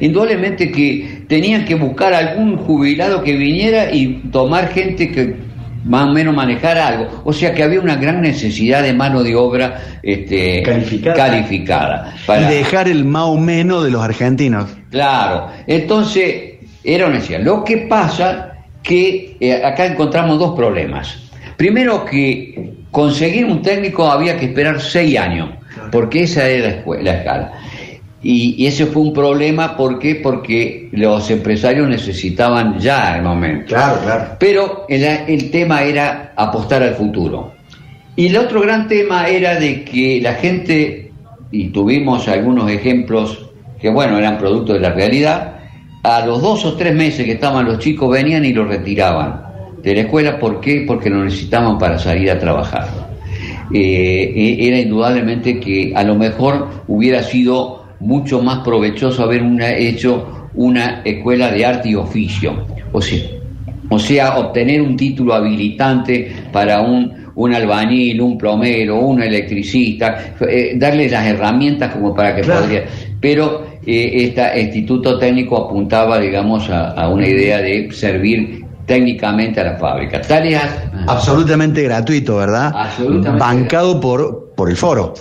indudablemente 0.00 0.70
que 0.70 1.24
tenían 1.28 1.64
que 1.64 1.74
buscar 1.74 2.12
algún 2.12 2.56
jubilado 2.58 3.22
que 3.22 3.36
viniera 3.36 3.92
y 3.92 4.22
tomar 4.30 4.68
gente 4.68 5.10
que 5.10 5.52
más 5.84 6.08
o 6.08 6.12
menos 6.12 6.34
manejara 6.34 6.88
algo. 6.88 7.22
O 7.24 7.32
sea 7.32 7.52
que 7.52 7.62
había 7.62 7.80
una 7.80 7.96
gran 7.96 8.20
necesidad 8.20 8.82
de 8.82 8.92
mano 8.92 9.22
de 9.22 9.34
obra 9.34 9.98
este, 10.02 10.62
calificada. 10.62 12.14
para... 12.26 12.52
Y 12.52 12.56
dejar 12.56 12.88
el 12.88 13.04
más 13.04 13.24
o 13.24 13.36
menos 13.36 13.84
de 13.84 13.90
los 13.90 14.02
argentinos. 14.02 14.70
Claro. 14.90 15.48
Entonces, 15.66 16.51
era 16.84 17.06
una 17.06 17.16
necesidad. 17.16 17.40
Lo 17.40 17.64
que 17.64 17.78
pasa 17.88 18.52
que 18.82 19.36
eh, 19.40 19.64
acá 19.64 19.86
encontramos 19.86 20.38
dos 20.38 20.54
problemas. 20.54 21.16
Primero 21.56 22.04
que 22.04 22.72
conseguir 22.90 23.44
un 23.44 23.62
técnico 23.62 24.10
había 24.10 24.36
que 24.36 24.46
esperar 24.46 24.80
seis 24.80 25.18
años, 25.18 25.50
porque 25.90 26.24
esa 26.24 26.48
era 26.48 26.82
la, 27.00 27.12
escala. 27.12 27.52
Y, 28.22 28.66
ese 28.66 28.86
fue 28.86 29.02
un 29.02 29.12
problema, 29.12 29.76
¿por 29.76 29.98
qué? 29.98 30.16
Porque 30.16 30.88
los 30.92 31.30
empresarios 31.30 31.88
necesitaban 31.88 32.78
ya 32.78 33.16
el 33.16 33.22
momento. 33.22 33.74
Claro, 33.74 34.00
claro. 34.02 34.24
Pero 34.38 34.86
el, 34.88 35.50
tema 35.50 35.82
era 35.82 36.32
apostar 36.36 36.82
al 36.82 36.94
futuro. 36.94 37.52
Y 38.14 38.26
el 38.26 38.36
otro 38.36 38.60
gran 38.60 38.88
tema 38.88 39.28
era 39.28 39.58
de 39.58 39.84
que 39.84 40.20
la 40.22 40.34
gente, 40.34 41.10
y 41.50 41.68
tuvimos 41.68 42.28
algunos 42.28 42.70
ejemplos 42.70 43.50
que, 43.80 43.88
bueno, 43.88 44.18
eran 44.18 44.38
producto 44.38 44.74
de 44.74 44.80
la 44.80 44.90
realidad, 44.90 45.61
a 46.02 46.26
los 46.26 46.42
dos 46.42 46.64
o 46.64 46.74
tres 46.74 46.94
meses 46.94 47.24
que 47.24 47.32
estaban 47.32 47.64
los 47.64 47.78
chicos 47.78 48.10
venían 48.10 48.44
y 48.44 48.52
los 48.52 48.66
retiraban 48.68 49.42
de 49.82 49.94
la 49.94 50.00
escuela. 50.02 50.38
¿Por 50.38 50.60
qué? 50.60 50.84
Porque 50.86 51.10
lo 51.10 51.24
necesitaban 51.24 51.78
para 51.78 51.98
salir 51.98 52.30
a 52.30 52.38
trabajar. 52.38 52.88
Eh, 53.72 54.32
eh, 54.34 54.56
era 54.60 54.78
indudablemente 54.78 55.58
que 55.58 55.92
a 55.94 56.02
lo 56.02 56.14
mejor 56.14 56.68
hubiera 56.88 57.22
sido 57.22 57.84
mucho 58.00 58.42
más 58.42 58.58
provechoso 58.58 59.22
haber 59.22 59.42
hecho 59.78 60.48
una 60.54 61.02
escuela 61.04 61.50
de 61.50 61.64
arte 61.64 61.90
y 61.90 61.94
oficio. 61.94 62.66
O 62.92 63.00
sea, 63.00 63.20
o 63.88 63.98
sea 63.98 64.38
obtener 64.38 64.82
un 64.82 64.96
título 64.96 65.34
habilitante 65.34 66.32
para 66.52 66.82
un, 66.82 67.30
un 67.34 67.54
albañil, 67.54 68.20
un 68.20 68.36
plomero, 68.36 69.00
un 69.00 69.22
electricista, 69.22 70.34
eh, 70.48 70.74
darle 70.76 71.08
las 71.08 71.26
herramientas 71.26 71.94
como 71.94 72.14
para 72.14 72.34
que 72.34 72.42
podría. 72.42 72.84
Pero 73.20 73.71
este 73.86 74.60
instituto 74.60 75.18
técnico 75.18 75.66
apuntaba, 75.66 76.18
digamos, 76.18 76.68
a, 76.70 77.08
una 77.08 77.26
idea 77.26 77.58
de 77.58 77.90
servir 77.92 78.64
técnicamente 78.86 79.60
a 79.60 79.64
la 79.64 79.76
fábrica. 79.78 80.20
Tareas 80.20 80.70
absolutamente 81.06 81.82
gratuito, 81.82 82.36
¿verdad? 82.36 82.72
Absolutamente. 82.74 83.38
Bancado 83.38 84.00
por 84.00 84.52
por 84.54 84.70
el 84.70 84.76
foro. 84.76 85.14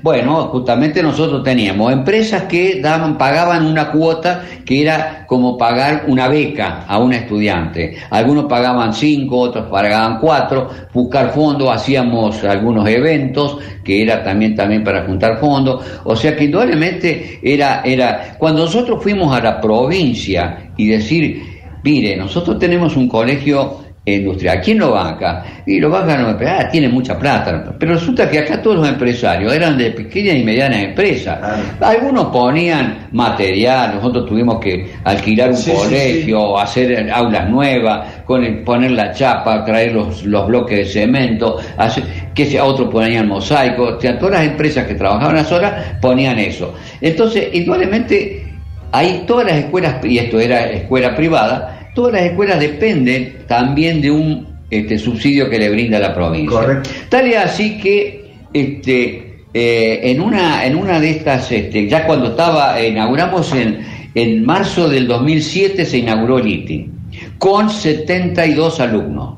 Bueno, 0.00 0.48
justamente 0.48 1.02
nosotros 1.02 1.42
teníamos 1.42 1.92
empresas 1.92 2.44
que 2.44 2.80
daban, 2.80 3.18
pagaban 3.18 3.66
una 3.66 3.90
cuota 3.90 4.44
que 4.64 4.82
era 4.82 5.24
como 5.26 5.58
pagar 5.58 6.04
una 6.06 6.28
beca 6.28 6.84
a 6.86 6.98
un 6.98 7.12
estudiante. 7.12 7.96
Algunos 8.10 8.44
pagaban 8.44 8.94
cinco, 8.94 9.40
otros 9.40 9.66
pagaban 9.66 10.18
cuatro. 10.20 10.70
Buscar 10.92 11.32
fondos, 11.32 11.74
hacíamos 11.74 12.44
algunos 12.44 12.88
eventos 12.88 13.58
que 13.82 14.02
era 14.02 14.22
también 14.22 14.54
también 14.54 14.84
para 14.84 15.04
juntar 15.04 15.38
fondos. 15.38 15.84
O 16.04 16.14
sea 16.14 16.36
que 16.36 16.44
indudablemente 16.44 17.40
era 17.42 17.82
era 17.84 18.36
cuando 18.38 18.62
nosotros 18.62 19.02
fuimos 19.02 19.34
a 19.36 19.40
la 19.40 19.60
provincia 19.60 20.70
y 20.76 20.86
decir, 20.86 21.42
mire, 21.82 22.16
nosotros 22.16 22.58
tenemos 22.58 22.96
un 22.96 23.08
colegio 23.08 23.87
industrial. 24.14 24.60
¿Quién 24.62 24.78
lo 24.78 24.92
banca? 24.92 25.44
Y 25.66 25.80
lo 25.80 25.90
bancan 25.90 26.22
los 26.22 26.32
empresarios, 26.32 26.64
ah, 26.66 26.70
tiene 26.70 26.88
mucha 26.88 27.18
plata. 27.18 27.74
Pero 27.78 27.94
resulta 27.94 28.28
que 28.30 28.38
acá 28.38 28.60
todos 28.60 28.76
los 28.76 28.88
empresarios 28.88 29.52
eran 29.52 29.76
de 29.76 29.90
pequeñas 29.90 30.36
y 30.36 30.44
medianas 30.44 30.80
empresas. 30.80 31.38
Algunos 31.80 32.26
ponían 32.26 33.08
material, 33.12 33.94
nosotros 33.94 34.26
tuvimos 34.26 34.58
que 34.60 34.92
alquilar 35.04 35.50
un 35.50 35.62
colegio, 35.62 36.58
hacer 36.58 37.10
aulas 37.10 37.48
nuevas, 37.48 38.22
con 38.24 38.64
poner 38.64 38.92
la 38.92 39.12
chapa, 39.12 39.64
traer 39.64 39.92
los, 39.92 40.24
los 40.24 40.46
bloques 40.46 40.78
de 40.78 40.84
cemento, 40.84 41.58
hacer, 41.76 42.04
que 42.34 42.60
otros 42.60 42.88
ponían 42.88 43.26
mosaico, 43.26 43.96
o 43.96 44.00
sea, 44.00 44.18
todas 44.18 44.36
las 44.36 44.46
empresas 44.46 44.86
que 44.86 44.94
trabajaban 44.94 45.38
a 45.38 45.48
horas 45.54 45.98
ponían 46.00 46.38
eso. 46.38 46.74
Entonces, 47.00 47.48
igualmente, 47.52 48.44
hay 48.92 49.24
todas 49.26 49.46
las 49.46 49.56
escuelas, 49.56 50.04
y 50.04 50.18
esto 50.18 50.38
era 50.38 50.66
escuela 50.66 51.14
privada, 51.14 51.77
todas 51.98 52.12
las 52.12 52.22
escuelas 52.30 52.60
dependen 52.60 53.38
también 53.48 54.00
de 54.00 54.08
un 54.08 54.46
este, 54.70 55.00
subsidio 55.00 55.50
que 55.50 55.58
le 55.58 55.68
brinda 55.68 55.98
la 55.98 56.14
provincia. 56.14 56.80
Tal 57.08 57.26
y 57.26 57.34
así 57.34 57.76
que 57.76 58.34
este, 58.54 59.40
eh, 59.52 60.00
en, 60.04 60.20
una, 60.20 60.64
en 60.64 60.76
una 60.76 61.00
de 61.00 61.10
estas, 61.10 61.50
este, 61.50 61.88
ya 61.88 62.06
cuando 62.06 62.28
estaba, 62.28 62.80
inauguramos 62.80 63.52
en, 63.52 63.80
en 64.14 64.46
marzo 64.46 64.88
del 64.88 65.08
2007 65.08 65.84
se 65.84 65.98
inauguró 65.98 66.38
el 66.38 66.46
ITI, 66.46 66.88
con 67.36 67.68
72 67.68 68.78
alumnos. 68.78 69.34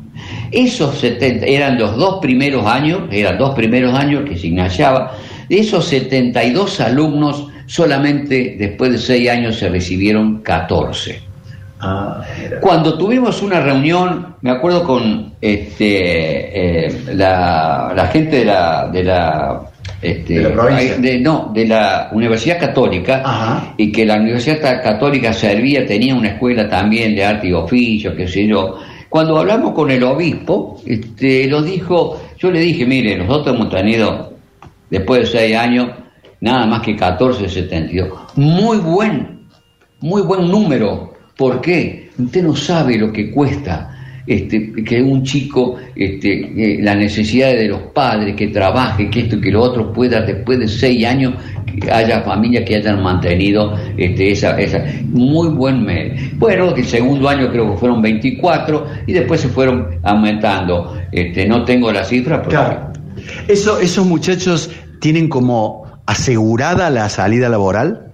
Esos 0.51 0.99
70, 0.99 1.47
eran 1.47 1.79
los 1.79 1.97
dos 1.97 2.19
primeros 2.21 2.67
años, 2.67 3.05
eran 3.11 3.39
dos 3.39 3.55
primeros 3.55 3.95
años 3.95 4.29
que 4.29 4.37
se 4.37 4.49
de 4.49 5.59
esos 5.59 5.87
72 5.87 6.79
alumnos, 6.81 7.47
solamente 7.65 8.57
después 8.59 8.93
de 8.93 8.99
seis 8.99 9.31
años 9.31 9.57
se 9.57 9.71
recibieron 9.71 10.43
14. 10.43 11.30
Ah, 11.83 12.23
Cuando 12.61 12.99
tuvimos 12.99 13.41
una 13.41 13.61
reunión, 13.61 14.37
me 14.43 14.51
acuerdo 14.51 14.85
con 14.85 15.33
este, 15.41 16.87
eh, 16.87 17.15
la, 17.15 18.09
gente 18.13 18.41
de 18.41 18.45
la, 18.45 18.89
de 18.89 19.03
la 19.03 19.63
este, 20.03 21.19
no, 21.21 21.51
de 21.55 21.67
la 21.67 22.11
Universidad 22.13 22.59
Católica, 22.59 23.73
y 23.79 23.91
que 23.91 24.05
la 24.05 24.17
Universidad 24.17 24.83
Católica 24.83 25.33
servía, 25.33 25.87
tenía 25.87 26.15
una 26.15 26.29
escuela 26.29 26.69
también 26.69 27.15
de 27.15 27.25
arte 27.25 27.49
y 27.49 27.53
oficio, 27.53 28.15
qué 28.15 28.29
sé 28.29 28.47
yo. 28.47 28.79
Cuando 29.09 29.39
hablamos 29.39 29.73
con 29.73 29.91
el 29.91 30.03
obispo, 30.05 30.81
este, 30.87 31.47
lo 31.49 31.63
dijo, 31.63 32.21
yo 32.39 32.51
le 32.51 32.61
dije, 32.61 32.85
mire, 32.85 33.17
nosotros 33.17 33.57
hemos 33.57 33.71
tenido, 33.71 34.35
después 34.91 35.23
de 35.23 35.39
seis 35.39 35.57
años, 35.57 35.89
nada 36.41 36.67
más 36.67 36.83
que 36.83 36.93
1472. 36.93 38.37
Muy 38.37 38.77
buen, 38.79 39.41
muy 40.01 40.23
buen 40.23 40.49
número 40.49 41.10
¿Por 41.41 41.63
qué? 41.63 42.11
Usted 42.19 42.43
no 42.43 42.55
sabe 42.55 42.99
lo 42.99 43.11
que 43.11 43.31
cuesta 43.31 43.97
este, 44.27 44.75
que 44.85 45.01
un 45.01 45.23
chico, 45.23 45.77
este, 45.97 46.77
la 46.83 46.95
necesidad 46.95 47.49
de 47.53 47.67
los 47.67 47.81
padres, 47.95 48.37
que 48.37 48.49
trabaje, 48.49 49.09
que 49.09 49.21
esto 49.21 49.41
que 49.41 49.51
lo 49.51 49.63
otro 49.63 49.91
pueda, 49.91 50.21
después 50.21 50.59
de 50.59 50.69
seis 50.69 51.03
años, 51.07 51.33
que 51.81 51.91
haya 51.91 52.21
familias 52.21 52.65
que 52.67 52.77
hayan 52.77 53.03
mantenido 53.03 53.75
este, 53.97 54.33
esa, 54.33 54.61
esa. 54.61 54.85
Muy 55.05 55.49
buen 55.49 55.83
mes. 55.83 56.39
Bueno, 56.39 56.75
el 56.77 56.85
segundo 56.85 57.27
año 57.27 57.51
creo 57.51 57.73
que 57.73 57.79
fueron 57.79 58.03
24 58.03 58.87
y 59.07 59.15
después 59.15 59.41
se 59.41 59.49
fueron 59.49 59.99
aumentando. 60.03 60.95
Este, 61.11 61.49
no 61.49 61.65
tengo 61.65 61.91
la 61.91 62.05
cifra. 62.05 62.43
Claro. 62.43 62.93
Eso, 63.49 63.81
¿Esos 63.81 64.05
muchachos 64.05 64.71
tienen 65.01 65.31
como 65.31 65.87
asegurada 66.05 66.91
la 66.91 67.09
salida 67.09 67.49
laboral? 67.49 68.10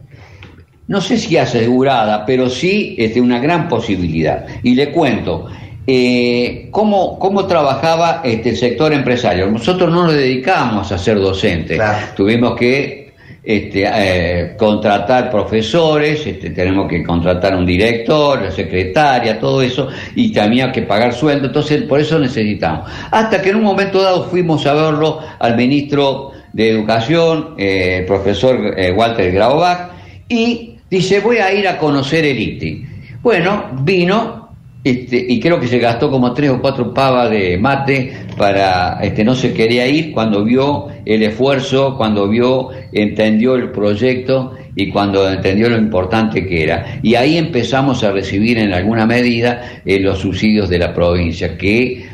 No 0.88 1.00
sé 1.00 1.16
si 1.16 1.36
asegurada, 1.36 2.24
pero 2.24 2.48
sí 2.48 2.94
este, 2.98 3.20
una 3.20 3.40
gran 3.40 3.68
posibilidad. 3.68 4.46
Y 4.62 4.74
le 4.74 4.92
cuento, 4.92 5.46
eh, 5.86 6.68
¿cómo, 6.70 7.18
¿cómo, 7.18 7.46
trabajaba 7.46 8.20
este, 8.24 8.50
el 8.50 8.56
sector 8.56 8.92
empresario? 8.92 9.50
Nosotros 9.50 9.90
no 9.90 10.04
nos 10.04 10.14
dedicamos 10.14 10.90
a 10.92 10.98
ser 10.98 11.18
docentes, 11.18 11.80
tuvimos 12.16 12.56
que 12.56 13.06
este, 13.42 13.84
eh, 13.86 14.56
contratar 14.56 15.30
profesores, 15.30 16.26
este, 16.26 16.50
tenemos 16.50 16.88
que 16.88 17.04
contratar 17.04 17.56
un 17.56 17.66
director, 17.66 18.42
la 18.42 18.50
secretaria, 18.50 19.38
todo 19.38 19.62
eso, 19.62 19.88
y 20.16 20.32
también 20.32 20.72
que 20.72 20.82
pagar 20.82 21.12
sueldo, 21.12 21.46
entonces 21.46 21.82
por 21.82 22.00
eso 22.00 22.18
necesitamos. 22.18 22.90
Hasta 23.10 23.40
que 23.42 23.50
en 23.50 23.56
un 23.56 23.62
momento 23.64 24.02
dado 24.02 24.24
fuimos 24.24 24.66
a 24.66 24.74
verlo 24.74 25.20
al 25.38 25.56
ministro 25.56 26.32
de 26.52 26.70
Educación, 26.70 27.54
eh, 27.58 27.98
el 27.98 28.06
profesor 28.06 28.74
Walter 28.96 29.30
Graubach, 29.32 29.90
y 30.28 30.75
Dice, 30.90 31.20
voy 31.20 31.38
a 31.38 31.52
ir 31.52 31.66
a 31.66 31.78
conocer 31.78 32.24
el 32.24 32.38
ITI. 32.38 32.86
Bueno, 33.22 33.64
vino 33.82 34.46
este, 34.86 35.16
y 35.28 35.40
creo 35.40 35.58
que 35.58 35.66
se 35.66 35.80
gastó 35.80 36.08
como 36.12 36.32
tres 36.32 36.50
o 36.50 36.60
cuatro 36.60 36.94
pavas 36.94 37.28
de 37.28 37.58
mate 37.58 38.12
para, 38.36 39.00
este, 39.02 39.24
no 39.24 39.34
se 39.34 39.52
quería 39.52 39.84
ir 39.88 40.12
cuando 40.12 40.44
vio 40.44 40.86
el 41.04 41.24
esfuerzo, 41.24 41.96
cuando 41.96 42.28
vio, 42.28 42.68
entendió 42.92 43.56
el 43.56 43.72
proyecto 43.72 44.52
y 44.76 44.90
cuando 44.90 45.28
entendió 45.28 45.70
lo 45.70 45.78
importante 45.78 46.46
que 46.46 46.62
era. 46.62 46.98
Y 47.02 47.14
ahí 47.14 47.38
empezamos 47.38 48.04
a 48.04 48.12
recibir 48.12 48.58
en 48.58 48.74
alguna 48.74 49.06
medida 49.06 49.80
eh, 49.84 49.98
los 49.98 50.18
subsidios 50.18 50.68
de 50.68 50.78
la 50.78 50.92
provincia, 50.92 51.56
que 51.56 52.04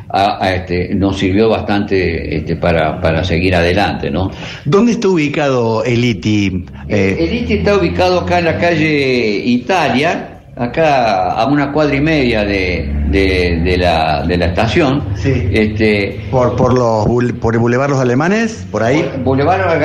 este, 0.42 0.94
nos 0.94 1.18
sirvió 1.18 1.48
bastante 1.48 2.36
este, 2.36 2.54
para, 2.56 3.00
para, 3.00 3.24
seguir 3.24 3.56
adelante. 3.56 4.10
¿no? 4.10 4.30
¿Dónde 4.64 4.92
está 4.92 5.08
ubicado 5.08 5.82
el 5.84 6.04
ITI? 6.04 6.64
Eh, 6.88 7.16
el 7.18 7.34
ITI 7.34 7.54
está 7.54 7.76
ubicado 7.76 8.20
acá 8.20 8.38
en 8.38 8.44
la 8.44 8.58
calle 8.58 9.42
Italia, 9.44 10.31
acá 10.56 11.32
a 11.32 11.46
una 11.46 11.72
cuadra 11.72 11.96
y 11.96 12.00
media 12.00 12.44
de, 12.44 12.88
de, 13.10 13.76
la, 13.78 14.22
de 14.26 14.36
la 14.36 14.46
estación. 14.46 15.02
Este, 15.24 16.20
por, 16.30 16.56
por, 16.56 16.74
los, 16.74 17.06
por 17.40 17.54
el 17.54 17.60
Boulevard 17.60 17.90
Los 17.90 18.00
Alemanes, 18.00 18.66
por 18.70 18.82
ahí. 18.82 19.04
Boulevard 19.24 19.82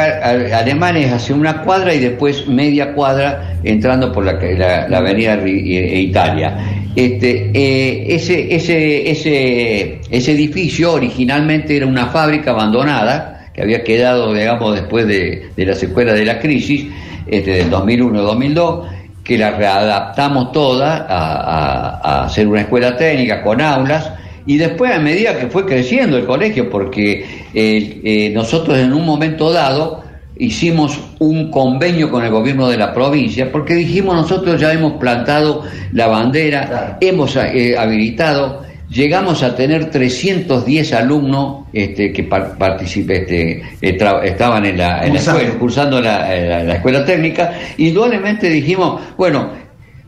Alemanes 0.53 1.13
hacia 1.13 1.36
una 1.36 1.61
cuadra 1.61 1.93
y 1.93 1.99
después 1.99 2.47
media 2.47 2.93
cuadra 2.93 3.57
entrando 3.63 4.11
por 4.11 4.26
la, 4.26 4.88
la, 4.88 4.97
avenida 4.97 5.36
e 5.36 5.99
Italia. 5.99 6.57
Este, 6.95 7.51
eh, 7.53 8.15
ese, 8.15 8.55
ese, 8.55 9.11
ese, 9.11 10.01
ese 10.09 10.32
edificio 10.32 10.93
originalmente 10.93 11.78
era 11.78 11.86
una 11.86 12.07
fábrica 12.07 12.51
abandonada 12.51 13.51
que 13.53 13.61
había 13.61 13.84
quedado, 13.84 14.34
digamos, 14.34 14.74
después 14.76 15.07
de, 15.07 15.49
de 15.55 15.65
la 15.65 15.76
secuela 15.76 16.13
de 16.13 16.26
la 16.26 16.39
crisis, 16.39 16.88
este, 17.28 17.51
del 17.51 17.70
2001-2002 17.70 18.97
que 19.28 19.38
la 19.38 19.51
readaptamos 19.51 20.53
toda 20.53 21.05
a, 21.09 22.23
hacer 22.23 22.47
una 22.47 22.61
escuela 22.61 22.95
técnica 22.95 23.43
con 23.43 23.59
aulas 23.59 24.09
y 24.45 24.55
después 24.55 24.89
a 24.93 24.99
medida 24.99 25.38
que 25.38 25.47
fue 25.47 25.65
creciendo 25.65 26.15
el 26.15 26.25
colegio, 26.25 26.69
porque 26.69 27.45
eh, 27.53 28.01
eh, 28.05 28.32
nosotros 28.34 28.78
en 28.78 28.93
un 28.93 29.05
momento 29.05 29.51
dado 29.51 30.01
hicimos 30.38 30.97
un 31.19 31.51
convenio 31.51 32.09
con 32.09 32.23
el 32.23 32.32
gobierno 32.32 32.69
de 32.69 32.78
la 32.78 32.93
provincia, 32.93 33.51
porque 33.51 33.73
dijimos 33.73 34.15
nosotros 34.15 34.61
ya 34.61 34.71
hemos 34.71 34.93
plantado 34.93 35.63
la 35.91 36.07
bandera, 36.07 36.97
hemos 37.01 37.36
eh, 37.36 37.75
habilitado 37.78 38.63
llegamos 38.90 39.44
a 39.44 39.56
tener 39.56 39.90
310 39.90 40.94
alumnos 40.94 41.66
este, 41.74 42.14
que 42.14 42.22
este, 42.22 43.52
eh, 43.82 43.98
estaban 44.24 44.66
en 44.66 44.78
la, 44.78 45.06
escuela, 45.06 45.54
cursando 45.60 46.02
la, 46.02 46.20
la, 46.64 46.76
escuela 46.76 47.06
técnica, 47.06 47.54
y 47.78 47.90
indudablemente 47.90 48.50
dijimos, 48.50 49.02
bueno, 49.18 49.50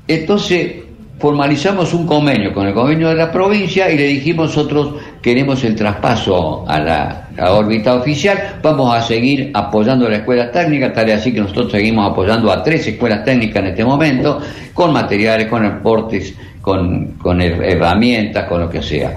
entonces 0.08 0.72
formalizamos 1.20 1.94
un 1.94 2.08
convenio 2.08 2.54
con 2.54 2.68
el 2.68 2.74
convenio 2.74 3.10
de 3.10 3.16
la 3.16 3.32
provincia 3.32 3.92
y 3.92 3.98
le 3.98 4.08
dijimos 4.08 4.48
nosotros 4.56 4.96
queremos 5.22 5.64
el 5.64 5.76
traspaso 5.76 6.66
a 6.68 6.80
la, 6.80 7.26
órbita 7.52 7.96
oficial, 7.96 8.60
vamos 8.62 8.94
a 8.94 9.02
seguir 9.02 9.52
apoyando 9.54 10.10
la 10.10 10.18
escuela 10.18 10.52
técnica, 10.52 10.92
tal 10.92 11.08
y 11.08 11.12
así 11.14 11.34
que 11.34 11.40
nosotros 11.40 11.72
seguimos 11.72 12.12
apoyando 12.12 12.52
a 12.52 12.62
tres 12.62 12.86
escuelas 12.88 13.24
técnicas 13.24 13.64
en 13.64 13.70
este 13.70 13.86
momento, 13.86 14.42
con 14.74 14.92
materiales, 14.92 15.48
con 15.48 15.66
aportes 15.66 16.36
con, 16.62 17.14
con 17.14 17.42
herramientas, 17.42 18.46
con 18.48 18.62
lo 18.62 18.70
que 18.70 18.82
sea. 18.82 19.16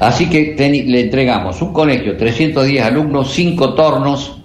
Así 0.00 0.28
que 0.28 0.54
le 0.58 1.00
entregamos 1.00 1.62
un 1.62 1.72
colegio, 1.72 2.16
310 2.16 2.84
alumnos, 2.84 3.32
5 3.32 3.74
tornos, 3.74 4.42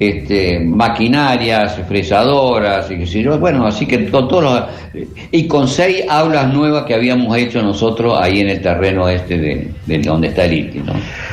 este, 0.00 0.58
maquinarias, 0.58 1.78
fresadoras, 1.86 2.90
y 2.90 3.00
qué 3.00 3.06
sé. 3.06 3.22
Bueno, 3.28 3.66
así 3.66 3.84
que 3.84 4.10
con 4.10 4.28
todos 4.28 4.42
los, 4.42 5.04
y 5.30 5.46
con 5.46 5.68
seis 5.68 6.04
aulas 6.08 6.50
nuevas 6.54 6.86
que 6.86 6.94
habíamos 6.94 7.36
hecho 7.36 7.60
nosotros 7.60 8.18
ahí 8.18 8.40
en 8.40 8.48
el 8.48 8.62
terreno 8.62 9.06
este 9.10 9.36
de, 9.36 9.98
donde 9.98 10.28
está 10.28 10.46
el 10.46 10.54
ITI. 10.54 10.82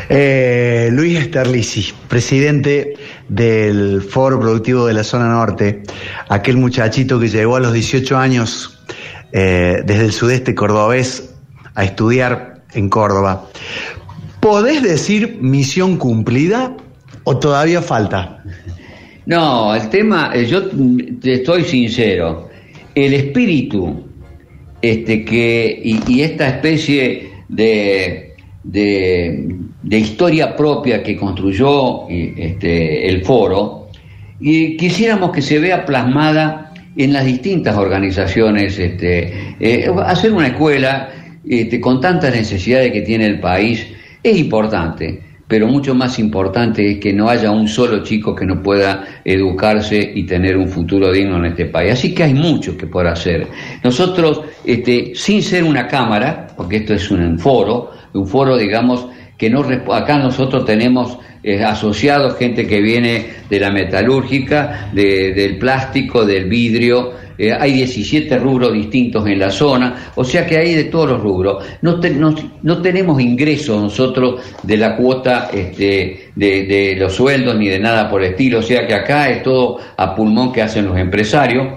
Eh, 0.10 0.90
Luis 0.92 1.18
Esterlici, 1.18 1.94
presidente 2.10 2.96
del 3.30 4.02
Foro 4.02 4.38
Productivo 4.38 4.86
de 4.86 4.96
la 4.96 5.06
Zona 5.06 5.30
Norte, 5.30 5.84
aquel 6.28 6.58
muchachito 6.58 7.18
que 7.22 7.30
llegó 7.30 7.56
a 7.56 7.62
los 7.62 7.72
18 7.72 8.18
años 8.18 8.84
eh, 9.32 9.78
desde 9.86 10.04
el 10.04 10.12
sudeste 10.12 10.54
cordobés 10.54 11.34
a 11.74 11.86
estudiar 11.86 12.64
en 12.74 12.90
Córdoba. 12.90 13.46
¿Podés 14.42 14.84
decir 14.84 15.38
misión 15.40 15.96
cumplida 15.96 16.76
o 17.30 17.38
todavía 17.38 17.82
falta? 17.82 18.42
No, 19.26 19.76
el 19.76 19.90
tema, 19.90 20.32
eh, 20.34 20.46
yo 20.46 20.70
te 21.22 21.34
estoy 21.34 21.66
sincero, 21.66 22.48
el 22.96 23.14
espíritu 23.14 24.08
este, 24.82 25.26
que, 25.26 25.82
y, 25.84 26.22
esta 26.22 26.48
especie 26.48 27.30
de, 27.50 28.34
de, 28.64 29.98
historia 29.98 30.56
propia 30.56 31.04
que 31.04 31.18
construyó 31.18 32.08
este, 32.08 33.10
el 33.10 33.26
foro, 33.26 33.90
y 34.40 34.78
quisiéramos 34.78 35.32
que 35.32 35.42
se 35.42 35.60
vea 35.60 35.86
plasmada 35.86 36.72
en 36.96 37.12
las 37.12 37.26
distintas 37.26 37.76
organizaciones, 37.76 38.80
este, 38.80 39.56
eh, 39.60 39.92
hacer 40.06 40.32
una 40.32 40.48
escuela 40.48 41.10
este, 41.46 41.82
con 41.82 42.00
tantas 42.00 42.34
necesidades 42.34 42.94
que 42.94 43.02
tiene 43.02 43.26
el 43.26 43.42
país 43.42 43.86
es 44.24 44.38
importante 44.38 45.27
pero 45.48 45.68
mucho 45.68 45.96
más 45.96 46.20
importante 46.20 46.92
es 46.92 47.00
que 47.00 47.14
no 47.14 47.30
haya 47.30 47.52
un 47.52 47.68
solo 47.68 48.04
chico 48.04 48.36
que 48.36 48.46
no 48.46 48.62
pueda 48.62 49.22
educarse 49.24 50.12
y 50.16 50.24
tener 50.24 50.58
un 50.58 50.68
futuro 50.68 51.12
digno 51.12 51.38
en 51.38 51.46
este 51.46 51.66
país. 51.66 51.94
Así 51.94 52.14
que 52.14 52.24
hay 52.24 52.34
mucho 52.34 52.78
que 52.78 52.88
por 52.88 53.08
hacer. 53.08 53.48
Nosotros, 53.84 54.42
este, 54.66 55.14
sin 55.16 55.42
ser 55.42 55.64
una 55.64 55.88
cámara, 55.88 56.48
porque 56.58 56.78
esto 56.78 56.94
es 56.94 57.10
un 57.12 57.40
foro, 57.40 57.92
un 58.14 58.28
foro, 58.28 58.58
digamos, 58.58 59.08
que 59.38 59.50
no 59.50 59.64
acá 59.94 60.18
nosotros 60.18 60.66
tenemos 60.66 61.18
eh, 61.44 61.64
asociados 61.64 62.38
gente 62.38 62.68
que 62.68 62.82
viene 62.82 63.26
de 63.50 63.60
la 63.60 63.70
metalúrgica, 63.72 64.90
del 64.92 65.58
plástico, 65.58 66.26
del 66.26 66.50
vidrio, 66.50 67.14
eh, 67.38 67.54
hay 67.54 67.74
17 67.74 68.38
rubros 68.40 68.74
distintos 68.74 69.28
en 69.28 69.40
la 69.40 69.50
zona, 69.50 70.12
o 70.16 70.24
sea 70.24 70.46
que 70.46 70.58
hay 70.58 70.74
de 70.74 70.86
todos 70.86 71.10
los 71.10 71.22
rubros. 71.22 71.64
No, 71.82 72.82
tenemos 72.82 73.22
ingresos 73.22 73.82
nosotros 73.82 74.42
de 74.64 74.78
la 74.78 74.96
cuota 74.96 75.50
este, 75.54 76.32
de, 76.36 76.96
los 76.98 77.14
sueldos 77.14 77.58
ni 77.58 77.68
de 77.68 77.80
nada 77.80 78.10
por 78.10 78.24
el 78.24 78.32
estilo, 78.32 78.60
o 78.60 78.64
sea 78.64 78.88
que 78.88 78.94
acá 78.94 79.30
es 79.30 79.44
todo 79.44 79.80
a 79.98 80.16
pulmón 80.16 80.52
que 80.52 80.62
hacen 80.62 80.86
los 80.86 80.98
empresarios 80.98 81.68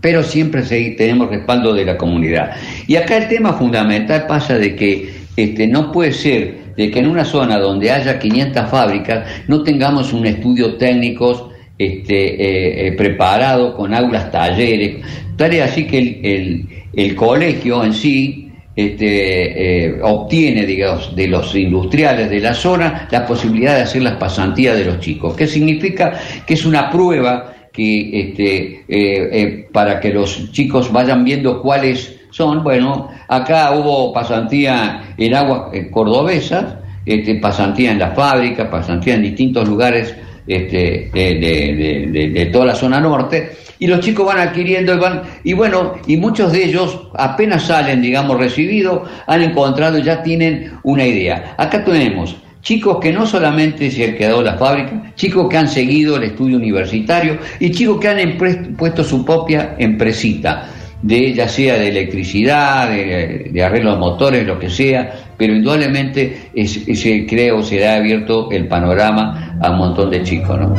pero 0.00 0.24
siempre 0.24 0.62
tenemos 0.62 1.30
respaldo 1.30 1.72
de 1.72 1.84
la 1.84 1.96
comunidad. 1.96 2.56
Y 2.88 2.96
acá 2.96 3.18
el 3.18 3.28
tema 3.28 3.52
fundamental 3.52 4.26
pasa 4.26 4.58
de 4.58 4.74
que 4.74 5.12
este, 5.36 5.68
no 5.68 5.92
puede 5.92 6.12
ser 6.12 6.74
de 6.76 6.90
que 6.90 6.98
en 6.98 7.08
una 7.08 7.24
zona 7.24 7.58
donde 7.58 7.90
haya 7.90 8.18
500 8.18 8.68
fábricas 8.68 9.26
no 9.46 9.62
tengamos 9.62 10.12
un 10.12 10.26
estudio 10.26 10.74
técnicos 10.76 11.51
este, 11.78 12.34
eh, 12.34 12.86
eh, 12.86 12.92
preparado 12.92 13.74
con 13.74 13.94
aulas, 13.94 14.30
talleres, 14.30 15.04
tal 15.36 15.54
es 15.54 15.62
así 15.62 15.86
que 15.86 16.68
el, 16.94 17.14
colegio 17.16 17.82
en 17.82 17.94
sí 17.94 18.50
este, 18.76 19.86
eh, 19.86 19.98
obtiene, 20.02 20.66
digamos, 20.66 21.16
de 21.16 21.26
los 21.28 21.54
industriales 21.54 22.30
de 22.30 22.40
la 22.40 22.54
zona 22.54 23.08
la 23.10 23.26
posibilidad 23.26 23.76
de 23.76 23.82
hacer 23.82 24.02
las 24.02 24.16
pasantías 24.16 24.76
de 24.76 24.84
los 24.84 25.00
chicos, 25.00 25.34
que 25.34 25.46
significa 25.46 26.12
que 26.46 26.54
es 26.54 26.64
una 26.64 26.90
prueba 26.90 27.52
que 27.72 28.20
este, 28.20 29.64
para 29.72 29.98
que 29.98 30.10
los 30.10 30.52
chicos 30.52 30.92
vayan 30.92 31.24
viendo 31.24 31.62
cuáles 31.62 32.20
son, 32.30 32.62
bueno, 32.62 33.08
acá 33.28 33.72
hubo 33.72 34.12
pasantía 34.12 35.14
en 35.16 35.34
aguas 35.34 35.72
cordobesas, 35.90 36.76
este, 37.06 37.36
pasantía 37.36 37.92
en 37.92 37.98
la 37.98 38.10
fábrica, 38.10 38.70
pasantía 38.70 39.14
en 39.14 39.22
distintos 39.22 39.66
lugares 39.66 40.14
este, 40.46 41.10
de, 41.12 42.50
toda 42.52 42.66
la 42.66 42.74
zona 42.74 43.00
norte, 43.00 43.52
y 43.78 43.86
los 43.86 44.00
chicos 44.00 44.26
van 44.26 44.38
adquiriendo 44.38 44.94
y 44.94 44.98
van, 44.98 45.22
y 45.42 45.52
bueno, 45.54 45.94
y 46.06 46.16
muchos 46.16 46.52
de 46.52 46.64
ellos 46.64 47.08
apenas 47.14 47.64
salen, 47.64 48.00
digamos, 48.00 48.38
recibidos, 48.38 49.08
han 49.26 49.42
encontrado, 49.42 49.98
ya 49.98 50.22
tienen 50.22 50.72
una 50.84 51.04
idea. 51.04 51.54
Acá 51.58 51.84
tenemos 51.84 52.36
chicos 52.62 52.98
que 53.00 53.12
no 53.12 53.26
solamente 53.26 53.90
se 53.90 54.04
han 54.04 54.14
quedado 54.14 54.38
en 54.38 54.46
la 54.46 54.54
fábrica, 54.54 55.12
chicos 55.16 55.48
que 55.48 55.58
han 55.58 55.68
seguido 55.68 56.16
el 56.16 56.24
estudio 56.24 56.56
universitario 56.56 57.38
y 57.58 57.72
chicos 57.72 57.98
que 58.00 58.08
han 58.08 58.36
puesto 58.76 59.02
su 59.02 59.24
propia 59.24 59.74
empresita 59.78 60.68
de 61.02 61.34
ya 61.34 61.48
sea 61.48 61.76
de 61.78 61.88
electricidad, 61.88 62.88
de, 62.88 63.50
de 63.52 63.62
arreglos 63.64 63.98
motores, 63.98 64.46
lo 64.46 64.58
que 64.58 64.70
sea, 64.70 65.12
pero 65.36 65.54
indudablemente 65.54 66.50
ese, 66.54 67.26
creo 67.26 67.62
se 67.62 67.86
ha 67.86 67.96
abierto 67.96 68.50
el 68.52 68.68
panorama 68.68 69.51
a 69.62 69.70
un 69.70 69.78
montón 69.78 70.10
de 70.10 70.22
chicos, 70.22 70.58
¿no? 70.58 70.74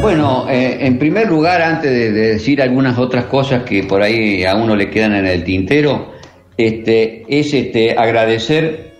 Bueno, 0.00 0.46
eh, 0.48 0.78
en 0.80 0.98
primer 0.98 1.28
lugar, 1.28 1.60
antes 1.60 1.90
de, 1.90 2.12
decir 2.12 2.62
algunas 2.62 2.98
otras 2.98 3.26
cosas 3.26 3.64
que 3.64 3.84
por 3.84 4.02
ahí 4.02 4.44
a 4.44 4.54
uno 4.54 4.74
le 4.74 4.88
quedan 4.88 5.14
en 5.14 5.26
el 5.26 5.44
tintero, 5.44 6.12
este, 6.56 7.24
es 7.28 7.52
este, 7.52 7.96
agradecer 7.98 8.92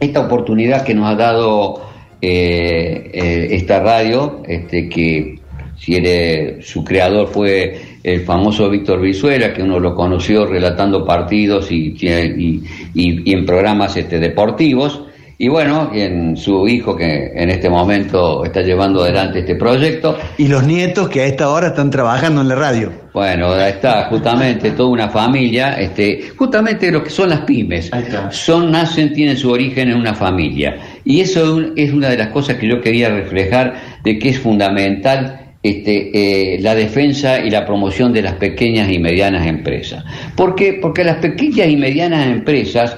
esta 0.00 0.20
oportunidad 0.20 0.82
que 0.82 0.94
nos 0.94 1.12
ha 1.12 1.14
dado 1.14 1.82
eh, 2.22 3.10
eh, 3.12 3.48
esta 3.50 3.80
radio, 3.80 4.42
este, 4.46 4.88
que 4.88 5.38
si 5.76 5.96
eres, 5.96 6.64
su 6.64 6.84
creador 6.84 7.28
fue 7.28 7.91
el 8.02 8.20
famoso 8.22 8.68
Víctor 8.68 9.00
Vizuela, 9.00 9.52
que 9.52 9.62
uno 9.62 9.78
lo 9.78 9.94
conoció 9.94 10.46
relatando 10.46 11.04
partidos 11.04 11.70
y, 11.70 11.94
y, 12.00 12.62
y, 12.94 13.32
en 13.32 13.46
programas 13.46 13.96
este, 13.96 14.18
deportivos. 14.18 15.02
Y 15.38 15.48
bueno, 15.48 15.90
y 15.92 16.00
en 16.00 16.36
su 16.36 16.68
hijo 16.68 16.94
que 16.94 17.32
en 17.34 17.50
este 17.50 17.68
momento 17.68 18.44
está 18.44 18.60
llevando 18.60 19.02
adelante 19.02 19.40
este 19.40 19.56
proyecto. 19.56 20.16
Y 20.38 20.46
los 20.46 20.64
nietos 20.64 21.08
que 21.08 21.22
a 21.22 21.26
esta 21.26 21.48
hora 21.48 21.68
están 21.68 21.90
trabajando 21.90 22.42
en 22.42 22.48
la 22.48 22.54
radio. 22.54 22.92
Bueno, 23.12 23.56
está 23.56 24.04
justamente 24.04 24.70
toda 24.70 24.90
una 24.90 25.08
familia, 25.08 25.72
este, 25.80 26.30
justamente 26.36 26.92
lo 26.92 27.02
que 27.02 27.10
son 27.10 27.30
las 27.30 27.40
pymes. 27.40 27.90
Son, 28.30 28.70
nacen, 28.70 29.12
tienen 29.12 29.36
su 29.36 29.50
origen 29.50 29.90
en 29.90 29.96
una 29.96 30.14
familia. 30.14 30.76
Y 31.04 31.20
eso 31.20 31.60
es 31.74 31.92
una 31.92 32.08
de 32.08 32.18
las 32.18 32.28
cosas 32.28 32.56
que 32.56 32.68
yo 32.68 32.80
quería 32.80 33.08
reflejar 33.08 33.74
de 34.04 34.20
que 34.20 34.28
es 34.28 34.38
fundamental 34.38 35.41
este, 35.62 36.54
eh, 36.54 36.60
la 36.60 36.74
defensa 36.74 37.38
y 37.44 37.50
la 37.50 37.64
promoción 37.64 38.12
de 38.12 38.22
las 38.22 38.34
pequeñas 38.34 38.90
y 38.90 38.98
medianas 38.98 39.46
empresas. 39.46 40.04
¿Por 40.36 40.54
qué? 40.54 40.78
Porque 40.80 41.04
las 41.04 41.18
pequeñas 41.18 41.68
y 41.68 41.76
medianas 41.76 42.26
empresas 42.26 42.96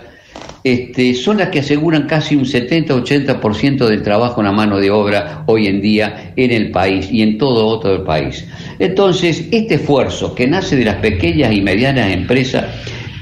este, 0.65 1.13
son 1.13 1.37
las 1.37 1.51
que 1.51 1.59
aseguran 1.59 2.07
casi 2.07 2.37
un 2.37 2.47
70-80% 2.47 3.87
del 3.87 4.03
trabajo 4.03 4.41
en 4.41 4.47
la 4.47 4.53
mano 4.53 4.81
de 4.81 4.91
obra 4.91 5.45
hoy 5.47 5.67
en 5.67 5.83
día 5.83 6.33
en 6.37 6.51
el 6.51 6.71
país 6.71 7.07
y 7.13 7.21
en 7.21 7.37
todo 7.37 7.67
otro 7.67 8.03
país. 8.03 8.47
Entonces, 8.79 9.47
este 9.51 9.75
esfuerzo 9.75 10.35
que 10.35 10.47
nace 10.47 10.75
de 10.75 10.87
las 10.87 10.97
pequeñas 10.97 11.53
y 11.53 11.61
medianas 11.61 12.11
empresas 12.11 12.65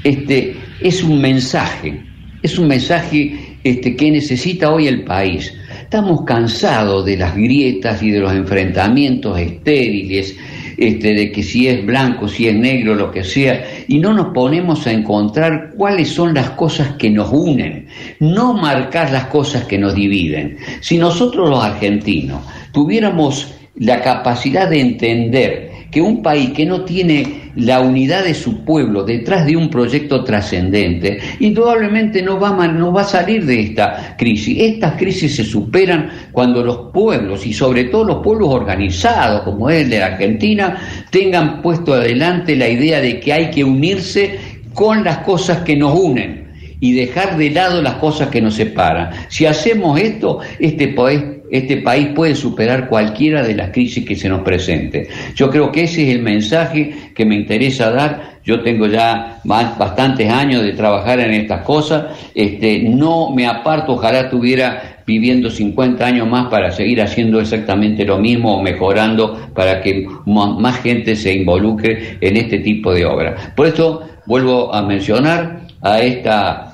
este, 0.05 0.55
es 0.79 1.03
un 1.03 1.19
mensaje, 1.19 2.01
es 2.41 2.57
un 2.57 2.69
mensaje 2.69 3.57
este, 3.61 3.93
que 3.97 4.09
necesita 4.09 4.71
hoy 4.71 4.87
el 4.87 5.03
país 5.03 5.53
Estamos 5.93 6.23
cansados 6.23 7.05
de 7.05 7.15
las 7.17 7.35
grietas 7.35 8.01
y 8.01 8.09
de 8.09 8.19
los 8.19 8.33
enfrentamientos 8.33 9.37
estériles, 9.37 10.35
este, 10.75 11.13
de 11.13 11.31
que 11.31 11.43
si 11.43 11.67
es 11.67 11.85
blanco, 11.85 12.27
si 12.27 12.47
es 12.47 12.55
negro, 12.55 12.95
lo 12.95 13.11
que 13.11 13.23
sea, 13.23 13.63
y 13.87 13.99
no 13.99 14.11
nos 14.11 14.33
ponemos 14.33 14.87
a 14.87 14.91
encontrar 14.91 15.75
cuáles 15.77 16.09
son 16.09 16.33
las 16.33 16.49
cosas 16.49 16.93
que 16.93 17.11
nos 17.11 17.31
unen, 17.31 17.89
no 18.19 18.55
marcar 18.55 19.11
las 19.11 19.25
cosas 19.25 19.65
que 19.65 19.77
nos 19.77 19.93
dividen. 19.93 20.57
Si 20.81 20.97
nosotros 20.97 21.47
los 21.47 21.63
argentinos 21.63 22.41
tuviéramos 22.71 23.53
la 23.75 24.01
capacidad 24.01 24.67
de 24.71 24.81
entender 24.81 25.72
que 25.93 26.01
un 26.01 26.23
país 26.23 26.49
que 26.51 26.65
no 26.65 26.83
tiene 26.83 27.51
la 27.55 27.79
unidad 27.81 28.23
de 28.23 28.33
su 28.33 28.63
pueblo 28.65 29.03
detrás 29.03 29.45
de 29.45 29.55
un 29.55 29.69
proyecto 29.69 30.23
trascendente, 30.23 31.19
indudablemente 31.39 32.21
no 32.23 32.39
va, 32.39 32.49
a, 32.49 32.67
no 32.67 32.91
va 32.91 33.01
a 33.01 33.05
salir 33.05 33.45
de 33.45 33.61
esta 33.61 34.15
crisis. 34.17 34.57
Estas 34.59 34.95
crisis 34.95 35.35
se 35.35 35.43
superan 35.43 36.09
cuando 36.31 36.63
los 36.63 36.91
pueblos, 36.91 37.45
y 37.45 37.53
sobre 37.53 37.85
todo 37.85 38.05
los 38.05 38.23
pueblos 38.23 38.49
organizados, 38.49 39.43
como 39.43 39.69
es 39.69 39.83
el 39.83 39.89
de 39.91 39.99
la 39.99 40.07
Argentina, 40.07 40.77
tengan 41.11 41.61
puesto 41.61 41.93
adelante 41.93 42.55
la 42.55 42.69
idea 42.69 42.99
de 42.99 43.19
que 43.19 43.31
hay 43.31 43.51
que 43.51 43.63
unirse 43.63 44.39
con 44.73 45.03
las 45.03 45.19
cosas 45.19 45.59
que 45.59 45.75
nos 45.75 45.97
unen 45.97 46.43
y 46.79 46.93
dejar 46.93 47.37
de 47.37 47.51
lado 47.51 47.81
las 47.81 47.93
cosas 47.95 48.29
que 48.29 48.41
nos 48.41 48.55
separan. 48.55 49.11
Si 49.29 49.45
hacemos 49.45 49.99
esto, 49.99 50.39
este 50.59 50.89
país 50.89 51.21
este 51.53 51.77
país 51.77 52.07
puede 52.15 52.33
superar 52.33 52.89
cualquiera 52.89 53.43
de 53.43 53.53
las 53.53 53.69
crisis 53.69 54.03
que 54.03 54.15
se 54.15 54.27
nos 54.27 54.41
presente. 54.41 55.07
Yo 55.35 55.51
creo 55.51 55.71
que 55.71 55.83
ese 55.83 56.09
es 56.09 56.15
el 56.15 56.23
mensaje 56.23 57.11
que 57.13 57.25
me 57.25 57.35
interesa 57.35 57.91
dar. 57.91 58.39
Yo 58.43 58.61
tengo 58.61 58.87
ya 58.87 59.39
bastantes 59.43 60.27
años 60.31 60.63
de 60.63 60.71
trabajar 60.73 61.19
en 61.19 61.31
estas 61.31 61.61
cosas. 61.61 62.05
Este, 62.33 62.79
no 62.79 63.29
me 63.29 63.45
aparto, 63.45 63.93
ojalá 63.93 64.21
estuviera 64.21 65.01
viviendo 65.05 65.51
50 65.51 66.03
años 66.03 66.27
más 66.27 66.47
para 66.47 66.71
seguir 66.71 66.99
haciendo 67.03 67.39
exactamente 67.39 68.03
lo 68.03 68.17
mismo 68.17 68.57
o 68.57 68.63
mejorando 68.63 69.51
para 69.53 69.79
que 69.79 70.07
más 70.25 70.81
gente 70.81 71.15
se 71.15 71.33
involucre 71.33 72.17
en 72.19 72.35
este 72.35 72.59
tipo 72.59 72.91
de 72.91 73.05
obras. 73.05 73.51
Por 73.55 73.67
eso 73.67 74.01
vuelvo 74.25 74.73
a 74.73 74.81
mencionar 74.81 75.67
a, 75.83 75.99
esta, 75.99 76.73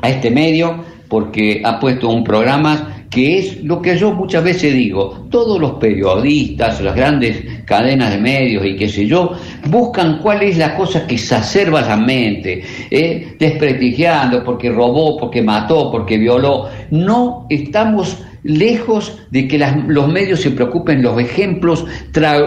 a 0.00 0.08
este 0.08 0.30
medio 0.30 0.84
porque 1.08 1.62
ha 1.64 1.80
puesto 1.80 2.08
un 2.08 2.22
programa 2.22 2.99
que 3.10 3.38
es 3.38 3.64
lo 3.64 3.82
que 3.82 3.98
yo 3.98 4.12
muchas 4.12 4.44
veces 4.44 4.72
digo, 4.72 5.26
todos 5.30 5.60
los 5.60 5.72
periodistas, 5.72 6.80
las 6.80 6.94
grandes 6.94 7.64
cadenas 7.64 8.12
de 8.12 8.18
medios 8.18 8.64
y 8.64 8.76
qué 8.76 8.88
sé 8.88 9.06
yo, 9.06 9.32
buscan 9.68 10.20
cuál 10.22 10.42
es 10.42 10.56
la 10.56 10.76
cosa 10.76 11.06
que 11.08 11.14
exacerba 11.16 11.80
la 11.80 11.96
mente, 11.96 12.62
¿eh? 12.88 13.34
desprestigiando 13.36 14.44
porque 14.44 14.70
robó, 14.70 15.16
porque 15.16 15.42
mató, 15.42 15.90
porque 15.90 16.18
violó. 16.18 16.68
No 16.90 17.46
estamos 17.50 18.16
lejos 18.42 19.18
de 19.30 19.46
que 19.46 19.58
los 19.88 20.08
medios 20.08 20.40
se 20.40 20.50
preocupen 20.50 21.02
los 21.02 21.20
ejemplos 21.20 21.84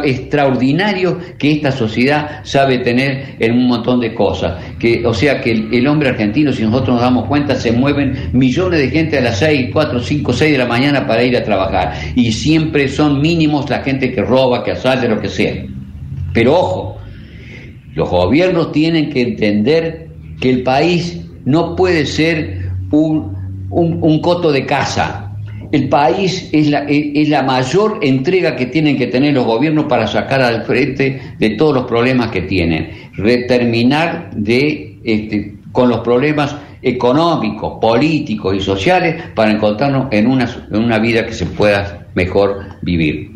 extraordinarios 0.03 1.15
que 1.37 1.51
esta 1.51 1.71
sociedad 1.71 2.41
sabe 2.43 2.79
tener 2.79 3.35
en 3.39 3.53
un 3.53 3.67
montón 3.67 3.99
de 3.99 4.13
cosas. 4.13 4.61
Que, 4.79 5.05
o 5.05 5.13
sea 5.13 5.41
que 5.41 5.51
el, 5.51 5.87
hombre 5.87 6.09
argentino, 6.09 6.51
si 6.51 6.63
nosotros 6.63 6.95
nos 6.95 7.01
damos 7.01 7.27
cuenta, 7.27 7.55
se 7.55 7.71
mueven 7.71 8.29
millones 8.33 8.79
de 8.79 8.89
gente 8.89 9.17
a 9.17 9.21
las 9.21 9.39
6, 9.39 9.69
4, 9.71 9.99
5, 9.99 10.33
6 10.33 10.51
de 10.51 10.57
la 10.57 10.65
mañana 10.65 11.05
para 11.05 11.23
ir 11.23 11.37
a 11.37 11.43
trabajar. 11.43 11.93
Y 12.15 12.31
siempre 12.31 12.87
son 12.87 13.21
mínimos 13.21 13.69
la 13.69 13.81
gente 13.81 14.11
que 14.11 14.21
roba, 14.21 14.63
que 14.63 14.71
asalta, 14.71 15.07
lo 15.07 15.19
que 15.19 15.29
sea. 15.29 15.65
Pero 16.33 16.53
ojo, 16.53 16.97
los 17.93 18.09
gobiernos 18.09 18.71
tienen 18.71 19.09
que 19.09 19.21
entender 19.21 20.07
que 20.39 20.49
el 20.49 20.63
país 20.63 21.21
no 21.45 21.75
puede 21.75 22.05
ser 22.05 22.71
un, 22.89 23.35
un 23.69 24.19
coto 24.21 24.51
de 24.51 24.65
casa 24.65 25.32
el 25.74 25.89
país 25.89 26.49
es 26.51 26.67
la, 26.67 26.86
es 26.88 27.28
la 27.30 27.41
mayor 27.41 27.97
entrega 28.03 28.55
que 28.55 28.67
tienen 28.67 28.95
que 28.95 29.07
tener 29.07 29.34
los 29.34 29.43
gobiernos 29.43 29.86
para 29.86 30.05
sacar 30.05 30.39
al 30.39 30.65
frente 30.65 31.19
de 31.39 31.49
todos 31.51 31.74
los 31.74 31.86
problemas 31.86 32.30
que 32.30 32.43
tienen. 32.43 32.91
Reterminar 33.13 34.30
de, 34.36 34.99
este, 35.03 35.55
con 35.71 35.89
los 35.89 36.01
problemas 36.01 36.55
económicos, 36.84 37.80
políticos 37.82 38.55
y 38.55 38.61
sociales 38.61 39.15
para 39.34 39.49
encontrarnos 39.49 40.09
en 40.11 40.28
una, 40.28 40.47
en 40.71 40.80
una 40.80 40.99
vida 40.99 41.26
que 41.26 41.34
se 41.34 41.47
pueda 41.47 42.05
mejor 42.13 42.59
vivir. 42.84 43.32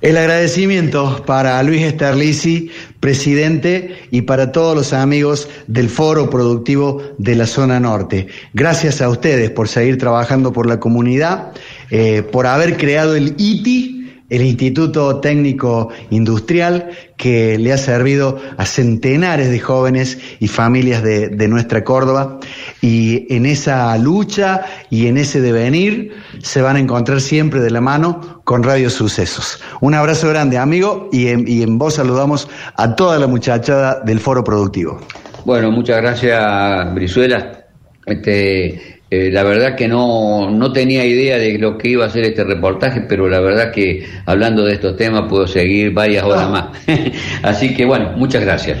El 0.00 0.16
agradecimiento 0.16 1.22
para 1.26 1.62
Luis 1.62 1.82
Esterlici, 1.82 2.70
presidente, 3.06 3.94
y 4.10 4.22
para 4.22 4.50
todos 4.50 4.74
los 4.74 4.92
amigos 4.92 5.48
del 5.68 5.88
Foro 5.88 6.28
Productivo 6.28 7.00
de 7.18 7.36
la 7.36 7.46
Zona 7.46 7.78
Norte. 7.78 8.26
Gracias 8.52 9.00
a 9.00 9.08
ustedes 9.08 9.48
por 9.50 9.68
seguir 9.68 9.96
trabajando 9.96 10.52
por 10.52 10.66
la 10.66 10.80
comunidad, 10.80 11.52
eh, 11.92 12.24
por 12.32 12.48
haber 12.48 12.76
creado 12.76 13.14
el 13.14 13.36
ITI 13.38 13.95
el 14.28 14.42
Instituto 14.42 15.20
Técnico 15.20 15.88
Industrial, 16.10 16.90
que 17.16 17.58
le 17.58 17.72
ha 17.72 17.78
servido 17.78 18.40
a 18.56 18.66
centenares 18.66 19.50
de 19.50 19.60
jóvenes 19.60 20.18
y 20.40 20.48
familias 20.48 21.02
de, 21.02 21.48
nuestra 21.48 21.84
Córdoba. 21.84 22.38
Y 22.80 23.32
en 23.34 23.46
esa 23.46 23.96
lucha 23.98 24.64
y 24.90 25.06
en 25.06 25.16
ese 25.16 25.40
devenir 25.40 26.12
se 26.42 26.60
van 26.60 26.76
a 26.76 26.80
encontrar 26.80 27.20
siempre 27.20 27.60
de 27.60 27.70
la 27.70 27.80
mano 27.80 28.40
con 28.44 28.62
Radio 28.62 28.90
Sucesos. 28.90 29.60
Un 29.80 29.94
abrazo 29.94 30.28
grande, 30.28 30.58
amigo, 30.58 31.08
y 31.12 31.28
en, 31.28 31.46
y 31.46 31.62
en 31.62 31.78
vos 31.78 31.94
saludamos 31.94 32.48
a 32.76 32.96
toda 32.96 33.18
la 33.18 33.26
muchachada 33.26 34.00
del 34.00 34.20
Foro 34.20 34.42
Productivo. 34.42 35.00
Bueno, 35.44 35.70
muchas 35.70 35.98
gracias, 35.98 36.94
Brizuela. 36.94 37.66
Este, 38.04 38.95
eh, 39.08 39.30
la 39.30 39.44
verdad 39.44 39.76
que 39.76 39.86
no, 39.86 40.50
no 40.50 40.72
tenía 40.72 41.04
idea 41.04 41.38
de 41.38 41.58
lo 41.58 41.78
que 41.78 41.90
iba 41.90 42.04
a 42.04 42.10
ser 42.10 42.24
este 42.24 42.42
reportaje, 42.42 43.02
pero 43.02 43.28
la 43.28 43.38
verdad 43.38 43.70
que 43.70 44.04
hablando 44.26 44.64
de 44.64 44.74
estos 44.74 44.96
temas 44.96 45.26
puedo 45.28 45.46
seguir 45.46 45.92
varias 45.92 46.24
horas 46.24 46.46
ah. 46.46 46.72
más. 46.88 46.98
Así 47.42 47.72
que 47.74 47.84
bueno, 47.84 48.12
muchas 48.16 48.42
gracias. 48.42 48.78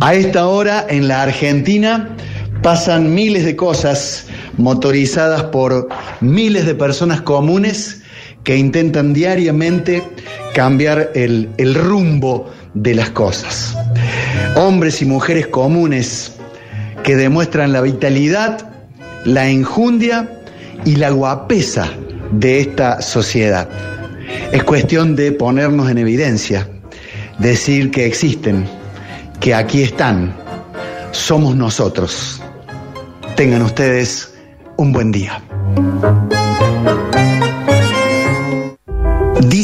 A 0.00 0.14
esta 0.14 0.48
hora 0.48 0.84
en 0.90 1.08
la 1.08 1.22
Argentina 1.22 2.10
pasan 2.62 3.14
miles 3.14 3.46
de 3.46 3.56
cosas 3.56 4.26
motorizadas 4.58 5.44
por 5.44 5.88
miles 6.20 6.66
de 6.66 6.74
personas 6.74 7.22
comunes 7.22 8.02
que 8.42 8.58
intentan 8.58 9.14
diariamente 9.14 10.02
cambiar 10.52 11.10
el, 11.14 11.48
el 11.56 11.74
rumbo 11.74 12.50
de 12.74 12.94
las 12.94 13.10
cosas. 13.10 13.74
Hombres 14.56 15.00
y 15.00 15.06
mujeres 15.06 15.46
comunes 15.46 16.36
que 17.02 17.16
demuestran 17.16 17.72
la 17.72 17.80
vitalidad 17.80 18.73
la 19.24 19.48
enjundia 19.48 20.28
y 20.84 20.96
la 20.96 21.10
guapesa 21.10 21.90
de 22.32 22.60
esta 22.60 23.00
sociedad. 23.00 23.68
Es 24.52 24.64
cuestión 24.64 25.16
de 25.16 25.32
ponernos 25.32 25.90
en 25.90 25.98
evidencia, 25.98 26.68
decir 27.38 27.90
que 27.90 28.06
existen, 28.06 28.66
que 29.40 29.54
aquí 29.54 29.82
están, 29.82 30.34
somos 31.12 31.56
nosotros. 31.56 32.42
Tengan 33.36 33.62
ustedes 33.62 34.34
un 34.76 34.92
buen 34.92 35.12
día. 35.12 35.42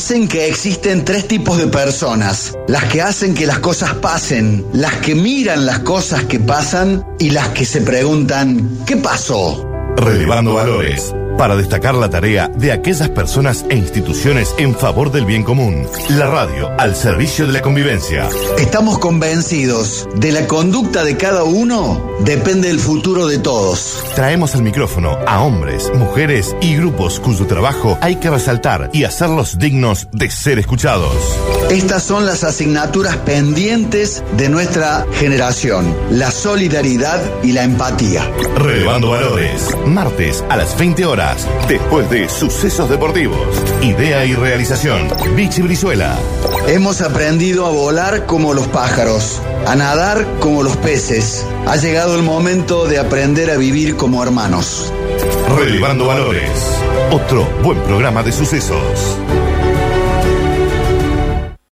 Dicen 0.01 0.29
que 0.29 0.49
existen 0.49 1.05
tres 1.05 1.29
tipos 1.29 1.59
de 1.59 1.67
personas, 1.67 2.57
las 2.69 2.85
que 2.85 3.03
hacen 3.03 3.35
que 3.35 3.45
las 3.45 3.59
cosas 3.59 3.93
pasen, 3.97 4.65
las 4.73 4.95
que 4.95 5.15
miran 5.15 5.67
las 5.67 5.81
cosas 5.81 6.25
que 6.25 6.41
pasan 6.41 7.05
y 7.19 7.29
las 7.29 7.49
que 7.51 7.67
se 7.67 7.83
preguntan, 7.83 8.79
¿qué 8.87 8.97
pasó? 8.97 9.63
Relevando 9.99 10.55
valores 10.55 11.13
para 11.41 11.57
destacar 11.57 11.95
la 11.95 12.11
tarea 12.11 12.49
de 12.49 12.71
aquellas 12.71 13.09
personas 13.09 13.65
e 13.71 13.75
instituciones 13.75 14.55
en 14.59 14.75
favor 14.75 15.11
del 15.11 15.25
bien 15.25 15.43
común. 15.43 15.87
La 16.11 16.27
radio 16.27 16.69
al 16.79 16.95
servicio 16.95 17.47
de 17.47 17.55
la 17.55 17.63
convivencia. 17.63 18.29
Estamos 18.59 18.99
convencidos 18.99 20.07
de 20.17 20.33
la 20.33 20.47
conducta 20.47 21.03
de 21.03 21.17
cada 21.17 21.45
uno 21.45 22.11
depende 22.25 22.69
del 22.69 22.79
futuro 22.79 23.27
de 23.27 23.39
todos. 23.39 24.05
Traemos 24.15 24.55
al 24.55 24.63
micrófono 24.63 25.19
a 25.27 25.43
hombres, 25.43 25.91
mujeres 25.95 26.55
y 26.61 26.77
grupos 26.77 27.19
cuyo 27.21 27.47
trabajo 27.47 27.97
hay 28.01 28.17
que 28.17 28.29
resaltar 28.29 28.91
y 28.93 29.05
hacerlos 29.05 29.59
dignos 29.59 30.09
de 30.13 30.31
ser 30.31 30.59
escuchados. 30.59 31.15
Estas 31.71 32.03
son 32.03 32.27
las 32.27 32.45
asignaturas 32.45 33.17
pendientes 33.19 34.23
de 34.37 34.49
nuestra 34.49 35.07
generación, 35.15 35.95
la 36.11 36.31
solidaridad 36.31 37.23
y 37.43 37.53
la 37.53 37.63
empatía. 37.63 38.29
Relevando 38.57 39.11
valores, 39.11 39.77
martes 39.87 40.45
a 40.49 40.57
las 40.57 40.77
20 40.77 41.07
horas 41.31 41.49
después 41.69 42.09
de 42.11 42.29
sucesos 42.29 42.89
deportivos. 42.89 43.39
Idea 43.83 44.25
y 44.25 44.35
realización, 44.35 45.09
Vichy 45.35 45.63
Brizuela. 45.63 46.17
Hemos 46.69 47.01
aprendido 47.01 47.67
a 47.67 47.71
volar 47.71 48.27
como 48.27 48.55
los 48.55 48.67
pájaros, 48.69 49.41
a 49.67 49.77
nadar 49.77 50.27
como 50.41 50.63
los 50.63 50.77
peces. 50.79 51.47
Ha 51.67 51.77
llegado 51.77 52.15
el 52.15 52.23
momento 52.23 52.87
de 52.87 52.99
aprender 52.99 53.51
a 53.51 53.57
vivir 53.57 53.97
como 53.97 54.23
hermanos. 54.23 54.93
Relevando 55.57 56.07
Valores, 56.07 56.51
otro 57.11 57.47
buen 57.63 57.79
programa 57.81 58.23
de 58.23 58.33
sucesos. 58.33 59.19